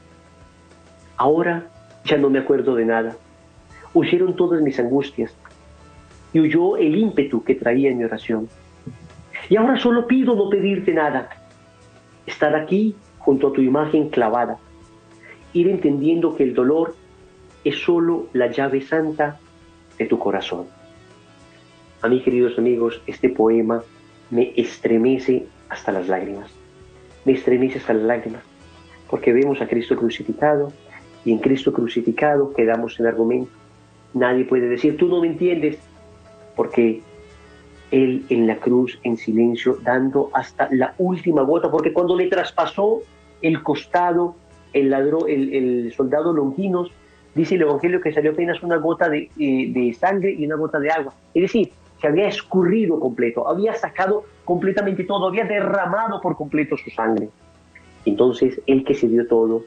Ahora 1.17 1.67
ya 2.05 2.17
no 2.17 2.30
me 2.30 2.39
acuerdo 2.39 2.76
de 2.76 2.86
nada. 2.86 3.15
Huyeron 3.93 4.36
todas 4.36 4.61
mis 4.61 4.80
angustias 4.80 5.34
y 6.34 6.39
huyó 6.39 6.78
el 6.78 6.95
ímpetu 6.95 7.43
que 7.43 7.55
traía 7.55 7.91
en 7.91 7.99
mi 7.99 8.03
oración. 8.03 8.49
Y 9.49 9.55
ahora 9.55 9.78
solo 9.78 10.07
pido 10.07 10.36
no 10.36 10.49
pedirte 10.49 10.93
nada, 10.93 11.30
estar 12.26 12.55
aquí 12.55 12.95
junto 13.19 13.49
a 13.49 13.53
tu 13.53 13.61
imagen 13.61 14.09
clavada, 14.09 14.57
ir 15.53 15.69
entendiendo 15.69 16.35
que 16.35 16.43
el 16.43 16.53
dolor 16.53 16.95
es 17.63 17.81
solo 17.81 18.27
la 18.33 18.51
llave 18.51 18.81
santa 18.81 19.39
de 19.97 20.05
tu 20.05 20.19
corazón. 20.19 20.65
A 22.01 22.09
mí, 22.09 22.21
queridos 22.21 22.57
amigos, 22.57 23.01
este 23.07 23.29
poema 23.29 23.81
me 24.29 24.51
estremece 24.57 25.45
hasta 25.69 25.91
las 25.91 26.07
lágrimas. 26.07 26.51
Me 27.23 27.33
estremece 27.33 27.77
hasta 27.77 27.93
las 27.93 28.03
lágrimas, 28.03 28.43
porque 29.09 29.31
vemos 29.31 29.61
a 29.61 29.67
Cristo 29.67 29.95
crucificado 29.95 30.73
y 31.23 31.31
en 31.31 31.39
Cristo 31.39 31.71
crucificado 31.71 32.53
quedamos 32.53 32.99
en 32.99 33.07
argumento. 33.07 33.51
Nadie 34.13 34.43
puede 34.43 34.67
decir, 34.67 34.97
tú 34.97 35.07
no 35.07 35.21
me 35.21 35.27
entiendes, 35.27 35.77
porque 36.55 37.01
Él 37.91 38.25
en 38.29 38.47
la 38.47 38.57
cruz, 38.57 38.99
en 39.03 39.17
silencio, 39.17 39.77
dando 39.81 40.29
hasta 40.33 40.67
la 40.71 40.93
última 40.97 41.43
gota, 41.43 41.71
porque 41.71 41.93
cuando 41.93 42.17
le 42.17 42.27
traspasó 42.27 43.01
el 43.41 43.63
costado, 43.63 44.35
el, 44.74 44.89
ladrón, 44.89 45.24
el, 45.28 45.93
soldado 45.95 46.34
Longinos, 46.34 46.91
dice 47.36 47.55
el 47.55 47.61
Evangelio 47.61 48.01
que 48.01 48.11
salió 48.11 48.32
apenas 48.32 48.61
una 48.63 48.78
gota 48.78 49.09
de, 49.09 49.30
eh, 49.39 49.71
de 49.71 49.93
sangre 49.93 50.36
y 50.38 50.45
una 50.45 50.55
gota 50.55 50.80
de 50.80 50.91
agua. 50.91 51.13
Es 51.34 51.43
decir, 51.43 51.71
se 52.01 52.07
había 52.07 52.28
escurrido 52.28 52.99
completo, 52.99 53.47
había 53.47 53.74
sacado 53.76 54.26
completamente 54.43 55.05
todo, 55.05 55.28
había 55.28 55.45
derramado 55.45 56.19
por 56.19 56.36
completo 56.36 56.76
su 56.78 56.89
sangre. 56.89 57.30
Entonces, 58.05 58.59
Él 58.67 58.84
que 58.84 58.93
se 58.93 59.07
dio 59.07 59.26
todo, 59.28 59.63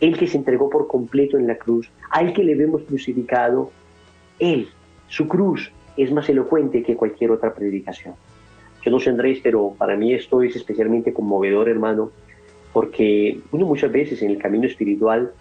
Él 0.00 0.18
que 0.18 0.26
se 0.26 0.36
entregó 0.36 0.68
por 0.68 0.86
completo 0.86 1.38
en 1.38 1.46
la 1.46 1.56
cruz, 1.56 1.90
a 2.10 2.20
Él 2.20 2.32
que 2.32 2.44
le 2.44 2.54
vemos 2.54 2.82
crucificado, 2.82 3.70
Él, 4.38 4.68
su 5.08 5.26
cruz, 5.26 5.72
es 5.96 6.12
más 6.12 6.28
elocuente 6.28 6.82
que 6.82 6.96
cualquier 6.96 7.30
otra 7.30 7.54
predicación. 7.54 8.14
Yo 8.82 8.90
no 8.90 9.00
sé, 9.00 9.10
Andrés, 9.10 9.40
pero 9.42 9.74
para 9.76 9.96
mí 9.96 10.14
esto 10.14 10.42
es 10.42 10.56
especialmente 10.56 11.12
conmovedor, 11.12 11.68
hermano, 11.68 12.10
porque 12.72 13.40
uno 13.52 13.66
muchas 13.66 13.90
veces 13.90 14.22
en 14.22 14.30
el 14.30 14.38
camino 14.38 14.66
espiritual 14.66 15.32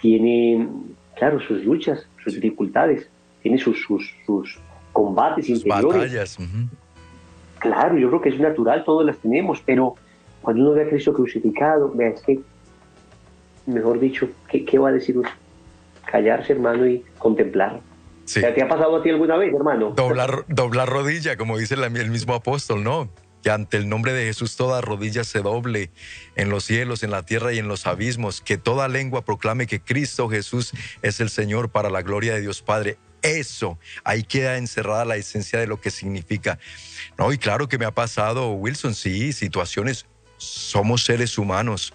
tiene, 0.00 0.68
claro, 1.16 1.40
sus 1.40 1.64
luchas, 1.64 2.06
sus 2.22 2.34
dificultades, 2.34 3.08
tiene 3.42 3.58
sus, 3.58 3.80
sus, 3.82 4.14
sus 4.24 4.58
combates 4.92 5.48
interiores. 5.48 6.38
Claro, 7.58 7.98
yo 7.98 8.08
creo 8.08 8.20
que 8.20 8.28
es 8.28 8.38
natural, 8.38 8.84
todos 8.84 9.04
las 9.04 9.18
tenemos, 9.18 9.62
pero 9.64 9.94
cuando 10.42 10.62
uno 10.62 10.72
ve 10.72 10.82
a 10.82 10.88
Cristo 10.88 11.12
crucificado, 11.12 11.90
vea, 11.94 12.10
es 12.10 12.22
que, 12.22 12.40
mejor 13.66 13.98
dicho, 13.98 14.28
¿qué, 14.48 14.78
va 14.78 14.90
a 14.90 14.92
decir 14.92 15.18
uno? 15.18 15.28
Callarse, 16.04 16.52
hermano, 16.52 16.86
y 16.86 17.02
contemplar. 17.18 17.80
¿Te 18.32 18.62
ha 18.62 18.68
pasado 18.68 18.96
a 18.96 19.02
ti 19.02 19.10
alguna 19.10 19.36
vez, 19.36 19.54
hermano? 19.54 19.90
Doblar, 19.90 20.44
doblar 20.48 20.88
rodilla, 20.88 21.36
como 21.36 21.56
dice 21.56 21.74
el 21.74 22.10
mismo 22.10 22.34
apóstol, 22.34 22.84
¿no? 22.84 23.08
Que 23.46 23.52
ante 23.52 23.76
el 23.76 23.88
nombre 23.88 24.12
de 24.12 24.24
Jesús 24.24 24.56
toda 24.56 24.80
rodilla 24.80 25.22
se 25.22 25.38
doble 25.38 25.92
en 26.34 26.48
los 26.48 26.64
cielos, 26.64 27.04
en 27.04 27.12
la 27.12 27.22
tierra 27.22 27.52
y 27.52 27.60
en 27.60 27.68
los 27.68 27.86
abismos, 27.86 28.40
que 28.40 28.58
toda 28.58 28.88
lengua 28.88 29.24
proclame 29.24 29.68
que 29.68 29.78
Cristo 29.78 30.28
Jesús 30.28 30.72
es 31.02 31.20
el 31.20 31.30
Señor 31.30 31.68
para 31.68 31.88
la 31.88 32.02
gloria 32.02 32.34
de 32.34 32.40
Dios 32.40 32.60
Padre. 32.60 32.98
Eso, 33.22 33.78
ahí 34.02 34.24
queda 34.24 34.58
encerrada 34.58 35.04
la 35.04 35.14
esencia 35.14 35.60
de 35.60 35.68
lo 35.68 35.80
que 35.80 35.92
significa. 35.92 36.58
No, 37.18 37.32
y 37.32 37.38
claro 37.38 37.68
que 37.68 37.78
me 37.78 37.84
ha 37.84 37.92
pasado, 37.92 38.50
Wilson, 38.50 38.96
sí, 38.96 39.32
situaciones 39.32 40.06
somos 40.38 41.04
seres 41.04 41.38
humanos, 41.38 41.92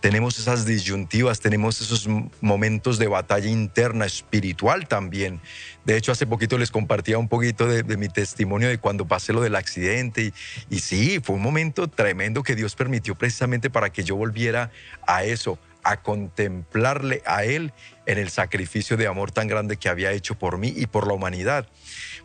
tenemos 0.00 0.38
esas 0.38 0.64
disyuntivas, 0.64 1.40
tenemos 1.40 1.80
esos 1.80 2.08
momentos 2.40 2.98
de 2.98 3.08
batalla 3.08 3.48
interna, 3.48 4.06
espiritual 4.06 4.88
también. 4.88 5.40
De 5.84 5.96
hecho, 5.96 6.12
hace 6.12 6.26
poquito 6.26 6.58
les 6.58 6.70
compartía 6.70 7.18
un 7.18 7.28
poquito 7.28 7.66
de, 7.66 7.82
mi 7.96 8.08
testimonio 8.08 8.68
de 8.68 8.78
cuando 8.78 9.06
pasé 9.06 9.32
lo 9.32 9.40
del 9.40 9.56
accidente 9.56 10.22
y, 10.22 10.34
y 10.70 10.80
sí, 10.80 11.20
fue 11.22 11.36
un 11.36 11.42
momento 11.42 11.88
tremendo 11.88 12.42
que 12.42 12.54
Dios 12.54 12.74
permitió 12.74 13.14
precisamente 13.16 13.70
para 13.70 13.90
que 13.90 14.04
yo 14.04 14.16
volviera 14.16 14.70
a 15.06 15.24
eso, 15.24 15.58
a 15.84 16.02
contemplarle 16.02 17.22
a 17.26 17.44
Él 17.44 17.72
en 18.06 18.18
el 18.18 18.30
sacrificio 18.30 18.96
de 18.96 19.06
amor 19.06 19.32
tan 19.32 19.48
grande 19.48 19.76
que 19.76 19.88
había 19.88 20.12
hecho 20.12 20.38
por 20.38 20.58
mí 20.58 20.72
y 20.76 20.86
por 20.86 21.06
la 21.06 21.14
humanidad. 21.14 21.68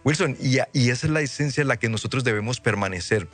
Wilson, 0.03 0.37
y, 0.39 0.57
esa 0.57 1.07
es 1.07 1.11
la 1.11 1.21
esencia 1.21 1.61
en 1.61 1.67
la 1.67 1.77
que 1.77 1.89
nosotros 1.89 2.23
debemos 2.23 2.59
permanecer. 2.59 3.27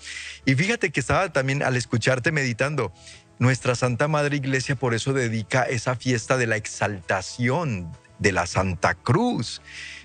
Y 0.45 0.55
fíjate 0.55 0.91
que 0.91 0.99
estaba 0.99 1.31
también 1.31 1.63
al 1.63 1.75
escucharte 1.75 2.31
meditando, 2.31 2.93
nuestra 3.39 3.75
Santa 3.75 4.07
Madre 4.07 4.37
Iglesia 4.37 4.75
por 4.75 4.93
eso 4.93 5.13
dedica 5.13 5.63
esa 5.63 5.95
fiesta 5.95 6.37
de 6.37 6.47
la 6.47 6.55
exaltación 6.55 7.91
de 8.19 8.31
la 8.31 8.45
Santa 8.45 8.95
Cruz, 8.95 9.61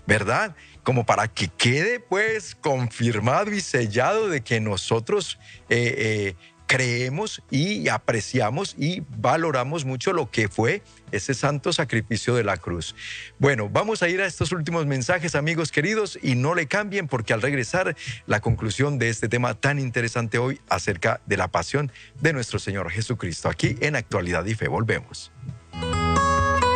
¿verdad? 0.06 0.56
Como 0.82 1.06
para 1.06 1.28
que 1.28 1.48
quede 1.48 2.00
pues 2.00 2.54
confirmado 2.54 3.52
y 3.52 3.60
sellado 3.60 4.28
de 4.28 4.40
que 4.40 4.60
nosotros 4.60 5.38
eh, 5.68 5.94
eh, 5.96 6.36
creemos 6.68 7.42
y 7.50 7.88
apreciamos 7.88 8.76
y 8.78 9.02
valoramos 9.16 9.84
mucho 9.84 10.12
lo 10.12 10.30
que 10.30 10.48
fue 10.48 10.82
ese 11.10 11.34
santo 11.34 11.72
sacrificio 11.72 12.34
de 12.34 12.44
la 12.44 12.58
cruz. 12.58 12.94
Bueno, 13.38 13.68
vamos 13.68 14.02
a 14.02 14.08
ir 14.08 14.20
a 14.20 14.26
estos 14.26 14.52
últimos 14.52 14.86
mensajes, 14.86 15.34
amigos 15.34 15.72
queridos, 15.72 16.18
y 16.22 16.36
no 16.36 16.54
le 16.54 16.68
cambien 16.68 17.08
porque 17.08 17.32
al 17.32 17.42
regresar 17.42 17.96
la 18.26 18.40
conclusión 18.40 18.98
de 18.98 19.08
este 19.08 19.28
tema 19.28 19.54
tan 19.54 19.78
interesante 19.80 20.38
hoy 20.38 20.60
acerca 20.68 21.20
de 21.26 21.38
la 21.38 21.48
pasión 21.48 21.90
de 22.20 22.32
nuestro 22.34 22.58
Señor 22.58 22.90
Jesucristo. 22.90 23.48
Aquí 23.48 23.76
en 23.80 23.96
Actualidad 23.96 24.44
y 24.44 24.54
Fe 24.54 24.68
volvemos. 24.68 25.32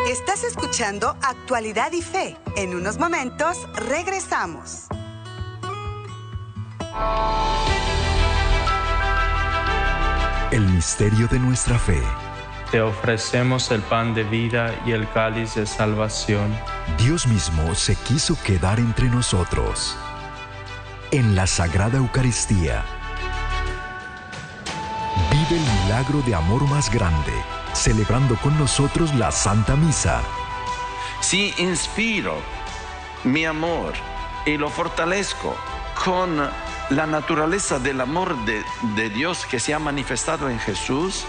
Estás 0.08 0.42
escuchando 0.42 1.16
Actualidad 1.22 1.92
y 1.92 2.02
Fe. 2.02 2.36
En 2.56 2.74
unos 2.74 2.98
momentos 2.98 3.58
regresamos. 3.88 4.88
El 10.52 10.68
misterio 10.68 11.26
de 11.28 11.38
nuestra 11.38 11.78
fe. 11.78 12.02
Te 12.70 12.82
ofrecemos 12.82 13.70
el 13.70 13.80
pan 13.80 14.12
de 14.12 14.22
vida 14.22 14.78
y 14.84 14.92
el 14.92 15.08
cáliz 15.08 15.54
de 15.54 15.64
salvación 15.64 16.54
Dios 16.98 17.26
mismo 17.26 17.74
se 17.74 17.96
quiso 17.96 18.36
quedar 18.44 18.78
entre 18.78 19.08
nosotros. 19.08 19.96
En 21.10 21.34
la 21.34 21.46
Sagrada 21.46 21.96
Eucaristía, 21.96 22.84
vive 25.30 25.58
el 25.58 25.82
milagro 25.84 26.20
de 26.20 26.34
amor 26.34 26.68
más 26.68 26.92
grande, 26.92 27.32
celebrando 27.72 28.36
con 28.36 28.58
nosotros 28.58 29.14
la 29.14 29.32
Santa 29.32 29.74
Misa. 29.74 30.20
Si 31.22 31.54
inspiro 31.56 32.36
mi 33.24 33.46
amor 33.46 33.94
y 34.44 34.58
lo 34.58 34.68
fortalezco 34.68 35.56
con 36.04 36.46
la 36.90 37.06
naturaleza 37.06 37.78
del 37.78 38.00
amor 38.00 38.36
de, 38.44 38.62
de, 38.96 39.10
Dios 39.10 39.46
que 39.46 39.60
se 39.60 39.74
ha 39.74 39.78
manifestado 39.78 40.50
en 40.50 40.58
Jesús, 40.58 41.24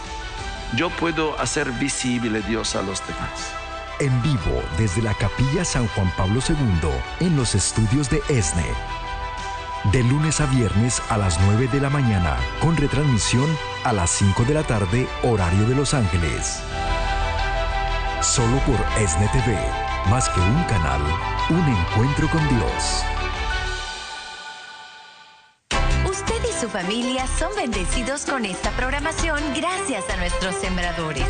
yo 0.75 0.89
puedo 0.89 1.39
hacer 1.39 1.71
visible 1.73 2.41
Dios 2.41 2.75
a 2.75 2.81
los 2.81 3.05
demás. 3.07 3.53
En 3.99 4.21
vivo 4.21 4.63
desde 4.77 5.01
la 5.01 5.13
Capilla 5.13 5.63
San 5.63 5.87
Juan 5.89 6.11
Pablo 6.17 6.41
II 6.47 6.89
en 7.19 7.35
los 7.35 7.55
estudios 7.55 8.09
de 8.09 8.21
ESNE. 8.27 8.65
De 9.91 10.03
lunes 10.03 10.39
a 10.41 10.45
viernes 10.47 11.01
a 11.09 11.17
las 11.17 11.39
9 11.41 11.67
de 11.71 11.81
la 11.81 11.89
mañana, 11.89 12.37
con 12.59 12.75
retransmisión 12.75 13.47
a 13.83 13.93
las 13.93 14.09
5 14.11 14.45
de 14.45 14.53
la 14.53 14.63
tarde, 14.63 15.07
horario 15.23 15.67
de 15.67 15.75
Los 15.75 15.93
Ángeles. 15.93 16.61
Solo 18.21 18.57
por 18.59 18.79
ESNE 18.97 19.27
TV, 19.27 19.59
más 20.09 20.29
que 20.29 20.39
un 20.39 20.63
canal, 20.63 21.01
un 21.49 21.67
encuentro 21.67 22.29
con 22.29 22.47
Dios. 22.47 23.03
Su 26.59 26.69
familia 26.69 27.25
son 27.39 27.55
bendecidos 27.55 28.25
con 28.25 28.45
esta 28.45 28.71
programación 28.71 29.39
gracias 29.55 30.03
a 30.09 30.17
nuestros 30.17 30.55
sembradores. 30.55 31.25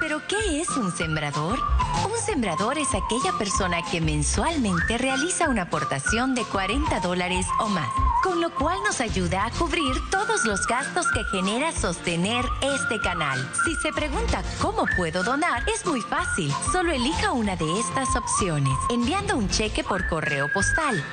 ¿Pero 0.00 0.20
qué 0.26 0.60
es 0.60 0.68
un 0.70 0.94
sembrador? 0.96 1.58
Un 2.04 2.18
sembrador 2.24 2.78
es 2.78 2.88
aquella 2.94 3.32
persona 3.38 3.82
que 3.90 4.00
mensualmente 4.00 4.98
realiza 4.98 5.48
una 5.48 5.62
aportación 5.62 6.34
de 6.34 6.44
40 6.44 7.00
dólares 7.00 7.46
o 7.60 7.68
más, 7.68 7.88
con 8.22 8.40
lo 8.40 8.50
cual 8.54 8.78
nos 8.84 9.00
ayuda 9.00 9.46
a 9.46 9.50
cubrir 9.52 9.94
todos 10.10 10.44
los 10.44 10.66
gastos 10.66 11.06
que 11.12 11.24
genera 11.24 11.72
sostener 11.72 12.44
este 12.62 13.00
canal. 13.00 13.38
Si 13.64 13.74
se 13.76 13.92
pregunta 13.92 14.42
cómo 14.60 14.84
puedo 14.96 15.22
donar, 15.22 15.62
es 15.68 15.84
muy 15.86 16.00
fácil. 16.02 16.52
Solo 16.72 16.92
elija 16.92 17.32
una 17.32 17.56
de 17.56 17.80
estas 17.80 18.14
opciones, 18.16 18.74
enviando 18.90 19.36
un 19.36 19.48
cheque 19.48 19.82
por 19.82 20.06
correo 20.08 20.50
postal 20.52 21.04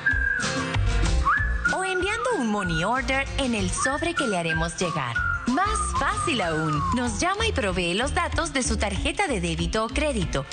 un 2.38 2.48
money 2.48 2.84
order 2.84 3.26
en 3.38 3.54
el 3.54 3.70
sobre 3.70 4.14
que 4.14 4.26
le 4.26 4.36
haremos 4.36 4.76
llegar. 4.78 5.16
Más 5.46 5.78
fácil 5.98 6.40
aún, 6.40 6.82
nos 6.94 7.20
llama 7.20 7.46
y 7.46 7.52
provee 7.52 7.94
los 7.94 8.14
datos 8.14 8.52
de 8.52 8.62
su 8.62 8.76
tarjeta 8.76 9.26
de 9.26 9.40
débito 9.40 9.84
o 9.84 9.88
crédito. 9.88 10.44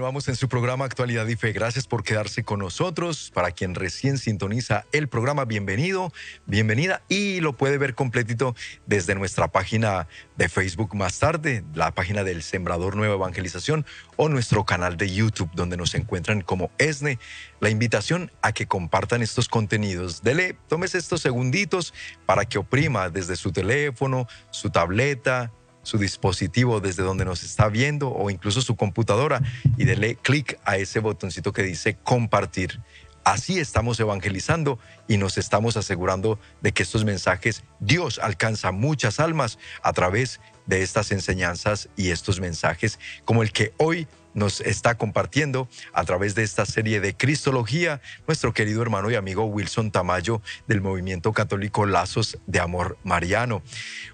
Continuamos 0.00 0.28
en 0.28 0.36
su 0.36 0.48
programa 0.48 0.86
Actualidad 0.86 1.26
y 1.26 1.36
Fe. 1.36 1.52
Gracias 1.52 1.86
por 1.86 2.02
quedarse 2.02 2.42
con 2.42 2.60
nosotros. 2.60 3.30
Para 3.34 3.50
quien 3.50 3.74
recién 3.74 4.16
sintoniza 4.16 4.86
el 4.92 5.08
programa, 5.08 5.44
bienvenido, 5.44 6.10
bienvenida 6.46 7.02
y 7.10 7.40
lo 7.40 7.54
puede 7.54 7.76
ver 7.76 7.94
completito 7.94 8.56
desde 8.86 9.14
nuestra 9.14 9.48
página 9.48 10.08
de 10.38 10.48
Facebook 10.48 10.94
más 10.94 11.18
tarde, 11.18 11.64
la 11.74 11.94
página 11.94 12.24
del 12.24 12.42
Sembrador 12.42 12.96
Nueva 12.96 13.16
Evangelización 13.16 13.84
o 14.16 14.30
nuestro 14.30 14.64
canal 14.64 14.96
de 14.96 15.12
YouTube 15.12 15.50
donde 15.52 15.76
nos 15.76 15.94
encuentran 15.94 16.40
como 16.40 16.70
ESNE. 16.78 17.18
La 17.60 17.68
invitación 17.68 18.32
a 18.40 18.52
que 18.52 18.64
compartan 18.64 19.20
estos 19.20 19.48
contenidos. 19.48 20.22
Dele, 20.22 20.56
tómese 20.66 20.96
estos 20.96 21.20
segunditos 21.20 21.92
para 22.24 22.46
que 22.46 22.56
oprima 22.56 23.10
desde 23.10 23.36
su 23.36 23.52
teléfono, 23.52 24.26
su 24.50 24.70
tableta, 24.70 25.52
su 25.90 25.98
dispositivo 25.98 26.80
desde 26.80 27.02
donde 27.02 27.24
nos 27.24 27.42
está 27.42 27.68
viendo 27.68 28.10
o 28.10 28.30
incluso 28.30 28.62
su 28.62 28.76
computadora 28.76 29.42
y 29.76 29.84
dele 29.84 30.14
clic 30.14 30.56
a 30.64 30.76
ese 30.76 31.00
botoncito 31.00 31.52
que 31.52 31.64
dice 31.64 31.96
compartir. 32.04 32.80
Así 33.24 33.58
estamos 33.58 33.98
evangelizando 33.98 34.78
y 35.08 35.16
nos 35.16 35.36
estamos 35.36 35.76
asegurando 35.76 36.38
de 36.62 36.70
que 36.72 36.84
estos 36.84 37.04
mensajes 37.04 37.64
Dios 37.80 38.20
alcanza 38.22 38.70
muchas 38.70 39.18
almas 39.18 39.58
a 39.82 39.92
través 39.92 40.40
de 40.66 40.82
estas 40.82 41.10
enseñanzas 41.10 41.88
y 41.96 42.10
estos 42.10 42.38
mensajes 42.40 43.00
como 43.24 43.42
el 43.42 43.50
que 43.50 43.74
hoy 43.76 44.06
nos 44.32 44.60
está 44.60 44.96
compartiendo 44.96 45.68
a 45.92 46.04
través 46.04 46.36
de 46.36 46.44
esta 46.44 46.64
serie 46.64 47.00
de 47.00 47.16
Cristología 47.16 48.00
nuestro 48.28 48.54
querido 48.54 48.80
hermano 48.80 49.10
y 49.10 49.16
amigo 49.16 49.44
Wilson 49.44 49.90
Tamayo 49.90 50.40
del 50.68 50.80
movimiento 50.80 51.32
católico 51.32 51.84
Lazos 51.84 52.38
de 52.46 52.60
Amor 52.60 52.96
Mariano. 53.02 53.62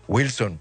Wilson, 0.08 0.58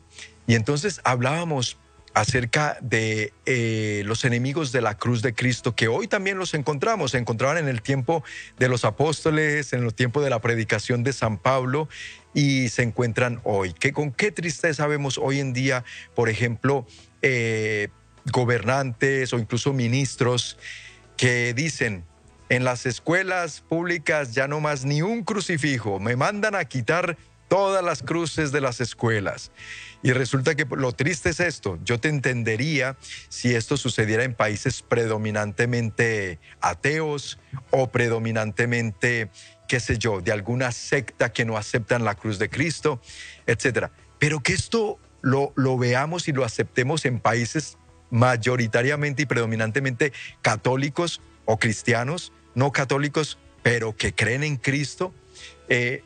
y 0.47 0.55
entonces 0.55 1.01
hablábamos 1.03 1.77
acerca 2.15 2.77
de 2.81 3.33
eh, 3.45 4.03
los 4.05 4.23
enemigos 4.23 4.71
de 4.71 4.81
la 4.81 4.97
cruz 4.97 5.21
de 5.21 5.33
Cristo, 5.33 5.75
que 5.75 5.89
hoy 5.89 6.07
también 6.07 6.37
los 6.37 6.53
encontramos, 6.53 7.11
se 7.11 7.17
encontraban 7.17 7.57
en 7.57 7.67
el 7.67 7.81
tiempo 7.81 8.23
de 8.57 8.69
los 8.69 8.85
apóstoles, 8.85 9.73
en 9.73 9.83
el 9.83 9.93
tiempo 9.93 10.21
de 10.21 10.29
la 10.29 10.39
predicación 10.39 11.03
de 11.03 11.11
San 11.11 11.37
Pablo, 11.37 11.89
y 12.33 12.69
se 12.69 12.83
encuentran 12.83 13.41
hoy. 13.43 13.73
Que 13.73 13.91
con 13.91 14.13
qué 14.13 14.31
tristeza 14.31 14.87
vemos 14.87 15.17
hoy 15.17 15.41
en 15.41 15.51
día, 15.51 15.83
por 16.15 16.29
ejemplo, 16.29 16.87
eh, 17.21 17.89
gobernantes 18.31 19.33
o 19.33 19.37
incluso 19.37 19.73
ministros 19.73 20.57
que 21.17 21.53
dicen, 21.53 22.05
en 22.47 22.63
las 22.63 22.85
escuelas 22.85 23.61
públicas 23.61 24.33
ya 24.33 24.47
no 24.47 24.61
más 24.61 24.85
ni 24.85 25.01
un 25.01 25.23
crucifijo, 25.23 25.99
me 25.99 26.15
mandan 26.15 26.55
a 26.55 26.63
quitar 26.65 27.17
todas 27.47 27.83
las 27.83 28.03
cruces 28.03 28.51
de 28.51 28.61
las 28.61 28.81
escuelas. 28.81 29.51
Y 30.05 30.13
resulta 30.13 30.53
que 30.53 30.67
lo 30.69 30.91
triste 30.91 31.31
es 31.31 31.39
esto. 31.39 31.79
Yo 31.83 31.99
te 31.99 32.09
entendería 32.09 32.95
si 33.27 33.55
esto 33.55 33.75
sucediera 33.75 34.23
en 34.23 34.35
países 34.35 34.83
predominantemente 34.83 36.37
ateos 36.61 37.39
o 37.71 37.89
predominantemente, 37.89 39.31
qué 39.67 39.79
sé 39.79 39.97
yo, 39.97 40.21
de 40.21 40.31
alguna 40.31 40.71
secta 40.71 41.33
que 41.33 41.43
no 41.43 41.57
aceptan 41.57 42.05
la 42.05 42.13
cruz 42.13 42.37
de 42.37 42.51
Cristo, 42.51 43.01
etc. 43.47 43.87
Pero 44.19 44.41
que 44.41 44.53
esto 44.53 44.99
lo, 45.23 45.53
lo 45.55 45.75
veamos 45.75 46.27
y 46.27 46.33
lo 46.33 46.45
aceptemos 46.45 47.03
en 47.05 47.19
países 47.19 47.79
mayoritariamente 48.11 49.23
y 49.23 49.25
predominantemente 49.25 50.13
católicos 50.43 51.19
o 51.45 51.57
cristianos, 51.57 52.31
no 52.53 52.71
católicos, 52.71 53.39
pero 53.63 53.97
que 53.97 54.13
creen 54.13 54.43
en 54.43 54.57
Cristo, 54.57 55.15
eh, 55.69 56.03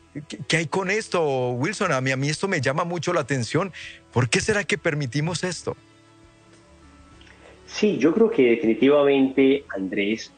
¿qué, 0.48 0.58
hay 0.58 0.66
con 0.68 0.90
esto, 0.90 1.52
Wilson? 1.52 1.92
A 1.92 2.02
mí, 2.02 2.12
a 2.12 2.18
mí 2.18 2.30
esto 2.30 2.48
me 2.48 2.62
llama 2.62 2.84
mucho 2.84 3.14
la 3.14 3.22
atención. 3.22 3.72
¿Por 4.12 4.30
qué 4.30 4.40
será 4.40 4.64
que 4.64 4.78
permitimos 4.78 5.44
esto? 5.44 5.76
Sí, 7.68 7.98
yo 7.98 8.14
creo 8.14 8.32
que 8.32 8.52
definitivamente, 8.52 9.64
Andrés, 9.76 10.32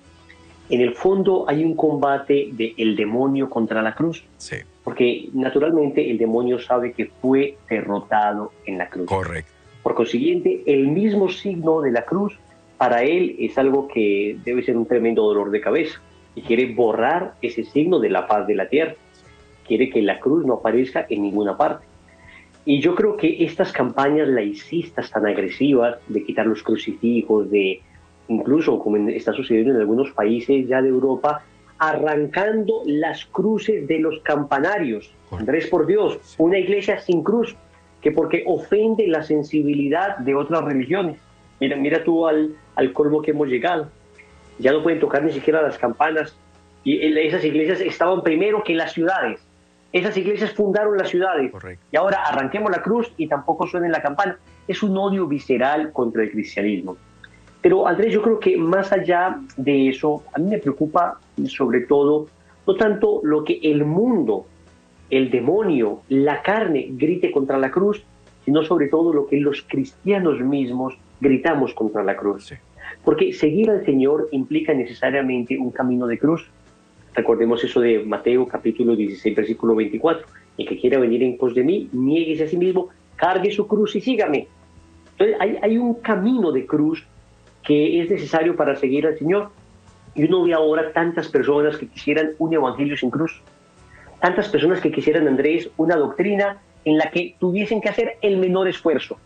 en 0.69 0.81
el 0.81 0.95
fondo 0.95 1.45
hay 1.47 1.63
un 1.63 1.75
combate 1.75 2.49
del 2.51 2.73
el 2.77 2.95
demonio 2.95 3.49
contra 3.49 3.81
la 3.81 3.95
cruz. 3.95 4.23
Sí. 4.37 4.57
Porque 4.83 5.29
naturalmente 5.33 6.09
el 6.09 6.17
demonio 6.17 6.59
sabe 6.59 6.93
que 6.93 7.05
fue 7.21 7.57
derrotado 7.69 8.51
en 8.65 8.77
la 8.77 8.89
cruz. 8.89 9.07
Correcto. 9.07 9.51
Por 9.83 9.95
consiguiente, 9.95 10.63
el 10.65 10.87
mismo 10.87 11.29
signo 11.29 11.81
de 11.81 11.91
la 11.91 12.05
cruz 12.05 12.37
para 12.77 13.03
él 13.03 13.35
es 13.39 13.57
algo 13.57 13.87
que 13.87 14.37
debe 14.43 14.63
ser 14.63 14.75
un 14.75 14.85
tremendo 14.85 15.23
dolor 15.23 15.51
de 15.51 15.61
cabeza 15.61 16.01
y 16.35 16.41
quiere 16.41 16.73
borrar 16.73 17.35
ese 17.41 17.63
signo 17.63 17.99
de 17.99 18.09
la 18.09 18.27
paz 18.27 18.47
de 18.47 18.55
la 18.55 18.69
tierra 18.69 18.95
quiere 19.71 19.89
que 19.89 20.01
la 20.01 20.19
cruz 20.19 20.45
no 20.45 20.55
aparezca 20.55 21.05
en 21.07 21.21
ninguna 21.21 21.55
parte. 21.55 21.85
Y 22.65 22.81
yo 22.81 22.93
creo 22.93 23.15
que 23.15 23.45
estas 23.45 23.71
campañas 23.71 24.27
laicistas 24.27 25.09
tan 25.09 25.25
agresivas 25.25 25.95
de 26.09 26.25
quitar 26.25 26.45
los 26.45 26.61
crucifijos, 26.61 27.49
de 27.49 27.79
incluso 28.27 28.77
como 28.79 28.97
está 29.07 29.31
sucediendo 29.31 29.71
en 29.71 29.79
algunos 29.79 30.11
países 30.11 30.67
ya 30.67 30.81
de 30.81 30.89
Europa, 30.89 31.45
arrancando 31.77 32.81
las 32.85 33.23
cruces 33.27 33.87
de 33.87 33.99
los 33.99 34.19
campanarios. 34.23 35.09
Andrés, 35.31 35.67
por 35.67 35.87
Dios, 35.87 36.19
una 36.37 36.59
iglesia 36.59 36.99
sin 36.99 37.23
cruz, 37.23 37.55
que 38.01 38.11
porque 38.11 38.43
ofende 38.45 39.07
la 39.07 39.23
sensibilidad 39.23 40.17
de 40.17 40.35
otras 40.35 40.65
religiones. 40.65 41.17
Mira, 41.61 41.77
mira 41.77 42.03
tú 42.03 42.27
al, 42.27 42.57
al 42.75 42.91
colmo 42.91 43.21
que 43.21 43.31
hemos 43.31 43.47
llegado. 43.47 43.87
Ya 44.59 44.73
no 44.73 44.83
pueden 44.83 44.99
tocar 44.99 45.23
ni 45.23 45.31
siquiera 45.31 45.61
las 45.61 45.77
campanas. 45.77 46.35
Y 46.83 46.99
esas 47.19 47.45
iglesias 47.45 47.79
estaban 47.79 48.21
primero 48.21 48.65
que 48.65 48.75
las 48.75 48.91
ciudades. 48.91 49.39
Esas 49.93 50.15
iglesias 50.17 50.53
fundaron 50.53 50.97
las 50.97 51.09
ciudades. 51.09 51.51
Y 51.91 51.95
ahora 51.97 52.23
arranquemos 52.23 52.71
la 52.71 52.81
cruz 52.81 53.11
y 53.17 53.27
tampoco 53.27 53.67
suene 53.67 53.89
la 53.89 54.01
campana. 54.01 54.37
Es 54.67 54.83
un 54.83 54.97
odio 54.97 55.27
visceral 55.27 55.91
contra 55.91 56.23
el 56.23 56.31
cristianismo. 56.31 56.95
Pero 57.61 57.87
Andrés, 57.87 58.13
yo 58.13 58.21
creo 58.21 58.39
que 58.39 58.57
más 58.57 58.91
allá 58.91 59.39
de 59.57 59.89
eso, 59.89 60.23
a 60.33 60.39
mí 60.39 60.49
me 60.49 60.57
preocupa 60.57 61.19
sobre 61.47 61.81
todo 61.81 62.27
no 62.65 62.75
tanto 62.75 63.21
lo 63.23 63.43
que 63.43 63.59
el 63.63 63.85
mundo, 63.85 64.45
el 65.09 65.29
demonio, 65.29 66.01
la 66.09 66.41
carne 66.41 66.87
grite 66.91 67.31
contra 67.31 67.57
la 67.57 67.69
cruz, 67.69 68.03
sino 68.45 68.63
sobre 68.63 68.87
todo 68.87 69.13
lo 69.13 69.27
que 69.27 69.37
los 69.37 69.61
cristianos 69.63 70.39
mismos 70.39 70.97
gritamos 71.19 71.73
contra 71.73 72.03
la 72.03 72.15
cruz. 72.15 72.53
Porque 73.03 73.33
seguir 73.33 73.69
al 73.69 73.85
Señor 73.85 74.29
implica 74.31 74.73
necesariamente 74.73 75.57
un 75.57 75.71
camino 75.71 76.07
de 76.07 76.17
cruz. 76.17 76.49
Recordemos 77.13 77.63
eso 77.63 77.81
de 77.81 77.99
Mateo 77.99 78.47
capítulo 78.47 78.95
16, 78.95 79.35
versículo 79.35 79.75
24. 79.75 80.25
El 80.57 80.67
que 80.67 80.79
quiera 80.79 80.99
venir 80.99 81.23
en 81.23 81.37
pos 81.37 81.53
de 81.53 81.63
mí, 81.63 81.89
nieguese 81.91 82.45
a 82.45 82.47
sí 82.47 82.57
mismo, 82.57 82.89
cargue 83.15 83.51
su 83.51 83.67
cruz 83.67 83.95
y 83.95 84.01
sígame. 84.01 84.47
Entonces 85.11 85.35
hay, 85.39 85.57
hay 85.61 85.77
un 85.77 85.95
camino 85.95 86.51
de 86.51 86.65
cruz 86.65 87.05
que 87.63 88.01
es 88.01 88.09
necesario 88.09 88.55
para 88.55 88.75
seguir 88.75 89.05
al 89.05 89.17
Señor. 89.17 89.49
Y 90.15 90.25
uno 90.25 90.43
ve 90.43 90.53
ahora 90.53 90.91
tantas 90.93 91.27
personas 91.29 91.77
que 91.77 91.87
quisieran 91.87 92.31
un 92.37 92.53
evangelio 92.53 92.97
sin 92.97 93.09
cruz. 93.09 93.41
Tantas 94.19 94.49
personas 94.49 94.81
que 94.81 94.91
quisieran, 94.91 95.27
Andrés, 95.27 95.69
una 95.77 95.95
doctrina 95.95 96.61
en 96.85 96.97
la 96.97 97.09
que 97.11 97.35
tuviesen 97.39 97.81
que 97.81 97.89
hacer 97.89 98.17
el 98.21 98.37
menor 98.37 98.67
esfuerzo. 98.67 99.17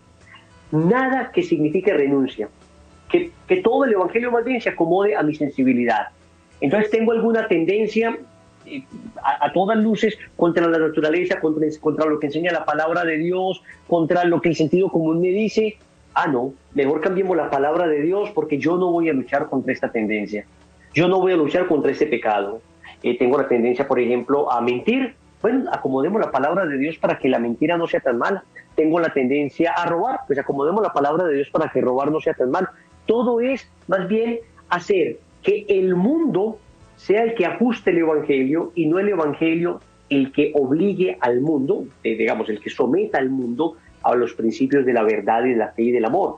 Nada 0.71 1.31
que 1.31 1.43
signifique 1.43 1.93
renuncia. 1.93 2.49
Que, 3.09 3.31
que 3.47 3.57
todo 3.57 3.85
el 3.85 3.93
evangelio 3.93 4.31
más 4.31 4.43
bien 4.43 4.59
se 4.59 4.69
acomode 4.69 5.15
a 5.15 5.23
mi 5.23 5.35
sensibilidad. 5.35 6.09
Entonces 6.61 6.89
tengo 6.89 7.11
alguna 7.11 7.47
tendencia 7.47 8.17
eh, 8.65 8.83
a, 9.21 9.45
a, 9.45 9.53
todas 9.53 9.77
luces 9.77 10.17
contra 10.35 10.67
la 10.67 10.79
naturaleza, 10.79 11.39
contra, 11.39 11.67
contra 11.79 12.05
lo 12.05 12.19
que 12.19 12.27
enseña 12.27 12.51
la 12.51 12.65
palabra 12.65 13.03
de 13.03 13.17
Dios, 13.17 13.61
contra 13.87 14.23
lo 14.25 14.41
que 14.41 14.49
el 14.49 14.55
sentido 14.55 14.89
común 14.89 15.21
me 15.21 15.29
dice, 15.29 15.77
ah, 16.15 16.27
no, 16.27 16.53
mejor 16.73 17.01
cambiemos 17.01 17.37
la 17.37 17.49
palabra 17.49 17.87
de 17.87 18.01
Dios 18.01 18.31
porque 18.33 18.57
yo 18.57 18.77
no 18.77 18.91
voy 18.91 19.09
a 19.09 19.13
luchar 19.13 19.47
contra 19.47 19.71
esta 19.71 19.91
tendencia. 19.91 20.45
Yo 20.93 21.07
no 21.07 21.19
voy 21.19 21.33
a 21.33 21.35
luchar 21.35 21.67
contra 21.67 21.91
este 21.91 22.07
pecado. 22.07 22.61
Eh, 23.03 23.17
tengo 23.17 23.37
la 23.37 23.47
tendencia, 23.47 23.87
por 23.87 23.99
ejemplo, 23.99 24.51
a 24.51 24.61
mentir. 24.61 25.13
Bueno, 25.41 25.69
acomodemos 25.71 26.19
la 26.19 26.31
palabra 26.31 26.65
de 26.65 26.77
Dios 26.77 26.97
para 26.97 27.19
que 27.19 27.29
la 27.29 27.37
mentira 27.37 27.77
no 27.77 27.85
sea 27.85 27.99
tan 27.99 28.17
mala. 28.17 28.43
Tengo 28.75 28.99
la 28.99 29.09
tendencia 29.09 29.73
a 29.73 29.85
robar, 29.85 30.21
pues 30.25 30.39
acomodemos 30.39 30.81
la 30.81 30.93
palabra 30.93 31.25
de 31.25 31.35
Dios 31.35 31.49
para 31.49 31.69
que 31.69 31.81
robar 31.81 32.11
no 32.11 32.19
sea 32.21 32.33
tan 32.33 32.49
mal. 32.49 32.69
Todo 33.05 33.41
es 33.41 33.69
más 33.87 34.07
bien 34.07 34.39
hacer 34.69 35.19
que 35.45 35.65
el 35.69 35.95
mundo 35.95 36.57
sea 36.97 37.23
el 37.23 37.35
que 37.35 37.45
ajuste 37.45 37.91
el 37.91 37.99
Evangelio 37.99 38.71
y 38.75 38.87
no 38.87 38.99
el 38.99 39.09
Evangelio 39.09 39.79
el 40.09 40.31
que 40.31 40.51
obligue 40.55 41.17
al 41.21 41.39
mundo, 41.39 41.85
eh, 42.03 42.15
digamos, 42.15 42.49
el 42.49 42.59
que 42.59 42.69
someta 42.69 43.19
al 43.19 43.29
mundo 43.29 43.75
a 44.03 44.15
los 44.15 44.33
principios 44.33 44.85
de 44.85 44.93
la 44.93 45.03
verdad 45.03 45.45
y 45.45 45.51
de 45.51 45.55
la 45.55 45.71
fe 45.71 45.83
y 45.83 45.91
del 45.91 46.05
amor. 46.05 46.37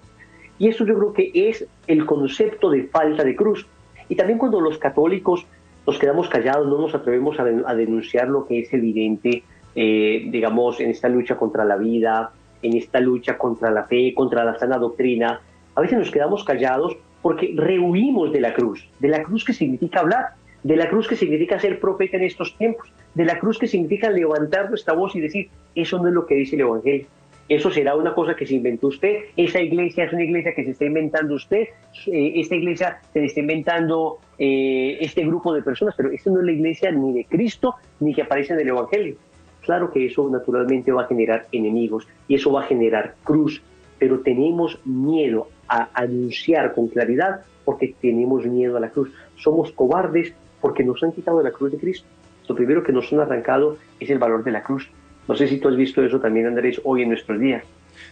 Y 0.59 0.67
eso 0.67 0.85
yo 0.85 0.95
creo 0.97 1.13
que 1.13 1.31
es 1.33 1.65
el 1.87 2.05
concepto 2.05 2.69
de 2.69 2.83
falta 2.83 3.23
de 3.23 3.35
cruz. 3.35 3.65
Y 4.09 4.15
también 4.15 4.39
cuando 4.39 4.61
los 4.61 4.77
católicos 4.77 5.45
nos 5.85 5.99
quedamos 5.99 6.27
callados, 6.29 6.67
no 6.67 6.79
nos 6.79 6.93
atrevemos 6.93 7.39
a, 7.39 7.43
denunciar 7.75 8.27
lo 8.27 8.45
que 8.45 8.59
es 8.59 8.73
evidente, 8.73 9.43
eh, 9.75 10.27
digamos, 10.29 10.79
en 10.79 10.89
esta 10.89 11.07
lucha 11.07 11.37
contra 11.37 11.63
la 11.63 11.77
vida, 11.77 12.31
en 12.61 12.75
esta 12.75 12.99
lucha 12.99 13.37
contra 13.37 13.69
la 13.69 13.83
fe, 13.83 14.13
contra 14.13 14.43
la 14.43 14.57
sana 14.57 14.77
doctrina, 14.77 15.41
a 15.75 15.81
veces 15.81 15.99
nos 15.99 16.11
quedamos 16.11 16.43
callados 16.43 16.97
porque 17.27 17.53
rehuimos 17.57 18.31
de 18.31 18.39
la 18.39 18.53
cruz, 18.53 18.87
de 18.99 19.09
la 19.09 19.21
cruz 19.21 19.43
que 19.43 19.51
significa 19.51 19.99
hablar, 19.99 20.27
de 20.63 20.77
la 20.77 20.87
cruz 20.87 21.09
que 21.09 21.17
significa 21.17 21.59
ser 21.59 21.77
profeta 21.77 22.15
en 22.15 22.23
estos 22.23 22.57
tiempos, 22.57 22.87
de 23.15 23.25
la 23.25 23.37
cruz 23.37 23.59
que 23.59 23.67
significa 23.67 24.09
levantar 24.09 24.69
nuestra 24.69 24.93
voz 24.93 25.13
y 25.13 25.19
decir, 25.19 25.49
eso 25.75 25.97
no 25.97 26.07
es 26.07 26.13
lo 26.13 26.25
que 26.25 26.35
dice 26.35 26.55
el 26.55 26.61
Evangelio. 26.61 27.05
Eso 27.49 27.69
será 27.69 27.97
una 27.97 28.13
cosa 28.13 28.33
que 28.33 28.47
se 28.47 28.53
inventó 28.53 28.87
usted. 28.87 29.25
Esa 29.35 29.59
iglesia 29.59 30.05
es 30.05 30.13
una 30.13 30.23
iglesia 30.23 30.55
que 30.55 30.63
se 30.63 30.71
está 30.71 30.85
inventando 30.85 31.35
usted. 31.35 31.67
Eh, 32.05 32.31
esta 32.35 32.55
iglesia 32.55 33.01
se 33.11 33.25
está 33.25 33.41
inventando 33.41 34.19
eh, 34.39 34.97
este 35.01 35.25
grupo 35.25 35.53
de 35.53 35.63
personas, 35.63 35.95
pero 35.97 36.09
esta 36.11 36.29
no 36.29 36.39
es 36.39 36.45
la 36.45 36.53
iglesia 36.53 36.91
ni 36.93 37.11
de 37.11 37.25
Cristo 37.25 37.75
ni 37.99 38.13
que 38.13 38.21
aparece 38.21 38.53
en 38.53 38.61
el 38.61 38.69
Evangelio. 38.69 39.17
Claro 39.63 39.91
que 39.91 40.05
eso 40.05 40.29
naturalmente 40.29 40.93
va 40.93 41.01
a 41.01 41.07
generar 41.07 41.45
enemigos 41.51 42.07
y 42.29 42.35
eso 42.35 42.53
va 42.53 42.61
a 42.61 42.67
generar 42.67 43.15
cruz, 43.25 43.61
pero 43.99 44.21
tenemos 44.21 44.79
miedo 44.85 45.49
a 45.67 45.89
anunciar 45.93 46.73
con 46.73 46.87
claridad 46.87 47.41
porque 47.65 47.93
tenemos 48.01 48.45
miedo 48.45 48.77
a 48.77 48.79
la 48.79 48.89
cruz. 48.89 49.11
Somos 49.37 49.71
cobardes 49.71 50.33
porque 50.61 50.83
nos 50.83 51.03
han 51.03 51.11
quitado 51.11 51.41
la 51.43 51.51
cruz 51.51 51.71
de 51.71 51.77
Cristo. 51.77 52.07
Lo 52.47 52.55
primero 52.55 52.83
que 52.83 52.93
nos 52.93 53.11
han 53.11 53.19
arrancado 53.19 53.77
es 53.99 54.09
el 54.09 54.19
valor 54.19 54.43
de 54.43 54.51
la 54.51 54.63
cruz. 54.63 54.89
No 55.27 55.35
sé 55.35 55.47
si 55.47 55.57
tú 55.57 55.67
has 55.67 55.75
visto 55.75 56.03
eso 56.03 56.19
también, 56.19 56.47
Andrés, 56.47 56.79
hoy 56.83 57.01
en 57.01 57.09
nuestros 57.09 57.39
días. 57.39 57.63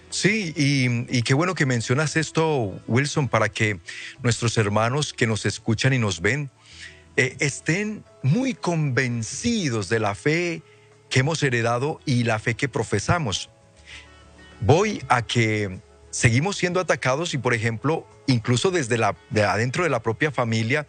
Sí, 0.10 0.54
y, 0.56 1.22
qué 1.24 1.34
bueno 1.34 1.56
que 1.56 1.66
mencionas 1.66 2.16
esto, 2.16 2.74
Wilson, 2.88 3.28
para 3.28 3.50
que 3.50 3.80
nuestros 4.24 4.58
hermanos 4.58 5.14
que 5.14 5.28
nos 5.28 5.46
escuchan 5.46 5.94
y 5.94 6.00
nos 6.00 6.22
ven 6.22 6.50
eh, 7.18 7.36
estén 7.40 8.04
muy 8.24 8.54
convencidos 8.54 9.90
de 9.90 10.00
la 10.00 10.16
fe 10.16 10.62
que 11.10 11.20
hemos 11.20 11.42
heredado 11.44 12.00
y 12.06 12.24
la 12.24 12.40
fe 12.40 12.56
que 12.56 12.68
profesamos. 12.68 13.50
Voy 14.62 15.02
a 15.08 15.22
que 15.22 15.80
seguimos 16.16 16.56
siendo 16.56 16.80
atacados 16.80 17.34
y, 17.34 17.38
por 17.38 17.54
ejemplo, 17.54 18.08
incluso 18.26 18.72
desde 18.72 18.98
la, 18.98 19.18
de 19.32 19.44
adentro 19.44 19.84
de 19.84 19.90
la 19.90 20.02
propia 20.02 20.32
familia, 20.32 20.88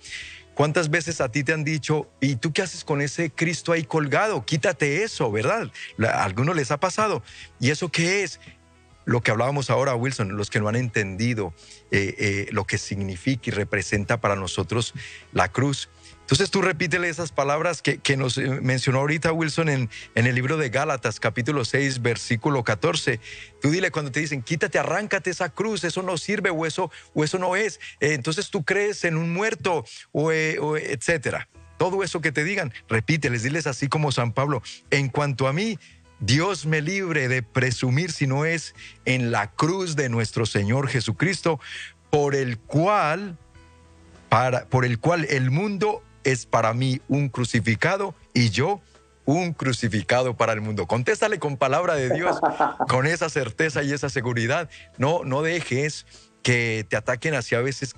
¿Cuántas 0.55 0.89
veces 0.89 1.21
a 1.21 1.31
ti 1.31 1.45
te 1.45 1.53
han 1.53 1.65
dicho, 1.65 2.09
¿y 2.19 2.37
tú 2.37 2.51
qué 2.51 2.63
haces 2.63 2.83
con 2.83 3.03
ese 3.03 3.31
Cristo 3.31 3.73
ahí 3.73 3.85
colgado? 3.85 4.47
Quítate 4.47 5.03
eso, 5.03 5.31
¿verdad? 5.31 5.71
A 6.03 6.25
algunos 6.25 6.57
les 6.57 6.71
ha 6.71 6.81
pasado. 6.81 7.23
¿Y 7.61 7.69
eso 7.69 7.91
qué 7.91 8.23
es? 8.23 8.41
Lo 9.05 9.21
que 9.21 9.31
hablábamos 9.31 9.69
ahora, 9.69 9.95
Wilson, 9.95 10.35
los 10.35 10.49
que 10.49 10.59
no 10.59 10.69
han 10.69 10.77
entendido 10.77 11.53
eh, 11.91 12.15
eh, 12.19 12.49
lo 12.53 12.65
que 12.65 12.79
significa 12.79 13.51
y 13.51 13.53
representa 13.53 14.19
para 14.19 14.35
nosotros 14.35 14.95
la 15.35 15.53
cruz. 15.53 15.91
Entonces 16.27 16.51
tú 16.51 16.61
repítele 16.61 17.09
esas 17.09 17.31
palabras 17.31 17.83
que, 17.83 18.17
nos 18.17 18.37
eh, 18.37 18.49
mencionó 18.61 18.99
ahorita 18.99 19.31
Wilson 19.31 19.69
en, 19.69 19.91
en, 20.17 20.27
el 20.27 20.35
libro 20.35 20.57
de 20.57 20.71
Gálatas, 20.71 21.21
capítulo 21.21 21.65
6, 21.65 22.03
versículo 22.03 22.65
14. 22.65 23.21
Tú 23.63 23.71
dile 23.71 23.93
cuando 23.93 24.11
te 24.11 24.19
dicen, 24.19 24.43
quítate, 24.43 24.77
arráncate 24.81 25.31
esa 25.31 25.51
cruz, 25.51 25.85
eso 25.85 26.03
no 26.03 26.19
sirve 26.19 26.51
o 26.51 26.67
eso, 26.67 26.91
o 27.15 27.23
eso 27.23 27.39
no 27.39 27.55
es. 27.55 27.79
Eh, 28.01 28.15
entonces 28.15 28.51
tú 28.51 28.65
crees 28.65 29.05
en 29.05 29.17
un 29.17 29.33
muerto 29.33 29.85
o, 30.11 30.33
eh, 30.33 30.59
o 30.59 30.77
etcétera. 30.77 31.49
Todo 31.79 32.03
eso 32.03 32.21
que 32.21 32.33
te 32.33 32.43
digan, 32.43 32.73
repíteles, 32.89 33.45
diles 33.45 33.69
así 33.69 33.87
como 33.87 34.11
San 34.11 34.33
Pablo. 34.33 34.65
En 34.91 35.11
cuanto 35.11 35.47
a 35.47 35.53
mí, 35.53 35.79
Dios 36.19 36.67
me 36.67 36.81
libre 36.81 37.29
de 37.29 37.45
presumir 37.45 38.11
si 38.11 38.27
no 38.27 38.45
es 38.45 38.75
en 39.05 39.31
la 39.31 39.53
cruz 39.53 39.95
de 39.95 40.09
nuestro 40.09 40.45
Señor 40.45 40.89
Jesucristo, 40.89 41.61
por 42.11 42.35
el 42.35 42.59
cual, 42.59 43.39
para, 44.29 44.67
por 44.67 44.85
el 44.85 44.99
cual 44.99 45.25
el 45.31 45.53
mundo 45.53 46.03
es 46.27 46.45
para 46.45 46.75
mí 46.75 47.01
un 47.09 47.29
crucificado 47.29 48.15
y 48.35 48.51
yo 48.51 48.81
un 49.25 49.53
crucificado 49.53 50.37
para 50.37 50.53
el 50.53 50.61
mundo. 50.61 50.87
Contéstale 50.87 51.39
con 51.39 51.57
palabra 51.57 51.95
de 51.95 52.11
Dios, 52.11 52.39
con 52.89 53.07
esa 53.07 53.31
certeza 53.31 53.85
y 53.85 53.93
esa 53.93 54.11
seguridad. 54.11 54.69
No, 54.99 55.25
no 55.25 55.43
dejes 55.43 56.05
que 56.43 56.85
te 56.89 56.97
ataquen 56.97 57.35
hacia 57.35 57.59
a 57.59 57.63
veces 57.63 57.95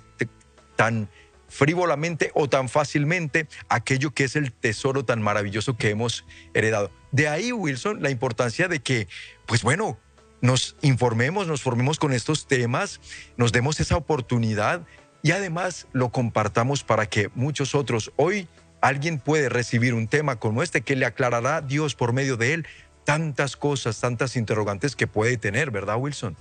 tan 0.75 1.09
frívolamente 1.47 2.31
o 2.35 2.47
tan 2.47 2.69
fácilmente 2.69 3.47
aquello 3.67 4.11
que 4.11 4.25
es 4.25 4.35
el 4.35 4.53
tesoro 4.53 5.03
tan 5.05 5.23
maravilloso 5.23 5.75
que 5.75 5.89
hemos 5.89 6.23
heredado. 6.53 6.91
De 7.11 7.27
ahí, 7.27 7.51
Wilson, 7.51 8.03
la 8.03 8.11
importancia 8.11 8.67
de 8.67 8.79
que, 8.79 9.07
pues 9.47 9.63
bueno, 9.63 9.97
nos 10.41 10.77
informemos, 10.81 11.47
nos 11.47 11.63
formemos 11.63 11.97
con 11.97 12.13
estos 12.13 12.47
temas, 12.47 13.01
nos 13.37 13.51
demos 13.51 13.79
esa 13.79 13.97
oportunidad 13.97 14.85
y 15.21 15.31
además 15.31 15.87
lo 15.91 16.09
compartamos 16.09 16.83
para 16.83 17.05
que 17.07 17.29
muchos 17.35 17.75
otros, 17.75 18.11
hoy 18.15 18.47
alguien 18.81 19.19
puede 19.19 19.49
recibir 19.49 19.93
un 19.93 20.07
tema 20.07 20.37
como 20.37 20.63
este 20.63 20.81
que 20.81 20.95
le 20.95 21.05
aclarará 21.05 21.61
Dios 21.61 21.95
por 21.95 22.13
medio 22.13 22.37
de 22.37 22.53
él 22.53 22.67
tantas 23.03 23.57
cosas, 23.57 23.99
tantas 23.99 24.35
interrogantes 24.35 24.95
que 24.95 25.07
puede 25.07 25.37
tener, 25.37 25.71
¿verdad, 25.71 25.97
Wilson? 25.97 26.35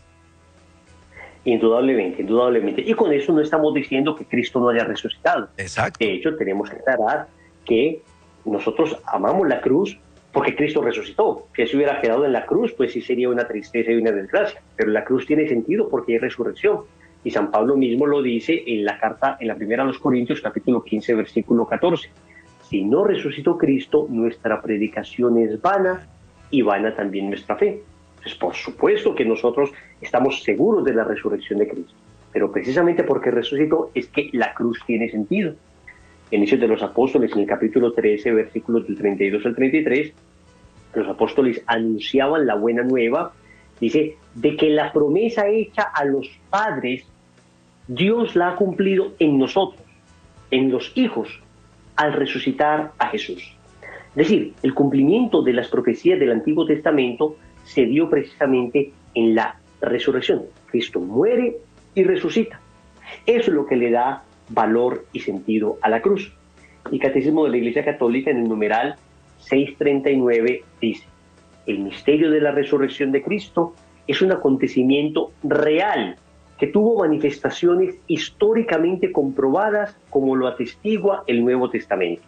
Indudablemente, 1.45 2.21
indudablemente. 2.21 2.83
Y 2.83 2.93
con 2.93 3.13
eso 3.13 3.33
no 3.33 3.41
estamos 3.41 3.73
diciendo 3.73 4.15
que 4.15 4.27
Cristo 4.27 4.61
no 4.61 4.69
haya 4.69 4.85
resucitado. 4.85 5.49
Exacto. 5.57 6.05
De 6.05 6.13
hecho, 6.13 6.37
tenemos 6.37 6.69
que 6.69 6.77
aclarar 6.77 7.29
que 7.65 8.03
nosotros 8.45 8.99
amamos 9.07 9.49
la 9.49 9.63
cruz 9.63 9.99
porque 10.31 10.55
Cristo 10.55 10.83
resucitó. 10.83 11.47
Que 11.55 11.67
si 11.67 11.77
hubiera 11.77 12.03
quedado 12.03 12.27
en 12.27 12.33
la 12.33 12.45
cruz, 12.45 12.75
pues 12.75 12.93
sí 12.93 13.01
sería 13.01 13.31
una 13.31 13.49
tristeza 13.49 13.91
y 13.91 13.97
una 13.97 14.13
desgracia. 14.13 14.61
Pero 14.77 14.91
la 14.91 15.05
cruz 15.05 15.27
tiene 15.27 15.49
sentido 15.49 15.89
porque 15.89 16.13
hay 16.13 16.19
resurrección. 16.19 16.81
Y 17.29 17.31
San 17.31 17.51
Pablo 17.51 17.77
mismo 17.77 18.07
lo 18.07 18.23
dice 18.23 18.63
en 18.67 18.87
la 18.87 18.99
carta, 18.99 19.37
en 19.39 19.49
la 19.49 19.55
primera 19.55 19.83
a 19.83 19.87
los 19.87 19.99
Corintios, 19.99 20.41
capítulo 20.41 20.83
15, 20.83 21.15
versículo 21.15 21.67
14. 21.67 22.09
Si 22.63 22.83
no 22.83 23.05
resucitó 23.05 23.59
Cristo, 23.59 24.07
nuestra 24.09 24.63
predicación 24.63 25.37
es 25.37 25.61
vana 25.61 26.09
y 26.51 26.63
vana 26.63 26.97
también 26.97 27.29
nuestra 27.29 27.57
fe. 27.57 27.83
Pues 28.23 28.35
por 28.37 28.55
supuesto 28.55 29.15
que 29.15 29.27
nosotros 29.27 29.73
estamos 30.01 30.43
seguros 30.43 30.87
de 30.87 30.95
la 30.95 31.05
resurrección 31.05 31.59
de 31.59 31.69
Cristo, 31.69 31.93
pero 32.33 32.51
precisamente 32.51 33.05
porque 33.05 33.31
resucitó 33.31 33.91
es 33.95 34.09
que 34.09 34.31
la 34.33 34.55
cruz 34.55 34.79
tiene 34.87 35.11
sentido. 35.11 35.53
En 36.31 36.43
Hechos 36.45 36.61
de 36.61 36.69
los 36.69 36.83
Apóstoles, 36.83 37.33
en 37.33 37.41
el 37.41 37.47
capítulo 37.47 37.93
13, 37.93 38.33
versículos 38.33 38.87
del 38.87 38.97
32 38.97 39.45
al 39.45 39.55
33, 39.55 40.15
los 40.95 41.07
apóstoles 41.07 41.63
anunciaban 41.67 42.47
la 42.47 42.55
buena 42.55 42.85
nueva 42.85 43.35
Dice, 43.81 44.17
de 44.35 44.57
que 44.57 44.71
la 44.71 44.93
promesa 44.93 45.49
hecha 45.49 45.83
a 45.83 46.05
los 46.05 46.29
padres 46.51 47.05
Dios 47.89 48.37
la 48.37 48.51
ha 48.51 48.57
cumplido 48.57 49.15
en 49.19 49.39
nosotros, 49.39 49.81
en 50.51 50.71
los 50.71 50.93
hijos, 50.95 51.41
al 51.97 52.13
resucitar 52.13 52.93
a 52.99 53.09
Jesús. 53.09 53.57
Es 54.11 54.15
decir, 54.15 54.53
el 54.63 54.75
cumplimiento 54.75 55.43
de 55.43 55.55
las 55.55 55.69
profecías 55.69 56.21
del 56.21 56.33
Antiguo 56.33 56.67
Testamento 56.67 57.37
se 57.65 57.87
dio 57.87 58.11
precisamente 58.11 58.93
en 59.15 59.35
la 59.35 59.59
resurrección. 59.81 60.43
Cristo 60.67 61.01
muere 61.01 61.57
y 61.95 62.05
resucita. 62.05 62.61
Eso 63.25 63.51
es 63.51 63.55
lo 63.55 63.65
que 63.65 63.77
le 63.77 63.91
da 63.91 64.23
valor 64.51 65.07
y 65.15 65.21
sentido 65.21 65.79
a 65.81 65.89
la 65.89 66.03
cruz. 66.03 66.31
El 66.93 66.99
Catecismo 66.99 67.45
de 67.45 67.51
la 67.51 67.57
Iglesia 67.57 67.87
Católica 67.87 68.31
en 68.31 68.43
el 68.43 68.49
numeral 68.49 68.97
639 69.39 70.63
dice, 70.79 71.07
el 71.67 71.79
misterio 71.79 72.31
de 72.31 72.43
la 72.43 72.51
resurrección 72.51 73.13
de 73.13 73.23
Cristo 73.23 73.75
es 74.07 74.21
un 74.21 74.33
acontecimiento 74.33 75.33
real 75.43 76.17
que 76.59 76.67
tuvo 76.67 76.99
manifestaciones 76.99 77.97
históricamente 78.09 79.13
comprobadas 79.13 79.97
como 80.11 80.35
lo 80.35 80.49
atestigua 80.49 81.23
el 81.27 81.45
Nuevo 81.45 81.71
Testamento. 81.71 82.23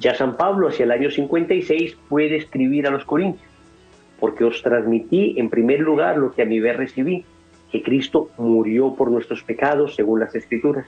Ya 0.00 0.14
San 0.14 0.36
Pablo 0.36 0.68
hacia 0.68 0.84
el 0.84 0.90
año 0.90 1.10
56 1.10 1.96
puede 2.08 2.36
escribir 2.36 2.86
a 2.86 2.90
los 2.90 3.04
Corintios, 3.04 3.48
porque 4.18 4.44
os 4.44 4.60
transmití 4.62 5.38
en 5.38 5.50
primer 5.50 5.80
lugar 5.80 6.18
lo 6.18 6.32
que 6.32 6.42
a 6.42 6.46
mi 6.46 6.58
vez 6.58 6.76
recibí, 6.76 7.24
que 7.70 7.82
Cristo 7.82 8.30
murió 8.38 8.94
por 8.94 9.10
nuestros 9.10 9.42
pecados 9.42 9.94
según 9.94 10.20
las 10.20 10.34
Escrituras, 10.34 10.86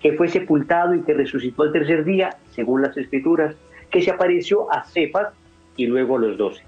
que 0.00 0.12
fue 0.12 0.28
sepultado 0.28 0.94
y 0.94 1.02
que 1.02 1.14
resucitó 1.14 1.64
el 1.64 1.72
tercer 1.72 2.04
día 2.04 2.36
según 2.50 2.82
las 2.82 2.96
Escrituras, 2.96 3.54
que 3.90 4.00
se 4.00 4.10
apareció 4.10 4.72
a 4.72 4.84
Cefas 4.84 5.28
y 5.76 5.86
luego 5.86 6.16
a 6.16 6.20
los 6.20 6.36
doce. 6.36 6.62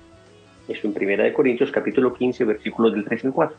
Eso 0.68 0.86
en 0.86 0.92
Primera 0.92 1.24
de 1.24 1.32
Corintios 1.32 1.70
capítulo 1.70 2.12
15 2.12 2.44
versículos 2.44 2.92
del 2.92 3.05
3 3.05 3.24
al 3.26 3.32
4. 3.32 3.57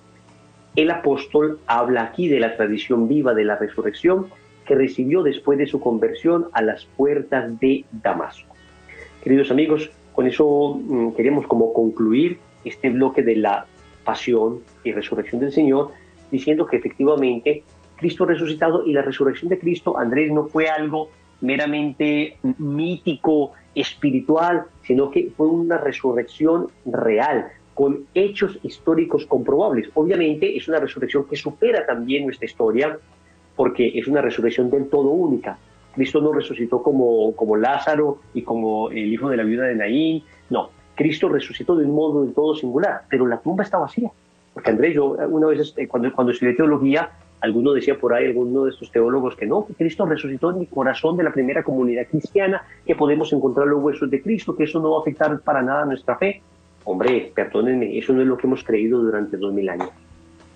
El 0.75 0.91
apóstol 0.91 1.59
habla 1.67 2.03
aquí 2.03 2.27
de 2.27 2.39
la 2.39 2.55
tradición 2.55 3.07
viva 3.07 3.33
de 3.33 3.43
la 3.43 3.55
resurrección 3.55 4.27
que 4.65 4.75
recibió 4.75 5.23
después 5.23 5.57
de 5.57 5.65
su 5.65 5.79
conversión 5.79 6.47
a 6.53 6.61
las 6.61 6.85
puertas 6.85 7.59
de 7.59 7.85
Damasco. 7.91 8.55
Queridos 9.23 9.51
amigos, 9.51 9.89
con 10.13 10.27
eso 10.27 10.79
mm, 10.81 11.11
queremos 11.13 11.47
como 11.47 11.73
concluir 11.73 12.37
este 12.63 12.89
bloque 12.89 13.23
de 13.23 13.35
la 13.35 13.65
pasión 14.03 14.59
y 14.83 14.91
resurrección 14.91 15.41
del 15.41 15.51
Señor, 15.51 15.91
diciendo 16.31 16.67
que 16.67 16.77
efectivamente 16.77 17.63
Cristo 17.95 18.25
resucitado 18.25 18.85
y 18.85 18.93
la 18.93 19.01
resurrección 19.01 19.49
de 19.49 19.59
Cristo, 19.59 19.97
Andrés, 19.97 20.31
no 20.31 20.47
fue 20.47 20.69
algo 20.69 21.09
meramente 21.41 22.37
mítico, 22.57 23.53
espiritual, 23.75 24.65
sino 24.83 25.09
que 25.09 25.31
fue 25.35 25.47
una 25.47 25.77
resurrección 25.77 26.67
real, 26.85 27.51
con 27.79 28.07
hechos 28.13 28.59
históricos 28.61 29.25
comprobables. 29.25 29.89
Obviamente 29.93 30.57
es 30.57 30.67
una 30.67 30.81
resurrección 30.81 31.23
que 31.29 31.37
supera 31.37 31.85
también 31.85 32.25
nuestra 32.25 32.45
historia, 32.45 32.99
porque 33.55 33.97
es 33.97 34.05
una 34.05 34.21
resurrección 34.21 34.69
del 34.69 34.89
todo 34.89 35.11
única. 35.11 35.57
Cristo 35.95 36.19
no 36.19 36.33
resucitó 36.33 36.83
como, 36.83 37.33
como 37.37 37.55
Lázaro 37.55 38.17
y 38.33 38.41
como 38.41 38.89
el 38.89 39.13
hijo 39.13 39.29
de 39.29 39.37
la 39.37 39.43
viuda 39.43 39.63
de 39.63 39.75
Naín, 39.75 40.23
no, 40.49 40.71
Cristo 40.93 41.29
resucitó 41.29 41.77
de 41.77 41.85
un 41.85 41.95
modo 41.95 42.25
del 42.25 42.33
todo 42.33 42.53
singular, 42.53 43.03
pero 43.09 43.25
la 43.25 43.37
tumba 43.37 43.63
está 43.63 43.77
vacía. 43.77 44.11
Porque 44.53 44.71
Andrés, 44.71 44.95
yo 44.95 45.11
una 45.29 45.47
vez 45.47 45.73
eh, 45.77 45.87
cuando, 45.87 46.11
cuando 46.11 46.33
estudié 46.33 46.55
teología, 46.55 47.09
alguno 47.39 47.71
decía 47.71 47.97
por 47.97 48.13
ahí, 48.13 48.25
alguno 48.25 48.65
de 48.65 48.71
estos 48.71 48.91
teólogos, 48.91 49.37
que 49.37 49.45
no, 49.45 49.65
que 49.65 49.73
Cristo 49.73 50.05
resucitó 50.05 50.51
en 50.51 50.59
el 50.59 50.67
corazón 50.67 51.15
de 51.15 51.23
la 51.23 51.31
primera 51.31 51.63
comunidad 51.63 52.07
cristiana, 52.07 52.61
que 52.85 52.93
podemos 52.93 53.31
encontrar 53.31 53.67
los 53.67 53.81
huesos 53.81 54.09
de 54.11 54.21
Cristo, 54.21 54.53
que 54.53 54.65
eso 54.65 54.81
no 54.81 54.91
va 54.91 54.97
a 54.97 54.99
afectar 54.99 55.39
para 55.39 55.61
nada 55.61 55.85
nuestra 55.85 56.17
fe. 56.17 56.41
Hombre, 56.83 57.31
perdónenme, 57.35 57.97
eso 57.97 58.13
no 58.13 58.21
es 58.21 58.27
lo 58.27 58.37
que 58.37 58.47
hemos 58.47 58.63
creído 58.63 59.01
durante 59.01 59.37
dos 59.37 59.53
mil 59.53 59.69
años. 59.69 59.89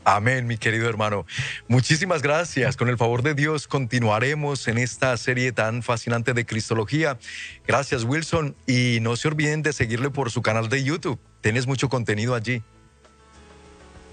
Amén, 0.05 0.47
mi 0.47 0.57
querido 0.57 0.89
hermano. 0.89 1.25
Muchísimas 1.67 2.21
gracias. 2.21 2.75
Con 2.75 2.89
el 2.89 2.97
favor 2.97 3.21
de 3.21 3.33
Dios 3.33 3.67
continuaremos 3.67 4.67
en 4.67 4.77
esta 4.77 5.15
serie 5.15 5.53
tan 5.53 5.81
fascinante 5.81 6.33
de 6.33 6.45
Cristología. 6.45 7.17
Gracias, 7.65 8.03
Wilson. 8.03 8.55
Y 8.67 8.99
no 9.01 9.15
se 9.15 9.29
olviden 9.29 9.61
de 9.61 9.71
seguirle 9.71 10.09
por 10.09 10.29
su 10.29 10.41
canal 10.41 10.67
de 10.67 10.83
YouTube. 10.83 11.19
Tienes 11.41 11.67
mucho 11.67 11.87
contenido 11.87 12.35
allí. 12.35 12.61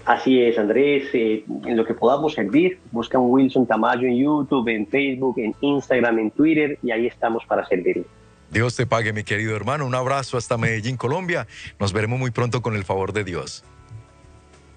Así 0.05 0.41
es, 0.41 0.57
Andrés. 0.57 1.09
Eh, 1.13 1.43
en 1.65 1.77
lo 1.77 1.85
que 1.85 1.93
podamos 1.93 2.33
servir, 2.33 2.79
busca 2.91 3.19
un 3.19 3.29
Wilson 3.31 3.67
Tamayo 3.67 4.07
en 4.07 4.17
YouTube, 4.17 4.67
en 4.69 4.87
Facebook, 4.87 5.39
en 5.39 5.53
Instagram, 5.59 6.19
en 6.19 6.31
Twitter 6.31 6.79
y 6.81 6.91
ahí 6.91 7.07
estamos 7.07 7.45
para 7.45 7.65
servirle. 7.67 8.05
Dios 8.51 8.75
te 8.75 8.85
pague, 8.85 9.13
mi 9.13 9.23
querido 9.23 9.55
hermano. 9.55 9.85
Un 9.85 9.95
abrazo 9.95 10.37
hasta 10.37 10.57
Medellín, 10.57 10.97
Colombia. 10.97 11.47
Nos 11.79 11.93
veremos 11.93 12.19
muy 12.19 12.31
pronto 12.31 12.61
con 12.61 12.75
el 12.75 12.83
favor 12.83 13.13
de 13.13 13.23
Dios. 13.23 13.63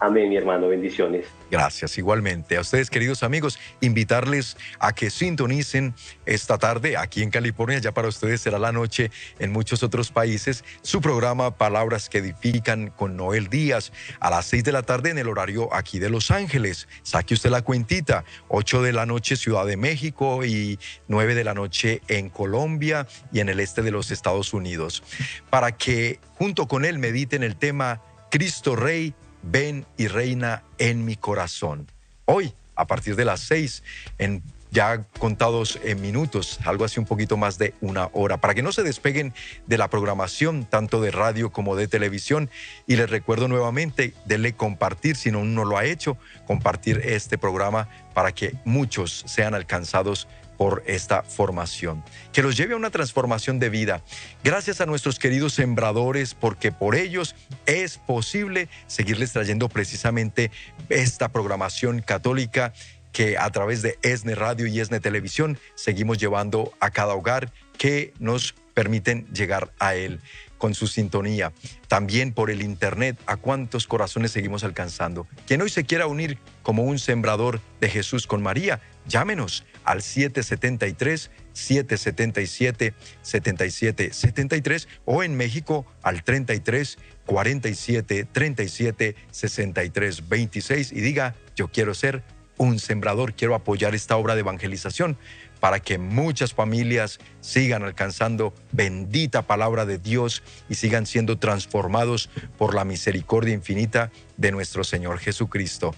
Amén, 0.05 0.28
mi 0.28 0.36
hermano, 0.36 0.68
bendiciones. 0.68 1.24
Gracias, 1.50 1.96
igualmente. 1.96 2.59
A 2.59 2.61
ustedes, 2.61 2.90
queridos 2.90 3.22
amigos, 3.22 3.59
invitarles 3.80 4.59
a 4.78 4.92
que 4.92 5.09
sintonicen 5.09 5.94
esta 6.26 6.59
tarde 6.59 6.98
aquí 6.98 7.22
en 7.22 7.30
California, 7.30 7.78
ya 7.78 7.92
para 7.92 8.09
ustedes 8.09 8.42
será 8.42 8.59
la 8.59 8.70
noche 8.70 9.11
en 9.38 9.50
muchos 9.50 9.82
otros 9.82 10.11
países, 10.11 10.62
su 10.82 11.00
programa 11.00 11.57
Palabras 11.57 12.11
que 12.11 12.18
Edifican 12.18 12.90
con 12.90 13.16
Noel 13.16 13.48
Díaz 13.48 13.92
a 14.20 14.28
las 14.28 14.44
seis 14.44 14.62
de 14.62 14.72
la 14.72 14.82
tarde 14.82 15.09
en 15.09 15.16
el 15.16 15.26
horario 15.26 15.72
aquí 15.72 15.98
de 15.98 16.11
Los 16.11 16.30
Ángeles. 16.30 16.86
Saque 17.02 17.32
usted 17.32 17.48
la 17.48 17.62
cuentita, 17.62 18.26
ocho 18.48 18.82
de 18.82 18.92
la 18.92 19.07
noche 19.07 19.36
Ciudad 19.36 19.64
de 19.64 19.78
México 19.78 20.44
y 20.44 20.78
nueve 21.09 21.34
de 21.34 21.44
la 21.44 21.55
noche 21.55 22.02
en 22.09 22.28
Colombia 22.28 23.07
y 23.32 23.40
en 23.40 23.48
el 23.48 23.59
este 23.59 23.80
de 23.80 23.90
los 23.90 24.11
Estados 24.11 24.52
Unidos, 24.52 25.02
para 25.48 25.72
que 25.72 26.20
junto 26.34 26.68
con 26.68 26.84
él 26.84 26.98
mediten 26.98 27.42
el 27.42 27.57
tema 27.57 28.02
Cristo 28.30 28.76
Rey 28.76 29.14
ven 29.51 29.86
y 29.97 30.09
reina 30.09 30.62
en 30.78 31.05
mi 31.05 31.16
corazón. 31.16 31.90
Hoy, 32.24 32.55
a 32.74 32.86
partir 32.86 33.16
de 33.16 33.24
las 33.24 33.40
seis, 33.40 33.82
en 34.18 34.42
ya 34.74 35.05
contados 35.20 35.78
en 35.84 36.03
minutos, 36.03 36.59
algo 36.64 36.84
así 36.84 36.99
un 36.99 37.07
poquito 37.07 37.36
más 37.36 37.59
de 37.59 37.74
una 37.80 38.11
hora, 38.12 38.38
para 38.38 38.55
que 38.55 38.62
no 38.62 38.72
se 38.72 38.82
despeguen 38.82 39.32
de 39.68 39.78
la 39.78 39.88
programación, 39.88 40.64
tanto 40.64 41.01
de 41.01 41.12
radio 41.12 41.53
como 41.53 41.76
de 41.76 41.86
televisión. 41.86 42.51
Y 42.88 42.97
les 42.97 43.09
recuerdo 43.09 43.47
nuevamente, 43.47 44.14
denle 44.26 44.55
compartir, 44.55 45.14
si 45.14 45.30
no, 45.30 45.45
no 45.45 45.64
lo 45.64 45.78
ha 45.78 45.84
hecho, 45.84 46.18
compartir 46.45 47.01
este 47.05 47.38
programa 47.38 47.88
para 48.14 48.32
que 48.32 48.55
muchos 48.64 49.22
sean 49.26 49.55
alcanzados 49.55 50.26
por 50.57 50.82
esta 50.86 51.22
formación, 51.22 52.02
que 52.32 52.42
los 52.42 52.57
lleve 52.57 52.74
a 52.74 52.76
una 52.76 52.90
transformación 52.90 53.59
de 53.59 53.70
vida. 53.70 54.02
Gracias 54.42 54.80
a 54.80 54.86
nuestros 54.86 55.18
queridos 55.18 55.55
sembradores, 55.55 56.34
porque 56.34 56.72
por 56.72 56.94
ellos 56.94 57.34
es 57.66 57.98
posible 57.98 58.68
seguirles 58.86 59.32
trayendo 59.32 59.68
precisamente 59.68 60.50
esta 60.88 61.30
programación 61.30 62.00
católica 62.00 62.72
que 63.12 63.38
a 63.38 63.48
través 63.50 63.80
de 63.82 63.98
ESNE 64.02 64.34
Radio 64.34 64.66
y 64.66 64.80
ESNE 64.80 65.00
Televisión 65.00 65.59
seguimos 65.76 66.18
llevando 66.18 66.72
a 66.80 66.90
cada 66.90 67.14
hogar 67.14 67.52
que 67.78 68.12
nos 68.18 68.55
permiten 68.74 69.26
llegar 69.32 69.72
a 69.78 69.94
él 69.94 70.20
con 70.59 70.74
su 70.74 70.86
sintonía. 70.86 71.52
También 71.88 72.32
por 72.32 72.50
el 72.50 72.62
Internet, 72.62 73.16
a 73.26 73.36
cuántos 73.36 73.86
corazones 73.86 74.32
seguimos 74.32 74.64
alcanzando. 74.64 75.26
Quien 75.46 75.62
hoy 75.62 75.68
se 75.68 75.84
quiera 75.84 76.07
unir 76.07 76.38
como 76.62 76.82
un 76.82 76.98
sembrador 76.98 77.61
de 77.80 77.88
Jesús 77.88 78.26
con 78.26 78.42
María, 78.42 78.80
llámenos 79.07 79.64
al 79.85 80.03
773 80.03 81.30
777 81.53 82.95
7773 83.22 84.89
o 85.05 85.22
en 85.22 85.37
México 85.37 85.87
al 86.03 86.24
33 86.24 86.99
47 87.26 88.26
37 88.30 89.16
63 89.30 90.28
26 90.28 90.93
y 90.93 91.01
diga, 91.01 91.35
yo 91.57 91.68
quiero 91.68 91.95
ser 91.95 92.22
un 92.57 92.78
sembrador, 92.78 93.35
quiero 93.35 93.55
apoyar 93.55 93.95
esta 93.95 94.16
obra 94.16 94.35
de 94.35 94.41
evangelización 94.41 95.16
para 95.61 95.80
que 95.80 95.99
muchas 95.99 96.53
familias 96.53 97.18
sigan 97.41 97.85
alcanzando 97.85 98.55
bendita 98.72 99.43
palabra 99.43 99.87
de 99.87 99.99
Dios 99.99 100.43
y 100.68 100.74
sigan 100.74 101.07
siendo 101.07 101.39
transformados 101.39 102.28
por 102.59 102.74
la 102.74 102.85
misericordia 102.85 103.55
infinita 103.55 104.11
de 104.37 104.53
nuestro 104.53 104.85
Señor 104.85 105.18
Jesucristo. 105.18 105.95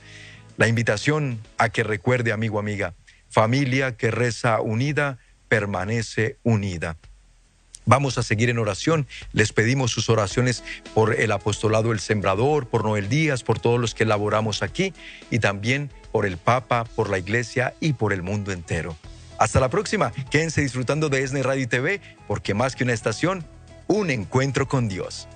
La 0.57 0.69
invitación 0.69 1.41
a 1.59 1.69
que 1.69 1.83
recuerde, 1.83 2.33
amigo, 2.33 2.59
amiga, 2.59 2.95
familia 3.37 3.99
que 3.99 4.11
reza 4.11 4.63
unida, 4.63 5.19
permanece 5.51 6.39
unida. 6.43 6.97
Vamos 7.85 8.17
a 8.17 8.23
seguir 8.23 8.49
en 8.49 8.59
oración. 8.59 9.07
Les 9.35 9.53
pedimos 9.53 9.91
sus 9.91 10.09
oraciones 10.09 10.65
por 10.95 11.13
el 11.13 11.31
apostolado 11.31 11.93
El 11.93 12.01
Sembrador, 12.01 12.67
por 12.67 12.83
Noel 12.83 13.11
Díaz, 13.11 13.43
por 13.43 13.61
todos 13.61 13.79
los 13.79 13.95
que 13.95 14.05
elaboramos 14.05 14.63
aquí 14.63 14.95
y 15.31 15.39
también 15.39 15.91
por 16.13 16.25
el 16.25 16.39
Papa, 16.39 16.85
por 16.97 17.11
la 17.11 17.19
Iglesia 17.19 17.75
y 17.79 17.93
por 17.93 18.15
el 18.15 18.23
mundo 18.23 18.53
entero. 18.53 18.97
Hasta 19.37 19.61
la 19.61 19.69
próxima. 19.69 20.13
Quédense 20.31 20.63
disfrutando 20.63 21.11
de 21.11 21.23
ESNE 21.23 21.43
Radio 21.43 21.65
y 21.65 21.67
TV, 21.67 22.01
porque 22.27 22.55
más 22.55 22.75
que 22.75 22.85
una 22.85 22.95
estación, 22.95 23.45
un 23.87 24.09
encuentro 24.09 24.67
con 24.67 24.89
Dios. 24.89 25.29